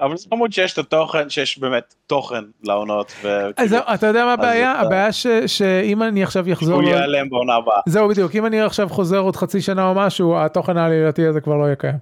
אבל 0.00 0.16
זה 0.16 0.26
חמוד 0.30 0.52
שיש 0.52 0.72
את 0.72 0.78
התוכן, 0.78 1.30
שיש 1.30 1.58
באמת 1.58 1.94
תוכן 2.06 2.44
לעונות, 2.62 3.12
אז 3.56 3.70
זהו, 3.70 3.82
אתה 3.94 4.06
יודע 4.06 4.24
מה 4.24 4.32
הבעיה 4.32 4.72
הבעיה 4.72 5.12
שאם 5.46 6.02
אני 6.02 6.22
עכשיו 6.22 6.52
אחזור. 6.52 6.82
הוא 6.82 6.88
ייעלם 6.88 7.28
בעונה 7.28 7.54
הבאה. 7.54 7.80
זהו 7.86 8.08
בדיוק 8.08 8.34
אם 8.34 8.46
אני 8.46 8.60
עכשיו 8.60 8.88
חוזר 8.88 9.18
עוד 9.18 9.36
חצי 9.36 9.60
שנה 9.60 9.88
או 9.88 9.94
משהו 9.94 10.38
התוכן 10.38 10.76
העלילתי 10.76 11.26
הזה 11.26 11.40
כבר 11.40 11.56
לא 11.56 11.64
יהיה 11.64 11.76
קיים. 11.76 11.96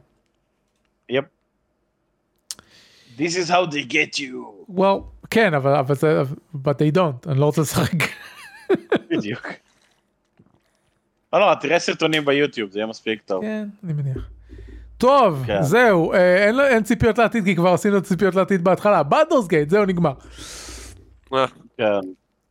יפ. 1.08 1.24
This 3.18 3.36
is 3.46 3.50
how 3.50 3.70
they 3.70 3.92
get 3.92 4.18
you. 4.18 4.72
well 4.76 5.00
כן 5.30 5.54
אבל 5.54 5.94
זה 5.94 6.22
but 6.54 6.70
they 6.70 6.96
don't 6.96 7.28
אני 7.30 7.40
לא 7.40 7.44
רוצה 7.44 7.60
לשחק. 7.60 7.98
בדיוק. 9.10 9.46
לא 11.32 11.38
נורא, 11.38 11.54
תראה 11.54 11.78
סרטונים 11.78 12.24
ביוטיוב, 12.24 12.70
זה 12.70 12.78
יהיה 12.78 12.86
מספיק 12.86 13.22
טוב. 13.24 13.42
כן 13.42 13.68
אני 13.84 13.92
מניח. 13.92 14.33
טוב 15.04 15.42
כן. 15.46 15.62
זהו 15.62 16.12
אה, 16.12 16.46
אין, 16.46 16.60
אין 16.60 16.82
ציפיות 16.82 17.18
לעתיד 17.18 17.44
כי 17.44 17.56
כבר 17.56 17.68
עשינו 17.72 18.02
ציפיות 18.02 18.34
לעתיד 18.34 18.64
בהתחלה. 18.64 19.02
בלדורס 19.02 19.46
גייט 19.48 19.70
זהו 19.70 19.84
נגמר. 19.84 20.12
אה, 21.34 21.44
כן. 21.78 21.84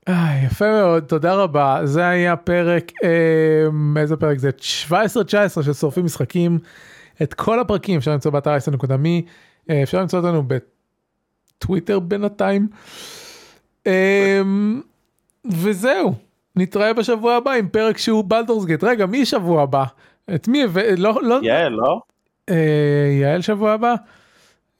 אה, 0.09 0.41
יפה 0.45 0.71
מאוד 0.71 1.03
תודה 1.03 1.33
רבה. 1.33 1.79
זה 1.83 2.07
היה 2.07 2.35
פרק 2.35 2.91
אה, 3.03 3.99
איזה 4.01 4.15
פרק 4.17 4.37
זה? 4.39 4.49
17-19 4.89 4.93
של 5.63 5.73
שורפים 5.73 6.05
משחקים. 6.05 6.59
את 7.23 7.33
כל 7.33 7.59
הפרקים 7.59 7.97
אפשר 7.97 8.11
למצוא 8.11 8.31
באתר 8.31 8.51
אייסן.מי 8.51 9.25
אה, 9.69 9.83
אפשר 9.83 9.99
למצוא 10.01 10.19
אותנו 10.19 10.43
בטוויטר 11.57 11.99
בינתיים. 11.99 12.67
אה, 13.87 14.41
וזהו 15.51 16.13
נתראה 16.55 16.93
בשבוע 16.93 17.35
הבא 17.35 17.51
עם 17.51 17.67
פרק 17.67 17.97
שהוא 17.97 18.23
בלדורס 18.27 18.65
גייט 18.65 18.83
רגע 18.83 19.05
מי 19.05 19.25
שבוע 19.25 19.63
הבא? 19.63 19.83
את 20.35 20.47
מי 20.47 20.63
הבא- 20.63 20.81
לא 20.97 21.19
לא 21.23 21.39
יעל, 21.43 21.71
לא? 21.71 21.99
אה, 22.49 22.55
יעל 23.21 23.41
שבוע 23.41 23.71
הבא 23.71 23.95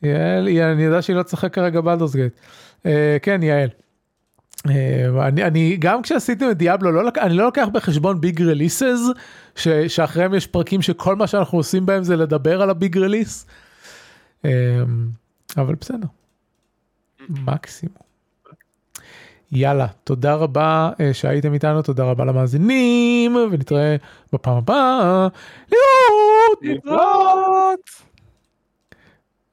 יעל 0.01 0.47
היא- 0.47 0.63
אני 0.63 0.83
יודע 0.83 1.01
שהיא 1.01 1.15
לא 1.15 1.23
תשחק 1.23 1.53
כרגע 1.53 1.81
בלדורס 1.81 2.15
גייט 2.15 2.33
אה, 2.85 3.17
כן 3.21 3.43
יעל. 3.43 3.69
אה, 4.69 5.27
אני, 5.27 5.43
אני 5.43 5.77
גם 5.79 6.01
כשעשיתם 6.01 6.51
את 6.51 6.57
דיאבלו 6.57 6.91
לא. 6.91 7.09
אני 7.21 7.33
לא 7.33 7.45
לוקח 7.45 7.67
בחשבון 7.73 8.21
ביג 8.21 8.41
רליסס 8.41 8.99
ש... 9.55 9.67
שאחריהם 9.67 10.33
יש 10.33 10.47
פרקים 10.47 10.81
שכל 10.81 11.15
מה 11.15 11.27
שאנחנו 11.27 11.57
עושים 11.57 11.85
בהם 11.85 12.03
זה 12.03 12.15
לדבר 12.15 12.61
על 12.61 12.69
הביג 12.69 12.97
רליס. 12.97 13.45
אבל 15.57 15.75
בסדר. 15.81 16.07
מקסימום. 17.29 18.12
יאללה 19.55 19.87
תודה 20.03 20.35
רבה 20.35 20.89
אה, 20.99 21.13
שהייתם 21.13 21.53
איתנו 21.53 21.81
תודה 21.81 22.03
רבה 22.03 22.25
למאזינים 22.25 23.35
ונתראה 23.35 23.95
בפעם 24.33 24.57
הבאה. 24.57 25.27
להתראות. 25.71 26.59
להתראות. 26.61 28.12